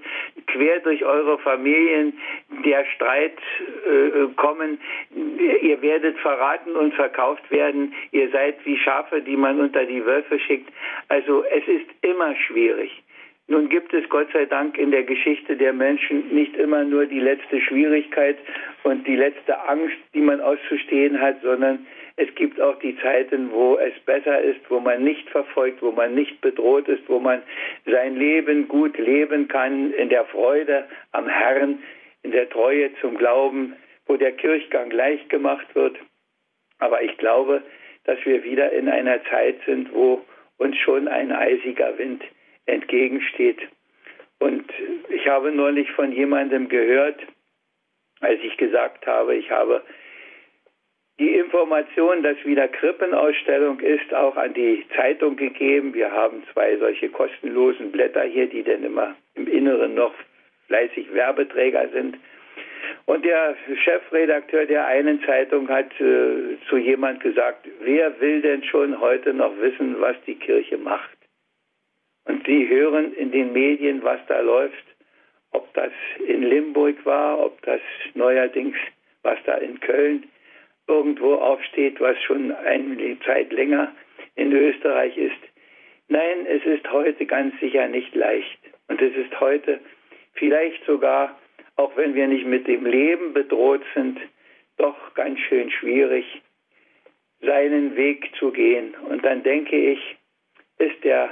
quer 0.47 0.79
durch 0.79 1.05
eure 1.05 1.37
Familien 1.39 2.17
der 2.65 2.83
Streit 2.95 3.37
äh, 3.85 4.25
kommen. 4.37 4.79
Ihr 5.61 5.79
werdet 5.83 6.17
verraten 6.17 6.71
und 6.71 6.95
verkauft 6.95 7.49
werden. 7.51 7.93
Ihr 8.11 8.29
seid 8.31 8.57
wie 8.65 8.77
Schafe, 8.79 9.21
die 9.21 9.37
man 9.37 9.59
unter 9.59 9.85
die 9.85 10.03
Wölfe 10.03 10.39
schickt. 10.39 10.73
Also 11.09 11.43
es 11.43 11.67
ist 11.67 11.89
immer 12.01 12.35
schwierig. 12.35 13.03
Nun 13.49 13.69
gibt 13.69 13.93
es 13.93 14.07
Gott 14.09 14.27
sei 14.33 14.45
Dank 14.45 14.77
in 14.77 14.91
der 14.91 15.03
Geschichte 15.03 15.55
der 15.55 15.71
Menschen 15.71 16.27
nicht 16.33 16.55
immer 16.57 16.83
nur 16.83 17.05
die 17.05 17.21
letzte 17.21 17.61
Schwierigkeit 17.61 18.37
und 18.83 19.07
die 19.07 19.15
letzte 19.15 19.57
Angst, 19.69 19.95
die 20.13 20.19
man 20.19 20.41
auszustehen 20.41 21.21
hat, 21.21 21.41
sondern 21.41 21.85
Es 22.19 22.33
gibt 22.33 22.59
auch 22.59 22.77
die 22.79 22.97
Zeiten, 22.97 23.51
wo 23.51 23.77
es 23.77 23.93
besser 24.05 24.41
ist, 24.41 24.59
wo 24.69 24.79
man 24.79 25.03
nicht 25.03 25.29
verfolgt, 25.29 25.83
wo 25.83 25.91
man 25.91 26.15
nicht 26.15 26.41
bedroht 26.41 26.87
ist, 26.87 27.07
wo 27.07 27.19
man 27.19 27.43
sein 27.85 28.15
Leben 28.15 28.67
gut 28.67 28.97
leben 28.97 29.47
kann 29.47 29.93
in 29.93 30.09
der 30.09 30.25
Freude 30.25 30.87
am 31.11 31.27
Herrn, 31.27 31.77
in 32.23 32.31
der 32.31 32.49
Treue 32.49 32.89
zum 33.01 33.17
Glauben, 33.17 33.75
wo 34.07 34.17
der 34.17 34.31
Kirchgang 34.31 34.89
leicht 34.89 35.29
gemacht 35.29 35.67
wird. 35.75 35.95
Aber 36.79 37.03
ich 37.03 37.15
glaube, 37.17 37.61
dass 38.05 38.17
wir 38.25 38.43
wieder 38.43 38.71
in 38.71 38.89
einer 38.89 39.23
Zeit 39.25 39.57
sind, 39.67 39.93
wo 39.93 40.25
uns 40.57 40.75
schon 40.77 41.07
ein 41.07 41.31
eisiger 41.31 41.95
Wind 41.99 42.23
entgegensteht. 42.65 43.59
Und 44.39 44.65
ich 45.09 45.27
habe 45.27 45.51
neulich 45.51 45.91
von 45.91 46.11
jemandem 46.11 46.67
gehört, 46.67 47.19
als 48.21 48.39
ich 48.41 48.57
gesagt 48.57 49.05
habe, 49.05 49.35
ich 49.35 49.51
habe 49.51 49.83
die 51.19 51.35
Information, 51.35 52.21
dass 52.21 52.37
wieder 52.45 52.67
Krippenausstellung 52.67 53.79
ist, 53.79 54.13
auch 54.13 54.35
an 54.37 54.53
die 54.53 54.85
Zeitung 54.95 55.35
gegeben. 55.35 55.93
Wir 55.93 56.11
haben 56.11 56.43
zwei 56.53 56.77
solche 56.77 57.09
kostenlosen 57.09 57.91
Blätter 57.91 58.23
hier, 58.23 58.47
die 58.47 58.63
dann 58.63 58.83
immer 58.83 59.15
im 59.33 59.47
Inneren 59.47 59.95
noch 59.95 60.13
fleißig 60.67 61.11
Werbeträger 61.13 61.89
sind. 61.89 62.17
Und 63.05 63.25
der 63.25 63.55
Chefredakteur 63.83 64.65
der 64.65 64.85
einen 64.85 65.21
Zeitung 65.23 65.67
hat 65.69 65.89
äh, 65.99 66.57
zu 66.69 66.77
jemand 66.77 67.21
gesagt, 67.21 67.67
wer 67.81 68.19
will 68.19 68.41
denn 68.41 68.63
schon 68.63 68.99
heute 68.99 69.33
noch 69.33 69.57
wissen, 69.59 69.99
was 69.99 70.15
die 70.27 70.35
Kirche 70.35 70.77
macht? 70.77 71.17
Und 72.25 72.45
sie 72.45 72.67
hören 72.67 73.13
in 73.13 73.31
den 73.31 73.53
Medien, 73.53 74.03
was 74.03 74.19
da 74.27 74.39
läuft, 74.41 74.83
ob 75.51 75.73
das 75.73 75.91
in 76.27 76.43
Limburg 76.43 77.03
war, 77.05 77.39
ob 77.39 77.61
das 77.63 77.81
neuerdings, 78.13 78.75
was 79.23 79.37
da 79.45 79.55
in 79.55 79.79
Köln 79.79 80.23
irgendwo 80.87 81.35
aufsteht, 81.35 81.99
was 81.99 82.21
schon 82.23 82.51
eine 82.51 83.19
Zeit 83.21 83.51
länger 83.51 83.93
in 84.35 84.51
Österreich 84.51 85.17
ist. 85.17 85.35
Nein, 86.07 86.45
es 86.47 86.63
ist 86.65 86.89
heute 86.91 87.25
ganz 87.25 87.59
sicher 87.59 87.87
nicht 87.87 88.15
leicht. 88.15 88.59
Und 88.87 89.01
es 89.01 89.15
ist 89.15 89.39
heute 89.39 89.79
vielleicht 90.33 90.83
sogar, 90.85 91.37
auch 91.75 91.95
wenn 91.97 92.15
wir 92.15 92.27
nicht 92.27 92.45
mit 92.45 92.67
dem 92.67 92.85
Leben 92.85 93.33
bedroht 93.33 93.83
sind, 93.93 94.19
doch 94.77 95.13
ganz 95.15 95.39
schön 95.39 95.69
schwierig, 95.71 96.25
seinen 97.41 97.95
Weg 97.95 98.31
zu 98.39 98.51
gehen. 98.51 98.95
Und 99.09 99.25
dann 99.25 99.43
denke 99.43 99.75
ich, 99.75 100.17
ist 100.77 101.03
der, 101.03 101.31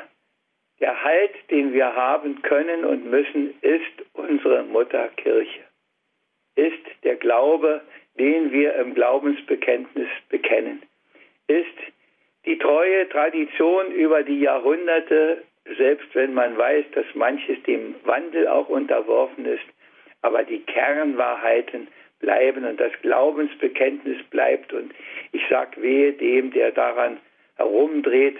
der 0.79 1.03
Halt, 1.03 1.31
den 1.49 1.73
wir 1.73 1.95
haben 1.95 2.41
können 2.41 2.83
und 2.83 3.09
müssen, 3.09 3.53
ist 3.61 4.05
unsere 4.13 4.63
Mutterkirche. 4.63 5.61
Ist 6.55 7.03
der 7.03 7.15
Glaube, 7.15 7.81
den 8.17 8.51
wir 8.51 8.75
im 8.75 8.93
Glaubensbekenntnis 8.93 10.07
bekennen. 10.29 10.81
Ist 11.47 11.65
die 12.45 12.57
treue 12.57 13.09
Tradition 13.09 13.91
über 13.91 14.23
die 14.23 14.39
Jahrhunderte, 14.39 15.43
selbst 15.77 16.13
wenn 16.13 16.33
man 16.33 16.57
weiß, 16.57 16.85
dass 16.93 17.05
manches 17.13 17.61
dem 17.63 17.95
Wandel 18.03 18.47
auch 18.47 18.69
unterworfen 18.69 19.45
ist, 19.45 19.65
aber 20.21 20.43
die 20.43 20.59
Kernwahrheiten 20.59 21.87
bleiben 22.19 22.65
und 22.65 22.79
das 22.79 22.91
Glaubensbekenntnis 23.01 24.23
bleibt. 24.29 24.73
Und 24.73 24.93
ich 25.31 25.41
sage 25.49 25.81
wehe 25.81 26.13
dem, 26.13 26.51
der 26.51 26.71
daran 26.71 27.19
herumdreht, 27.57 28.37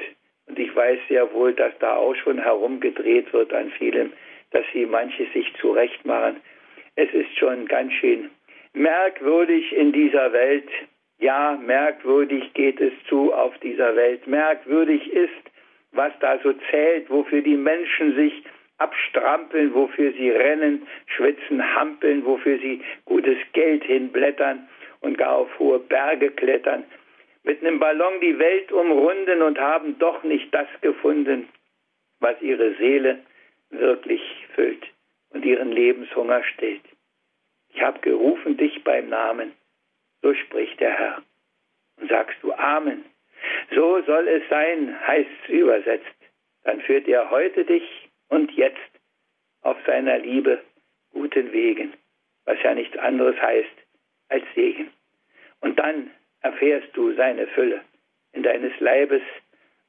und 0.47 0.59
ich 0.59 0.75
weiß 0.75 0.99
sehr 1.09 1.33
wohl, 1.33 1.53
dass 1.53 1.73
da 1.79 1.95
auch 1.95 2.15
schon 2.15 2.37
herumgedreht 2.37 3.33
wird 3.33 3.51
an 3.51 3.71
vielem, 3.71 4.13
dass 4.51 4.63
sie 4.73 4.85
manche 4.85 5.25
sich 5.33 5.51
zurechtmachen. 5.59 6.37
Es 6.95 7.11
ist 7.13 7.35
schon 7.37 7.65
ganz 7.67 7.91
schön 7.93 8.29
merkwürdig 8.75 9.73
in 9.73 9.91
dieser 9.91 10.31
Welt. 10.33 10.69
Ja, 11.17 11.57
merkwürdig 11.65 12.53
geht 12.53 12.79
es 12.81 12.93
zu 13.07 13.33
auf 13.33 13.57
dieser 13.59 13.95
Welt. 13.95 14.27
Merkwürdig 14.27 15.11
ist, 15.11 15.31
was 15.91 16.11
da 16.19 16.39
so 16.43 16.53
zählt, 16.69 17.09
wofür 17.09 17.41
die 17.41 17.55
Menschen 17.55 18.15
sich 18.15 18.43
abstrampeln, 18.77 19.73
wofür 19.73 20.11
sie 20.13 20.29
rennen, 20.29 20.85
schwitzen, 21.07 21.75
hampeln, 21.75 22.25
wofür 22.25 22.59
sie 22.59 22.81
gutes 23.05 23.37
Geld 23.53 23.85
hinblättern 23.85 24.67
und 24.99 25.17
gar 25.17 25.35
auf 25.35 25.59
hohe 25.59 25.79
Berge 25.79 26.31
klettern, 26.31 26.83
mit 27.43 27.61
einem 27.61 27.79
Ballon 27.79 28.19
die 28.21 28.37
Welt 28.37 28.71
umrunden 28.71 29.41
und 29.41 29.57
haben 29.59 29.97
doch 29.99 30.23
nicht 30.23 30.53
das 30.53 30.67
gefunden, 30.81 31.47
was 32.19 32.41
ihre 32.41 32.75
Seele 32.75 33.19
wirklich 33.69 34.21
füllt 34.53 34.83
und 35.29 35.45
ihren 35.45 35.71
Lebenshunger 35.71 36.43
stillt. 36.43 36.81
Ich 37.75 37.81
habe 37.81 37.99
gerufen 37.99 38.55
dich 38.55 38.83
beim 38.85 39.09
Namen, 39.09 39.53
so 40.21 40.33
spricht 40.33 40.79
der 40.79 40.97
Herr. 40.97 41.21
Und 41.99 42.09
sagst 42.09 42.37
du 42.41 42.53
Amen. 42.53 43.03
So 43.73 44.01
soll 44.03 44.27
es 44.29 44.43
sein, 44.49 44.95
heißt 45.05 45.29
es 45.43 45.49
übersetzt. 45.49 46.15
Dann 46.63 46.79
führt 46.81 47.07
er 47.07 47.29
heute 47.29 47.65
dich 47.65 47.83
und 48.29 48.51
jetzt 48.53 48.79
auf 49.61 49.77
seiner 49.85 50.17
Liebe 50.19 50.63
guten 51.11 51.51
Wegen, 51.51 51.93
was 52.45 52.57
ja 52.63 52.73
nichts 52.73 52.97
anderes 52.97 53.39
heißt 53.41 53.75
als 54.29 54.43
Segen. 54.55 54.89
Und 55.59 55.77
dann 55.77 56.11
erfährst 56.41 56.95
du 56.95 57.13
seine 57.13 57.45
Fülle 57.47 57.81
in 58.31 58.43
deines 58.43 58.71
Leibes 58.79 59.21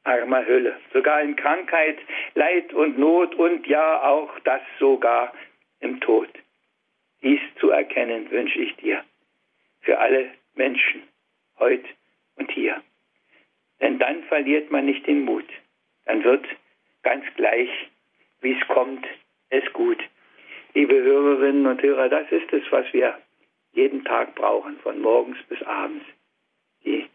armer 0.03 0.45
Hülle, 0.45 0.77
sogar 0.93 1.21
in 1.21 1.37
Krankheit, 1.37 1.99
Leid 2.35 2.73
und 2.73 2.99
Not 2.99 3.35
und 3.37 3.67
ja 3.67 4.03
auch 4.03 4.39
das 4.41 4.63
sogar 4.79 5.33
im 5.81 6.01
Tod. 6.01 6.29
Dies 7.27 7.41
zu 7.59 7.71
erkennen 7.71 8.31
wünsche 8.31 8.61
ich 8.61 8.77
dir 8.77 9.03
für 9.81 9.99
alle 9.99 10.31
Menschen, 10.55 11.03
heute 11.59 11.89
und 12.37 12.49
hier. 12.53 12.81
Denn 13.81 13.99
dann 13.99 14.23
verliert 14.25 14.71
man 14.71 14.87
nicht 14.87 15.05
den 15.09 15.25
Mut. 15.25 15.45
Dann 16.05 16.23
wird 16.23 16.47
ganz 17.03 17.25
gleich, 17.35 17.69
wie 18.43 18.53
es 18.53 18.69
kommt, 18.69 19.05
es 19.51 19.65
gut. 19.73 19.99
Liebe 20.75 20.95
Hörerinnen 20.95 21.67
und 21.67 21.83
Hörer, 21.83 22.09
das 22.09 22.31
ist 22.31 22.53
es, 22.53 22.63
was 22.71 22.87
wir 22.93 23.19
jeden 23.73 24.05
Tag 24.05 24.37
brauchen, 24.37 24.79
von 24.79 25.01
morgens 25.01 25.43
bis 25.49 25.61
abends. 25.65 26.05
Die 26.85 27.09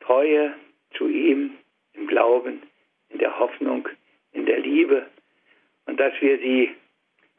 Treue 0.00 0.54
zu 0.98 1.08
ihm 1.08 1.56
im 1.94 2.06
Glauben, 2.08 2.60
in 3.08 3.16
der 3.16 3.38
Hoffnung, 3.38 3.88
in 4.32 4.44
der 4.44 4.60
Liebe 4.60 5.08
und 5.86 5.98
dass 5.98 6.12
wir 6.20 6.36
sie 6.40 6.74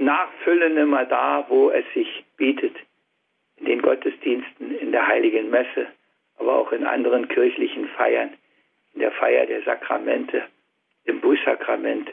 nachfüllen 0.01 0.77
immer 0.77 1.05
da, 1.05 1.45
wo 1.47 1.69
es 1.69 1.85
sich 1.93 2.25
bietet. 2.37 2.75
In 3.57 3.65
den 3.65 3.81
Gottesdiensten, 3.81 4.77
in 4.79 4.91
der 4.91 5.07
heiligen 5.07 5.49
Messe, 5.49 5.87
aber 6.37 6.55
auch 6.55 6.71
in 6.71 6.85
anderen 6.85 7.27
kirchlichen 7.27 7.87
Feiern, 7.89 8.31
in 8.93 9.01
der 9.01 9.11
Feier 9.11 9.45
der 9.45 9.61
Sakramente, 9.61 10.43
im 11.05 11.21
Bußsakrament, 11.21 12.11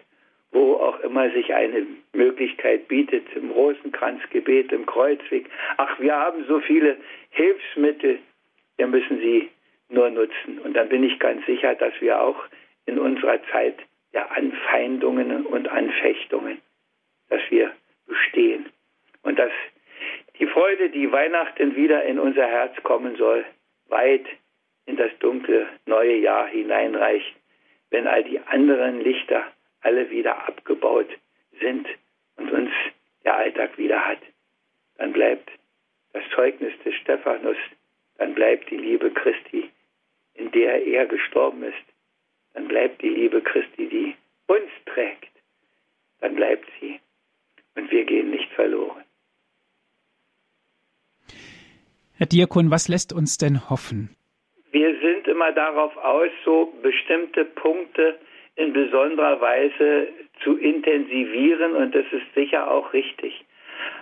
wo 0.53 0.75
auch 0.75 1.01
immer 1.01 1.31
sich 1.31 1.53
eine 1.55 1.87
Möglichkeit 2.13 2.89
bietet, 2.89 3.25
im 3.35 3.51
Rosenkranzgebet, 3.51 4.73
im 4.73 4.87
Kreuzweg. 4.87 5.49
Ach, 5.79 5.99
wir 5.99 6.15
haben 6.15 6.45
so 6.47 6.61
viele 6.61 6.97
Hilfsmittel, 7.31 8.19
wir 8.77 8.87
müssen 8.87 9.19
sie 9.19 9.49
nur 9.89 10.11
nutzen. 10.11 10.59
Und 10.59 10.75
dann 10.75 10.89
bin 10.89 11.03
ich 11.03 11.19
ganz 11.19 11.45
sicher, 11.47 11.75
dass 11.75 11.95
wir 12.01 12.21
auch 12.21 12.45
in 12.87 12.99
unserer 12.99 13.43
Zeit 13.51 13.77
der 14.13 14.31
Anfeindungen 14.33 15.47
und 15.47 15.69
Anfechtungen 15.69 16.59
dass 17.29 17.41
wir 17.51 17.73
bestehen. 18.07 18.67
Und 19.23 19.39
dass 19.39 19.53
die 20.39 20.47
Freude, 20.47 20.91
die 20.91 21.11
Weihnachten 21.11 21.77
wieder 21.77 22.05
in 22.05 22.19
unser 22.19 22.47
Herz 22.47 22.81
kommen 22.83 23.17
soll, 23.17 23.45
weit 23.89 24.27
in 24.87 24.97
das 24.97 25.11
dunkle 25.19 25.69
neue 25.87 26.17
Jahr 26.17 26.47
hineinreicht, 26.47 27.35
wenn 27.91 28.07
all 28.07 28.25
die 28.25 28.41
anderen 28.41 29.01
Lichter 29.01 29.45
alle 29.81 30.11
wieder 30.11 30.47
abgebaut 30.47 31.09
sind 31.61 31.87
und 32.37 32.51
uns 32.53 32.71
der 33.25 33.37
Alltag 33.37 33.77
wieder 33.79 34.05
hat. 34.07 34.21
Dann 34.97 35.13
bleibt 35.13 35.51
das 36.13 36.23
Zeugnis 36.35 36.73
des 36.85 36.95
Stephanus, 36.95 37.57
dann 38.17 38.35
bleibt 38.35 38.71
die 38.71 38.77
Liebe 38.77 39.11
Christi, 39.11 39.71
in 40.35 40.51
der 40.53 40.85
er 40.87 41.07
gestorben 41.07 41.63
ist, 41.63 41.77
dann 42.55 42.69
bleibt 42.69 43.03
die 43.03 43.09
Liebe 43.09 43.41
Christi, 43.41 43.89
die 43.89 44.15
uns 44.47 44.71
trägt, 44.87 45.31
dann 46.21 46.35
bleibt 46.35 46.69
sie 46.81 47.01
und 47.79 47.91
wir 47.91 48.05
gehen 48.05 48.31
nicht 48.31 48.51
verloren. 48.53 49.05
Herr 52.17 52.27
Diakon, 52.27 52.71
was 52.71 52.89
lässt 52.89 53.13
uns 53.13 53.39
denn 53.39 53.71
hoffen? 53.71 54.11
Wir 54.73 54.99
sind 55.01 55.29
immer 55.29 55.53
darauf 55.53 55.97
aus, 55.97 56.31
so 56.45 56.73
bestimmte 56.83 57.45
Punkte 57.45 58.19
in 58.57 58.73
besonderer 58.73 59.41
Weise 59.41 60.09
zu 60.43 60.57
intensivieren 60.59 61.77
und 61.77 61.95
das 61.95 62.05
ist 62.11 62.35
sicher 62.35 62.69
auch 62.69 62.93
richtig. 62.93 63.45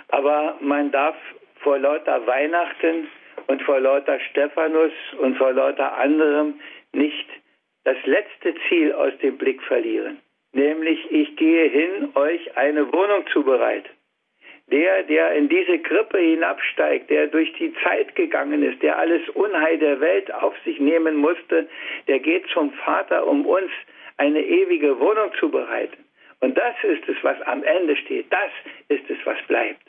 Aber 0.08 0.56
man 0.60 0.90
darf 0.90 1.16
vor 1.56 1.78
lauter 1.78 2.26
Weihnachten 2.26 3.08
und 3.48 3.62
vor 3.62 3.80
lauter 3.80 4.18
Stephanus 4.30 4.92
und 5.20 5.36
vor 5.36 5.52
lauter 5.52 5.98
anderem 5.98 6.58
nicht 6.92 7.28
das 7.84 7.98
letzte 8.06 8.54
Ziel 8.68 8.94
aus 8.94 9.12
dem 9.18 9.36
Blick 9.36 9.62
verlieren 9.62 10.18
nämlich 10.56 10.98
ich 11.10 11.36
gehe 11.36 11.68
hin, 11.68 12.10
euch 12.14 12.56
eine 12.56 12.92
Wohnung 12.92 13.26
zu 13.32 13.44
bereiten. 13.44 13.88
der, 14.68 15.04
der 15.04 15.32
in 15.32 15.48
diese 15.48 15.78
Krippe 15.78 16.18
hinabsteigt, 16.18 17.08
der 17.08 17.28
durch 17.28 17.52
die 17.54 17.72
Zeit 17.84 18.14
gegangen 18.16 18.62
ist, 18.62 18.82
der 18.82 18.98
alles 18.98 19.22
Unheil 19.30 19.78
der 19.78 20.00
Welt 20.00 20.32
auf 20.34 20.54
sich 20.64 20.80
nehmen 20.80 21.16
musste, 21.16 21.68
der 22.08 22.18
geht 22.18 22.48
zum 22.48 22.72
Vater, 22.72 23.26
um 23.26 23.46
uns 23.46 23.70
eine 24.16 24.40
ewige 24.40 24.98
Wohnung 24.98 25.30
zu 25.38 25.50
bereiten. 25.50 26.04
Und 26.40 26.58
das 26.58 26.74
ist 26.82 27.08
es, 27.08 27.16
was 27.22 27.40
am 27.42 27.62
Ende 27.62 27.96
steht. 27.96 28.26
Das 28.32 28.50
ist 28.88 29.08
es, 29.08 29.18
was 29.24 29.38
bleibt. 29.46 29.82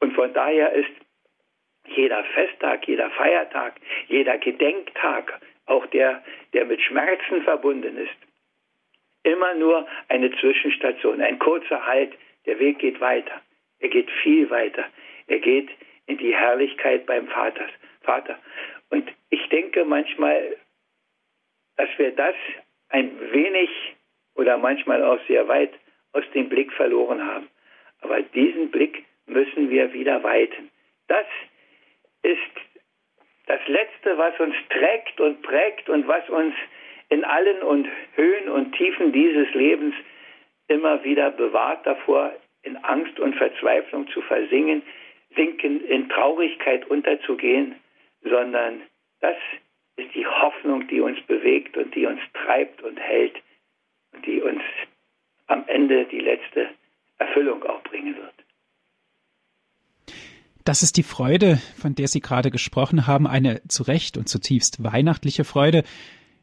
Und 0.00 0.12
von 0.14 0.32
daher 0.32 0.72
ist 0.72 0.90
jeder 1.86 2.24
Festtag, 2.24 2.86
jeder 2.86 3.10
Feiertag, 3.10 3.74
jeder 4.08 4.36
Gedenktag, 4.38 5.40
auch 5.66 5.86
der, 5.86 6.22
der 6.52 6.64
mit 6.64 6.80
Schmerzen 6.82 7.42
verbunden 7.42 7.96
ist, 7.96 8.27
immer 9.28 9.54
nur 9.54 9.86
eine 10.08 10.30
Zwischenstation, 10.38 11.20
ein 11.20 11.38
kurzer 11.38 11.86
Halt. 11.86 12.12
Der 12.46 12.58
Weg 12.58 12.78
geht 12.78 13.00
weiter. 13.00 13.40
Er 13.80 13.88
geht 13.88 14.10
viel 14.22 14.48
weiter. 14.50 14.84
Er 15.26 15.38
geht 15.38 15.68
in 16.06 16.18
die 16.18 16.34
Herrlichkeit 16.34 17.06
beim 17.06 17.28
Vaters, 17.28 17.70
Vater. 18.02 18.38
Und 18.90 19.08
ich 19.30 19.46
denke 19.48 19.84
manchmal, 19.84 20.56
dass 21.76 21.88
wir 21.98 22.10
das 22.12 22.34
ein 22.88 23.10
wenig 23.32 23.70
oder 24.34 24.56
manchmal 24.56 25.02
auch 25.04 25.20
sehr 25.26 25.46
weit 25.48 25.72
aus 26.12 26.24
dem 26.34 26.48
Blick 26.48 26.72
verloren 26.72 27.24
haben. 27.24 27.48
Aber 28.00 28.22
diesen 28.22 28.70
Blick 28.70 29.04
müssen 29.26 29.68
wir 29.70 29.92
wieder 29.92 30.22
weiten. 30.22 30.70
Das 31.08 31.26
ist 32.22 32.38
das 33.46 33.60
Letzte, 33.66 34.16
was 34.16 34.38
uns 34.40 34.54
trägt 34.70 35.20
und 35.20 35.42
prägt 35.42 35.88
und 35.88 36.06
was 36.06 36.28
uns 36.28 36.54
in 37.08 37.24
allen 37.24 37.62
und 37.62 37.88
Höhen 38.14 38.48
und 38.48 38.72
Tiefen 38.72 39.12
dieses 39.12 39.52
Lebens 39.54 39.94
immer 40.68 41.02
wieder 41.04 41.30
bewahrt 41.30 41.86
davor, 41.86 42.32
in 42.62 42.76
Angst 42.76 43.18
und 43.18 43.34
Verzweiflung 43.34 44.08
zu 44.08 44.20
versingen, 44.22 44.82
sinken, 45.34 45.84
in 45.84 46.08
Traurigkeit 46.08 46.88
unterzugehen, 46.90 47.76
sondern 48.22 48.82
das 49.20 49.36
ist 49.96 50.14
die 50.14 50.26
Hoffnung, 50.26 50.86
die 50.88 51.00
uns 51.00 51.20
bewegt 51.22 51.76
und 51.76 51.94
die 51.94 52.06
uns 52.06 52.20
treibt 52.34 52.82
und 52.82 52.98
hält 52.98 53.34
und 54.12 54.26
die 54.26 54.40
uns 54.40 54.62
am 55.46 55.64
Ende 55.66 56.04
die 56.06 56.20
letzte 56.20 56.68
Erfüllung 57.18 57.64
auch 57.64 57.82
bringen 57.82 58.16
wird. 58.16 58.34
Das 60.64 60.82
ist 60.82 60.98
die 60.98 61.02
Freude, 61.02 61.56
von 61.80 61.94
der 61.94 62.08
Sie 62.08 62.20
gerade 62.20 62.50
gesprochen 62.50 63.06
haben, 63.06 63.26
eine 63.26 63.62
zu 63.68 63.82
Recht 63.84 64.18
und 64.18 64.28
zutiefst 64.28 64.84
weihnachtliche 64.84 65.44
Freude. 65.44 65.82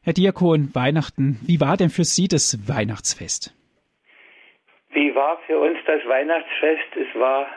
Herr 0.05 0.13
Diakon, 0.13 0.69
Weihnachten, 0.75 1.39
wie 1.47 1.59
war 1.59 1.77
denn 1.77 1.89
für 1.89 2.03
Sie 2.03 2.27
das 2.27 2.69
Weihnachtsfest? 2.69 3.55
Wie 4.91 5.15
war 5.15 5.39
für 5.47 5.57
uns 5.57 5.79
das 5.87 6.05
Weihnachtsfest? 6.05 6.95
Es 6.95 7.19
war 7.19 7.47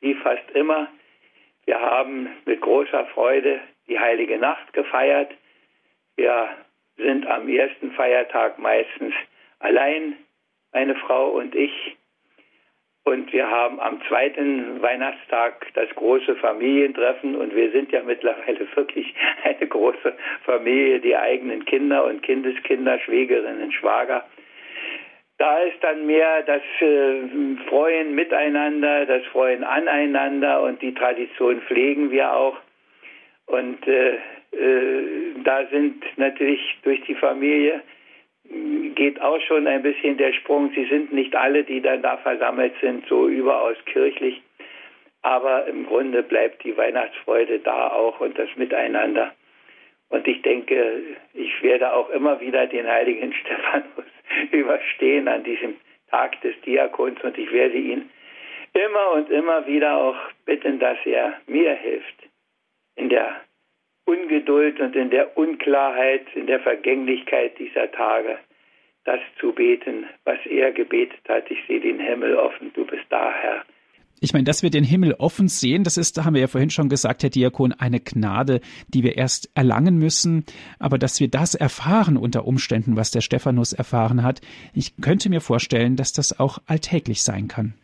wie 0.00 0.14
fast 0.14 0.50
immer. 0.54 0.88
Wir 1.66 1.78
haben 1.78 2.30
mit 2.46 2.62
großer 2.62 3.04
Freude 3.12 3.60
die 3.86 3.98
heilige 3.98 4.38
Nacht 4.38 4.72
gefeiert. 4.72 5.30
Wir 6.16 6.48
sind 6.96 7.26
am 7.26 7.46
ersten 7.50 7.92
Feiertag 7.92 8.58
meistens 8.58 9.12
allein, 9.58 10.16
meine 10.72 10.94
Frau 10.94 11.32
und 11.32 11.54
ich. 11.54 11.98
Und 13.08 13.32
wir 13.32 13.50
haben 13.50 13.80
am 13.80 14.02
zweiten 14.06 14.82
Weihnachtstag 14.82 15.66
das 15.72 15.88
große 15.94 16.36
Familientreffen 16.36 17.36
und 17.36 17.54
wir 17.54 17.70
sind 17.70 17.90
ja 17.90 18.02
mittlerweile 18.02 18.66
wirklich 18.74 19.14
eine 19.44 19.66
große 19.66 20.12
Familie, 20.44 21.00
die 21.00 21.16
eigenen 21.16 21.64
Kinder 21.64 22.04
und 22.04 22.22
Kindeskinder, 22.22 22.98
Schwägerinnen, 22.98 23.72
Schwager. 23.72 24.26
Da 25.38 25.58
ist 25.60 25.82
dann 25.82 26.06
mehr 26.06 26.42
das 26.42 26.60
äh, 26.80 27.56
Freuen 27.70 28.14
miteinander, 28.14 29.06
das 29.06 29.24
Freuen 29.32 29.64
aneinander 29.64 30.60
und 30.62 30.82
die 30.82 30.92
Tradition 30.92 31.62
pflegen 31.62 32.10
wir 32.10 32.34
auch. 32.34 32.58
Und 33.46 33.88
äh, 33.88 34.16
äh, 34.52 35.34
da 35.44 35.64
sind 35.70 36.04
natürlich 36.18 36.60
durch 36.82 37.00
die 37.06 37.14
Familie 37.14 37.80
geht 38.94 39.20
auch 39.20 39.40
schon 39.42 39.66
ein 39.66 39.82
bisschen 39.82 40.16
der 40.16 40.32
Sprung. 40.32 40.70
Sie 40.74 40.86
sind 40.86 41.12
nicht 41.12 41.34
alle, 41.36 41.64
die 41.64 41.80
dann 41.80 42.02
da 42.02 42.16
versammelt 42.18 42.74
sind, 42.80 43.06
so 43.06 43.28
überaus 43.28 43.76
kirchlich. 43.86 44.42
Aber 45.22 45.66
im 45.66 45.86
Grunde 45.86 46.22
bleibt 46.22 46.64
die 46.64 46.76
Weihnachtsfreude 46.76 47.58
da 47.60 47.88
auch 47.88 48.20
und 48.20 48.38
das 48.38 48.48
Miteinander. 48.56 49.32
Und 50.10 50.26
ich 50.26 50.40
denke, 50.42 51.02
ich 51.34 51.62
werde 51.62 51.92
auch 51.92 52.08
immer 52.10 52.40
wieder 52.40 52.66
den 52.66 52.86
heiligen 52.86 53.32
Stephanus 53.40 54.06
überstehen 54.52 55.28
an 55.28 55.44
diesem 55.44 55.76
Tag 56.10 56.40
des 56.40 56.58
Diakons 56.62 57.22
und 57.22 57.36
ich 57.36 57.52
werde 57.52 57.76
ihn 57.76 58.08
immer 58.72 59.12
und 59.12 59.30
immer 59.30 59.66
wieder 59.66 59.96
auch 59.96 60.16
bitten, 60.44 60.78
dass 60.78 60.98
er 61.04 61.40
mir 61.46 61.74
hilft 61.74 62.28
in 62.96 63.08
der 63.08 63.40
Ungeduld 64.08 64.80
und 64.80 64.96
in 64.96 65.10
der 65.10 65.36
Unklarheit, 65.36 66.24
in 66.34 66.46
der 66.46 66.60
Vergänglichkeit 66.60 67.58
dieser 67.58 67.92
Tage, 67.92 68.38
das 69.04 69.20
zu 69.38 69.52
beten, 69.52 70.06
was 70.24 70.38
er 70.46 70.72
gebetet 70.72 71.20
hat. 71.28 71.50
Ich 71.50 71.58
sehe 71.68 71.80
den 71.80 72.00
Himmel 72.00 72.34
offen, 72.34 72.72
du 72.72 72.86
bist 72.86 73.04
da, 73.10 73.30
Herr. 73.32 73.64
Ich 74.20 74.32
meine, 74.32 74.44
dass 74.44 74.62
wir 74.62 74.70
den 74.70 74.82
Himmel 74.82 75.14
offen 75.18 75.48
sehen, 75.48 75.84
das 75.84 75.98
ist, 75.98 76.16
da 76.16 76.24
haben 76.24 76.34
wir 76.34 76.40
ja 76.40 76.48
vorhin 76.48 76.70
schon 76.70 76.88
gesagt, 76.88 77.22
Herr 77.22 77.30
Diakon, 77.30 77.74
eine 77.78 78.00
Gnade, 78.00 78.60
die 78.88 79.04
wir 79.04 79.16
erst 79.16 79.50
erlangen 79.54 79.98
müssen. 79.98 80.44
Aber 80.78 80.96
dass 80.96 81.20
wir 81.20 81.28
das 81.28 81.54
erfahren 81.54 82.16
unter 82.16 82.46
Umständen, 82.46 82.96
was 82.96 83.10
der 83.10 83.20
Stephanus 83.20 83.74
erfahren 83.74 84.24
hat, 84.24 84.40
ich 84.74 84.96
könnte 85.02 85.28
mir 85.28 85.40
vorstellen, 85.40 85.96
dass 85.96 86.14
das 86.14 86.40
auch 86.40 86.58
alltäglich 86.66 87.22
sein 87.22 87.46
kann. 87.46 87.74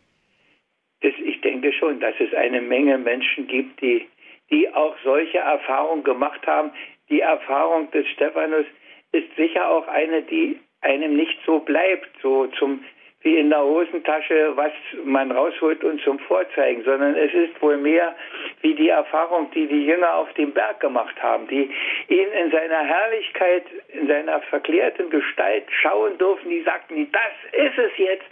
Ich 1.00 1.40
denke 1.42 1.70
schon, 1.74 2.00
dass 2.00 2.14
es 2.18 2.32
eine 2.34 2.62
Menge 2.62 2.96
Menschen 2.96 3.46
gibt, 3.46 3.80
die 3.82 4.06
die 4.50 4.72
auch 4.72 4.96
solche 5.04 5.38
Erfahrungen 5.38 6.04
gemacht 6.04 6.46
haben. 6.46 6.72
Die 7.08 7.20
Erfahrung 7.20 7.90
des 7.90 8.06
Stephanus 8.08 8.66
ist 9.12 9.34
sicher 9.36 9.68
auch 9.68 9.86
eine, 9.88 10.22
die 10.22 10.58
einem 10.80 11.16
nicht 11.16 11.38
so 11.46 11.60
bleibt, 11.60 12.10
so 12.22 12.46
zum 12.58 12.84
wie 13.24 13.38
in 13.38 13.48
der 13.48 13.64
Hosentasche, 13.64 14.52
was 14.54 14.72
man 15.02 15.32
rausholt 15.32 15.82
und 15.82 16.00
zum 16.02 16.18
Vorzeigen, 16.18 16.84
sondern 16.84 17.16
es 17.16 17.32
ist 17.32 17.60
wohl 17.62 17.78
mehr 17.78 18.14
wie 18.60 18.74
die 18.74 18.90
Erfahrung, 18.90 19.50
die 19.52 19.66
die 19.66 19.86
Jünger 19.86 20.14
auf 20.14 20.30
dem 20.34 20.52
Berg 20.52 20.80
gemacht 20.80 21.20
haben, 21.22 21.48
die 21.48 21.70
ihn 22.08 22.32
in 22.32 22.50
seiner 22.50 22.84
Herrlichkeit, 22.84 23.64
in 23.88 24.06
seiner 24.08 24.42
verklärten 24.42 25.08
Gestalt 25.08 25.64
schauen 25.80 26.18
durften, 26.18 26.50
die 26.50 26.62
sagten, 26.64 27.10
das 27.12 27.62
ist 27.66 27.78
es 27.78 27.92
jetzt, 27.96 28.26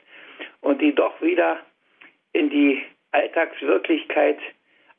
und 0.61 0.81
die 0.83 0.95
doch 0.95 1.21
wieder 1.23 1.59
in 2.35 2.51
die 2.51 2.83
Alltagswirklichkeit 3.13 4.39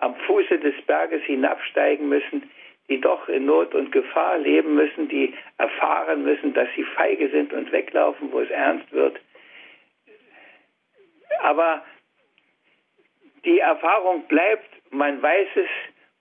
am 0.03 0.15
Fuße 0.27 0.59
des 0.59 0.75
Berges 0.85 1.23
hinabsteigen 1.23 2.09
müssen, 2.09 2.51
die 2.89 2.99
doch 2.99 3.29
in 3.29 3.45
Not 3.45 3.73
und 3.73 3.93
Gefahr 3.93 4.37
leben 4.37 4.75
müssen, 4.75 5.07
die 5.07 5.33
erfahren 5.57 6.23
müssen, 6.23 6.53
dass 6.53 6.67
sie 6.75 6.83
feige 6.83 7.29
sind 7.29 7.53
und 7.53 7.71
weglaufen, 7.71 8.29
wo 8.31 8.41
es 8.41 8.49
ernst 8.49 8.91
wird. 8.91 9.17
Aber 11.39 11.83
die 13.45 13.59
Erfahrung 13.59 14.27
bleibt, 14.27 14.69
man 14.91 15.21
weiß 15.21 15.47
es 15.55 15.69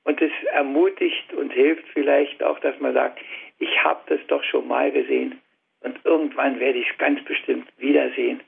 und 0.04 0.22
es 0.22 0.32
ermutigt 0.52 1.32
und 1.34 1.52
hilft 1.52 1.86
vielleicht 1.88 2.40
auch, 2.42 2.60
dass 2.60 2.78
man 2.78 2.94
sagt, 2.94 3.20
ich 3.58 3.82
habe 3.82 4.00
das 4.06 4.20
doch 4.28 4.44
schon 4.44 4.68
mal 4.68 4.92
gesehen 4.92 5.40
und 5.80 5.98
irgendwann 6.04 6.60
werde 6.60 6.78
ich 6.78 6.88
es 6.88 6.98
ganz 6.98 7.22
bestimmt 7.24 7.68
wiedersehen. 7.78 8.40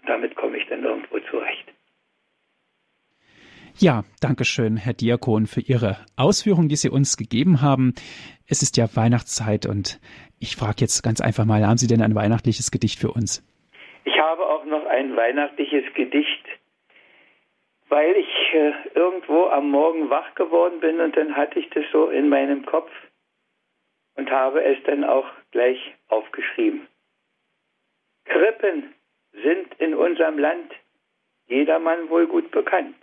Und 0.00 0.08
damit 0.08 0.36
komme 0.36 0.58
ich 0.58 0.66
dann 0.68 0.84
irgendwo 0.84 1.18
zurecht. 1.18 1.66
Ja, 3.82 4.04
danke 4.20 4.44
schön, 4.44 4.76
Herr 4.76 4.92
Diakon, 4.92 5.46
für 5.46 5.62
Ihre 5.62 5.96
Ausführungen, 6.14 6.68
die 6.68 6.76
Sie 6.76 6.90
uns 6.90 7.16
gegeben 7.16 7.62
haben. 7.62 7.94
Es 8.46 8.60
ist 8.60 8.76
ja 8.76 8.84
Weihnachtszeit 8.94 9.64
und 9.64 9.98
ich 10.38 10.54
frage 10.54 10.80
jetzt 10.80 11.02
ganz 11.02 11.22
einfach 11.22 11.46
mal, 11.46 11.66
haben 11.66 11.78
Sie 11.78 11.86
denn 11.86 12.02
ein 12.02 12.14
weihnachtliches 12.14 12.70
Gedicht 12.70 12.98
für 12.98 13.10
uns? 13.10 13.42
Ich 14.04 14.18
habe 14.20 14.44
auch 14.44 14.66
noch 14.66 14.84
ein 14.84 15.16
weihnachtliches 15.16 15.94
Gedicht, 15.94 16.44
weil 17.88 18.16
ich 18.16 18.52
äh, 18.52 18.72
irgendwo 18.94 19.46
am 19.46 19.70
Morgen 19.70 20.10
wach 20.10 20.34
geworden 20.34 20.80
bin 20.80 21.00
und 21.00 21.16
dann 21.16 21.34
hatte 21.34 21.58
ich 21.58 21.70
das 21.70 21.84
so 21.90 22.10
in 22.10 22.28
meinem 22.28 22.66
Kopf 22.66 22.90
und 24.14 24.30
habe 24.30 24.62
es 24.62 24.76
dann 24.84 25.04
auch 25.04 25.24
gleich 25.52 25.78
aufgeschrieben. 26.08 26.86
Krippen 28.26 28.92
sind 29.42 29.72
in 29.78 29.94
unserem 29.94 30.38
Land 30.38 30.70
jedermann 31.48 32.10
wohl 32.10 32.26
gut 32.26 32.50
bekannt. 32.50 32.94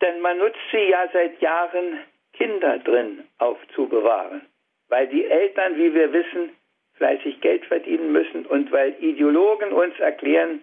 Denn 0.00 0.20
man 0.20 0.38
nutzt 0.38 0.58
sie 0.72 0.88
ja 0.90 1.08
seit 1.12 1.40
Jahren, 1.40 2.00
Kinder 2.32 2.78
drin 2.78 3.24
aufzubewahren, 3.38 4.42
weil 4.88 5.06
die 5.08 5.24
Eltern, 5.24 5.76
wie 5.76 5.94
wir 5.94 6.12
wissen, 6.12 6.50
fleißig 6.94 7.40
Geld 7.40 7.64
verdienen 7.66 8.12
müssen 8.12 8.46
und 8.46 8.70
weil 8.72 8.94
Ideologen 9.02 9.72
uns 9.72 9.98
erklären, 10.00 10.60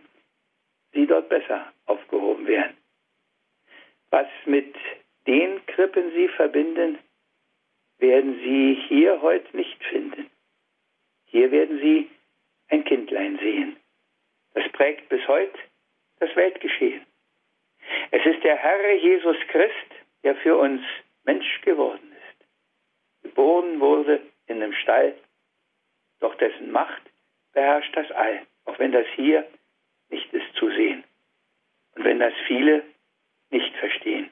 sie 0.94 1.06
dort 1.08 1.30
besser 1.30 1.72
aufgehoben 1.86 2.48
werden. 2.48 2.76
Was 4.10 4.28
mit 4.46 4.76
den 5.28 5.66
Krippen 5.68 6.12
sie 6.14 6.28
verbinden, 6.30 7.00
werden 8.00 8.40
sie 8.44 8.76
hier 8.88 9.22
heute 9.22 9.56
nicht 9.56 9.82
finden. 9.86 10.30
Hier 11.26 11.52
werden 11.52 11.80
sie 11.80 12.10
ein 12.70 12.84
Kindlein 12.84 13.38
sehen. 13.40 13.78
Das 14.54 14.68
prägt 14.74 15.08
bis 15.10 15.26
heute 15.28 15.58
das 16.20 16.36
Weltgeschehen. 16.36 17.06
Es 18.12 18.26
ist 18.26 18.44
der 18.44 18.58
Herr 18.58 18.94
Jesus 18.96 19.38
Christ, 19.48 19.76
der 20.24 20.36
für 20.38 20.58
uns 20.58 20.82
Mensch 21.24 21.62
geworden 21.62 22.12
ist, 22.12 23.24
geboren 23.24 23.80
wurde 23.80 24.22
in 24.48 24.62
einem 24.62 24.74
Stall, 24.74 25.16
doch 26.20 26.36
dessen 26.36 26.72
Macht 26.72 27.02
beherrscht 27.54 27.96
das 27.96 28.12
All, 28.12 28.46
auch 28.66 28.78
wenn 28.80 28.92
das 28.92 29.08
hier 29.16 29.48
nicht 30.10 30.32
ist 30.34 30.54
zu 30.56 30.70
sehen 30.72 31.04
und 31.96 32.04
wenn 32.04 32.20
das 32.20 32.34
viele 32.48 32.84
nicht 33.50 33.76
verstehen. 33.78 34.30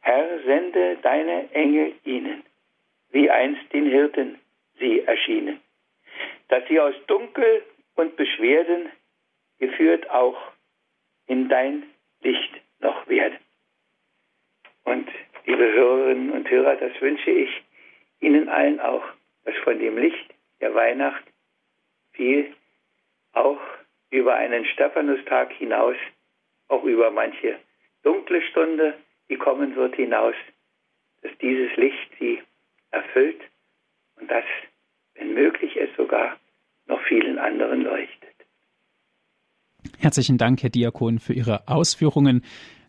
Herr, 0.00 0.40
sende 0.44 0.96
deine 1.02 1.52
Engel 1.52 1.94
ihnen, 2.04 2.44
wie 3.10 3.30
einst 3.30 3.72
den 3.72 3.86
Hirten 3.86 4.38
sie 4.78 5.00
erschienen, 5.00 5.60
dass 6.48 6.66
sie 6.68 6.80
aus 6.80 6.94
Dunkel 7.06 7.64
und 7.96 8.16
Beschwerden 8.16 8.90
geführt 9.58 10.08
auch 10.10 10.36
in 11.26 11.48
dein 11.48 11.84
Licht 12.26 12.60
noch 12.80 13.06
werden. 13.08 13.38
Und 14.84 15.08
liebe 15.44 15.72
Hörerinnen 15.72 16.32
und 16.32 16.50
Hörer, 16.50 16.74
das 16.76 17.00
wünsche 17.00 17.30
ich 17.30 17.50
Ihnen 18.20 18.48
allen 18.48 18.80
auch, 18.80 19.04
dass 19.44 19.54
von 19.58 19.78
dem 19.78 19.96
Licht 19.96 20.34
der 20.60 20.74
Weihnacht 20.74 21.22
viel 22.12 22.52
auch 23.32 23.60
über 24.10 24.34
einen 24.34 24.64
Stephanustag 24.64 25.52
hinaus, 25.52 25.96
auch 26.68 26.82
über 26.84 27.10
manche 27.10 27.60
dunkle 28.02 28.42
Stunde, 28.42 28.94
die 29.28 29.36
kommen 29.36 29.76
wird, 29.76 29.94
hinaus, 29.94 30.34
dass 31.22 31.36
dieses 31.38 31.76
Licht 31.76 32.10
sie 32.18 32.42
erfüllt 32.90 33.40
und 34.16 34.30
dass, 34.30 34.44
wenn 35.14 35.34
möglich, 35.34 35.76
es 35.76 35.94
sogar 35.96 36.38
noch 36.86 37.02
vielen 37.02 37.38
anderen 37.38 37.82
leuchtet. 37.82 38.35
Herzlichen 39.98 40.36
Dank, 40.36 40.62
Herr 40.62 40.70
Diakon, 40.70 41.18
für 41.18 41.32
Ihre 41.32 41.68
Ausführungen. 41.68 42.42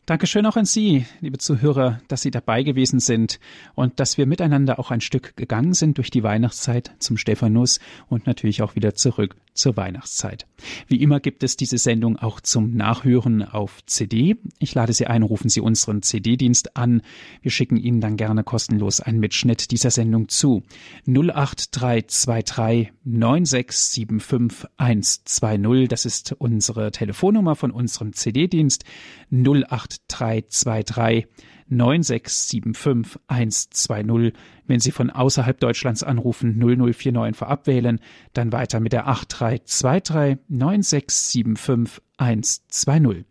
Dankeschön 0.05 0.45
auch 0.45 0.55
an 0.55 0.65
Sie, 0.65 1.05
liebe 1.21 1.37
Zuhörer, 1.37 1.99
dass 2.07 2.21
Sie 2.21 2.31
dabei 2.31 2.63
gewesen 2.63 2.99
sind 2.99 3.39
und 3.75 3.99
dass 3.99 4.17
wir 4.17 4.25
miteinander 4.25 4.79
auch 4.79 4.91
ein 4.91 5.01
Stück 5.01 5.35
gegangen 5.35 5.73
sind 5.73 5.97
durch 5.97 6.11
die 6.11 6.23
Weihnachtszeit 6.23 6.91
zum 6.99 7.17
Stephanus 7.17 7.79
und 8.07 8.25
natürlich 8.25 8.61
auch 8.61 8.75
wieder 8.75 8.93
zurück 8.93 9.35
zur 9.57 9.75
Weihnachtszeit. 9.77 10.47
Wie 10.87 11.01
immer 11.01 11.19
gibt 11.19 11.43
es 11.43 11.57
diese 11.57 11.77
Sendung 11.77 12.17
auch 12.17 12.39
zum 12.39 12.75
Nachhören 12.75 13.43
auf 13.43 13.85
CD. 13.85 14.37
Ich 14.59 14.73
lade 14.73 14.93
Sie 14.93 15.07
ein, 15.07 15.23
rufen 15.23 15.49
Sie 15.49 15.61
unseren 15.61 16.01
CD-Dienst 16.01 16.77
an. 16.77 17.01
Wir 17.41 17.51
schicken 17.51 17.77
Ihnen 17.77 18.01
dann 18.01 18.17
gerne 18.17 18.43
kostenlos 18.43 18.99
einen 18.99 19.19
Mitschnitt 19.19 19.71
dieser 19.71 19.91
Sendung 19.91 20.29
zu. 20.29 20.63
08323 21.05 22.93
9675 23.03 24.69
120. 24.77 25.87
Das 25.87 26.05
ist 26.05 26.35
unsere 26.37 26.91
Telefonnummer 26.91 27.55
von 27.55 27.71
unserem 27.71 28.13
CD-Dienst. 28.13 28.83
08323 29.31 31.27
9675 31.69 33.19
120. 33.27 34.33
Wenn 34.65 34.79
Sie 34.79 34.91
von 34.91 35.09
außerhalb 35.09 35.59
Deutschlands 35.59 36.03
anrufen, 36.03 36.57
0049 36.57 37.35
vorab 37.35 37.67
wählen, 37.67 37.99
dann 38.33 38.51
weiter 38.51 38.79
mit 38.79 38.93
der 38.93 39.07
8323 39.07 40.37
9675 40.47 42.01
120. 42.17 43.25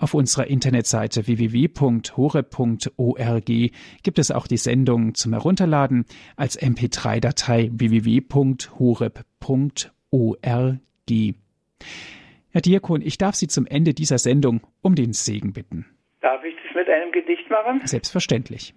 Auf 0.00 0.14
unserer 0.14 0.46
Internetseite 0.46 1.26
www.hore.org 1.26 2.12
gibt 4.02 4.18
es 4.20 4.30
auch 4.30 4.46
die 4.46 4.56
Sendung 4.56 5.14
zum 5.14 5.32
Herunterladen 5.32 6.04
als 6.36 6.56
MP3-Datei 6.58 7.70
www.horeb.org. 7.72 9.18
Herr 12.50 12.62
Diakon, 12.62 13.02
ich 13.02 13.18
darf 13.18 13.34
Sie 13.34 13.48
zum 13.48 13.66
Ende 13.66 13.92
dieser 13.92 14.18
Sendung 14.18 14.60
um 14.82 14.94
den 14.94 15.12
Segen 15.12 15.52
bitten. 15.52 15.86
Darf 16.20 16.44
ich 16.44 16.56
das 16.64 16.74
mit 16.74 16.88
einem 16.88 17.12
Gedicht 17.12 17.48
machen? 17.48 17.80
Selbstverständlich. 17.84 18.74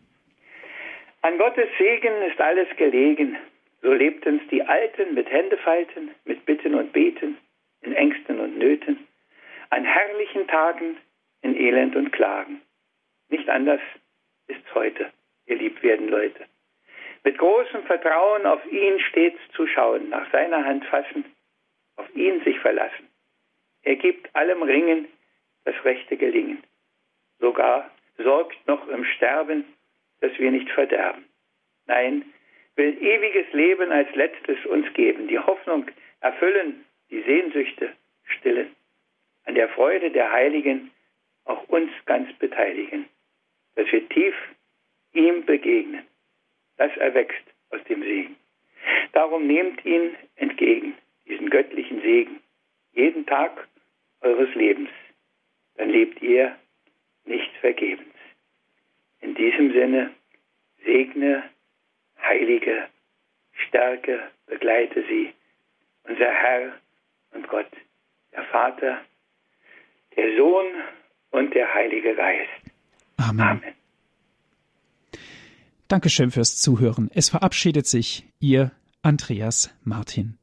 An 1.23 1.37
Gottes 1.37 1.67
Segen 1.77 2.21
ist 2.23 2.39
alles 2.39 2.67
gelegen. 2.77 3.37
So 3.81 3.93
lebten's 3.93 4.43
die 4.51 4.61
Alten 4.63 5.15
mit 5.15 5.29
Händefalten, 5.29 6.11
mit 6.25 6.45
Bitten 6.45 6.75
und 6.75 6.93
Beten, 6.93 7.37
in 7.81 7.93
Ängsten 7.93 8.39
und 8.39 8.57
Nöten, 8.57 9.07
an 9.71 9.83
herrlichen 9.83 10.47
Tagen, 10.47 10.97
in 11.41 11.55
Elend 11.55 11.95
und 11.95 12.11
Klagen. 12.11 12.61
Nicht 13.29 13.49
anders 13.49 13.81
ist's 14.47 14.75
heute, 14.75 15.11
ihr 15.47 15.55
liebwerden 15.55 16.09
Leute. 16.09 16.45
Mit 17.23 17.39
großem 17.39 17.83
Vertrauen 17.83 18.45
auf 18.45 18.63
ihn 18.71 18.99
stets 18.99 19.39
zu 19.55 19.65
schauen, 19.65 20.09
nach 20.09 20.31
seiner 20.31 20.63
Hand 20.63 20.85
fassen, 20.85 21.25
auf 21.95 22.15
ihn 22.15 22.43
sich 22.43 22.59
verlassen. 22.59 23.07
Er 23.83 23.95
gibt 23.95 24.35
allem 24.35 24.61
Ringen 24.61 25.07
das 25.65 25.75
rechte 25.83 26.17
Gelingen 26.17 26.63
sogar 27.41 27.91
sorgt 28.17 28.65
noch 28.67 28.87
im 28.87 29.03
Sterben, 29.03 29.65
dass 30.21 30.37
wir 30.37 30.51
nicht 30.51 30.69
verderben. 30.69 31.25
Nein, 31.87 32.23
will 32.75 32.97
ewiges 33.01 33.51
Leben 33.51 33.91
als 33.91 34.13
letztes 34.15 34.65
uns 34.65 34.91
geben, 34.93 35.27
die 35.27 35.39
Hoffnung 35.39 35.87
erfüllen, 36.21 36.85
die 37.09 37.21
Sehnsüchte 37.23 37.93
stillen, 38.23 38.73
an 39.45 39.55
der 39.55 39.69
Freude 39.69 40.11
der 40.11 40.31
Heiligen 40.31 40.91
auch 41.45 41.67
uns 41.67 41.91
ganz 42.05 42.31
beteiligen, 42.37 43.07
dass 43.75 43.91
wir 43.91 44.07
tief 44.09 44.35
ihm 45.13 45.43
begegnen. 45.45 46.05
Das 46.77 46.95
erwächst 46.97 47.43
aus 47.71 47.83
dem 47.89 48.01
Segen. 48.03 48.35
Darum 49.13 49.47
nehmt 49.47 49.83
ihn 49.85 50.15
entgegen, 50.35 50.95
diesen 51.27 51.49
göttlichen 51.49 52.01
Segen, 52.01 52.39
jeden 52.93 53.25
Tag 53.25 53.67
eures 54.21 54.53
Lebens. 54.55 54.89
Dann 55.75 55.89
lebt 55.89 56.21
ihr 56.21 56.55
nicht 57.25 57.51
vergebens. 57.59 58.13
In 59.19 59.35
diesem 59.35 59.71
Sinne 59.71 60.11
segne, 60.85 61.43
heilige, 62.21 62.87
stärke, 63.67 64.31
begleite 64.47 65.03
sie, 65.07 65.33
unser 66.03 66.31
Herr 66.31 66.73
und 67.33 67.47
Gott, 67.47 67.71
der 68.33 68.43
Vater, 68.45 69.01
der 70.15 70.35
Sohn 70.37 70.65
und 71.31 71.53
der 71.53 71.73
Heilige 71.73 72.15
Geist. 72.15 72.49
Amen. 73.17 73.41
Amen. 73.41 73.75
Dankeschön 75.87 76.31
fürs 76.31 76.57
Zuhören. 76.57 77.09
Es 77.13 77.29
verabschiedet 77.29 77.85
sich 77.85 78.25
Ihr 78.39 78.71
Andreas 79.01 79.77
Martin. 79.83 80.40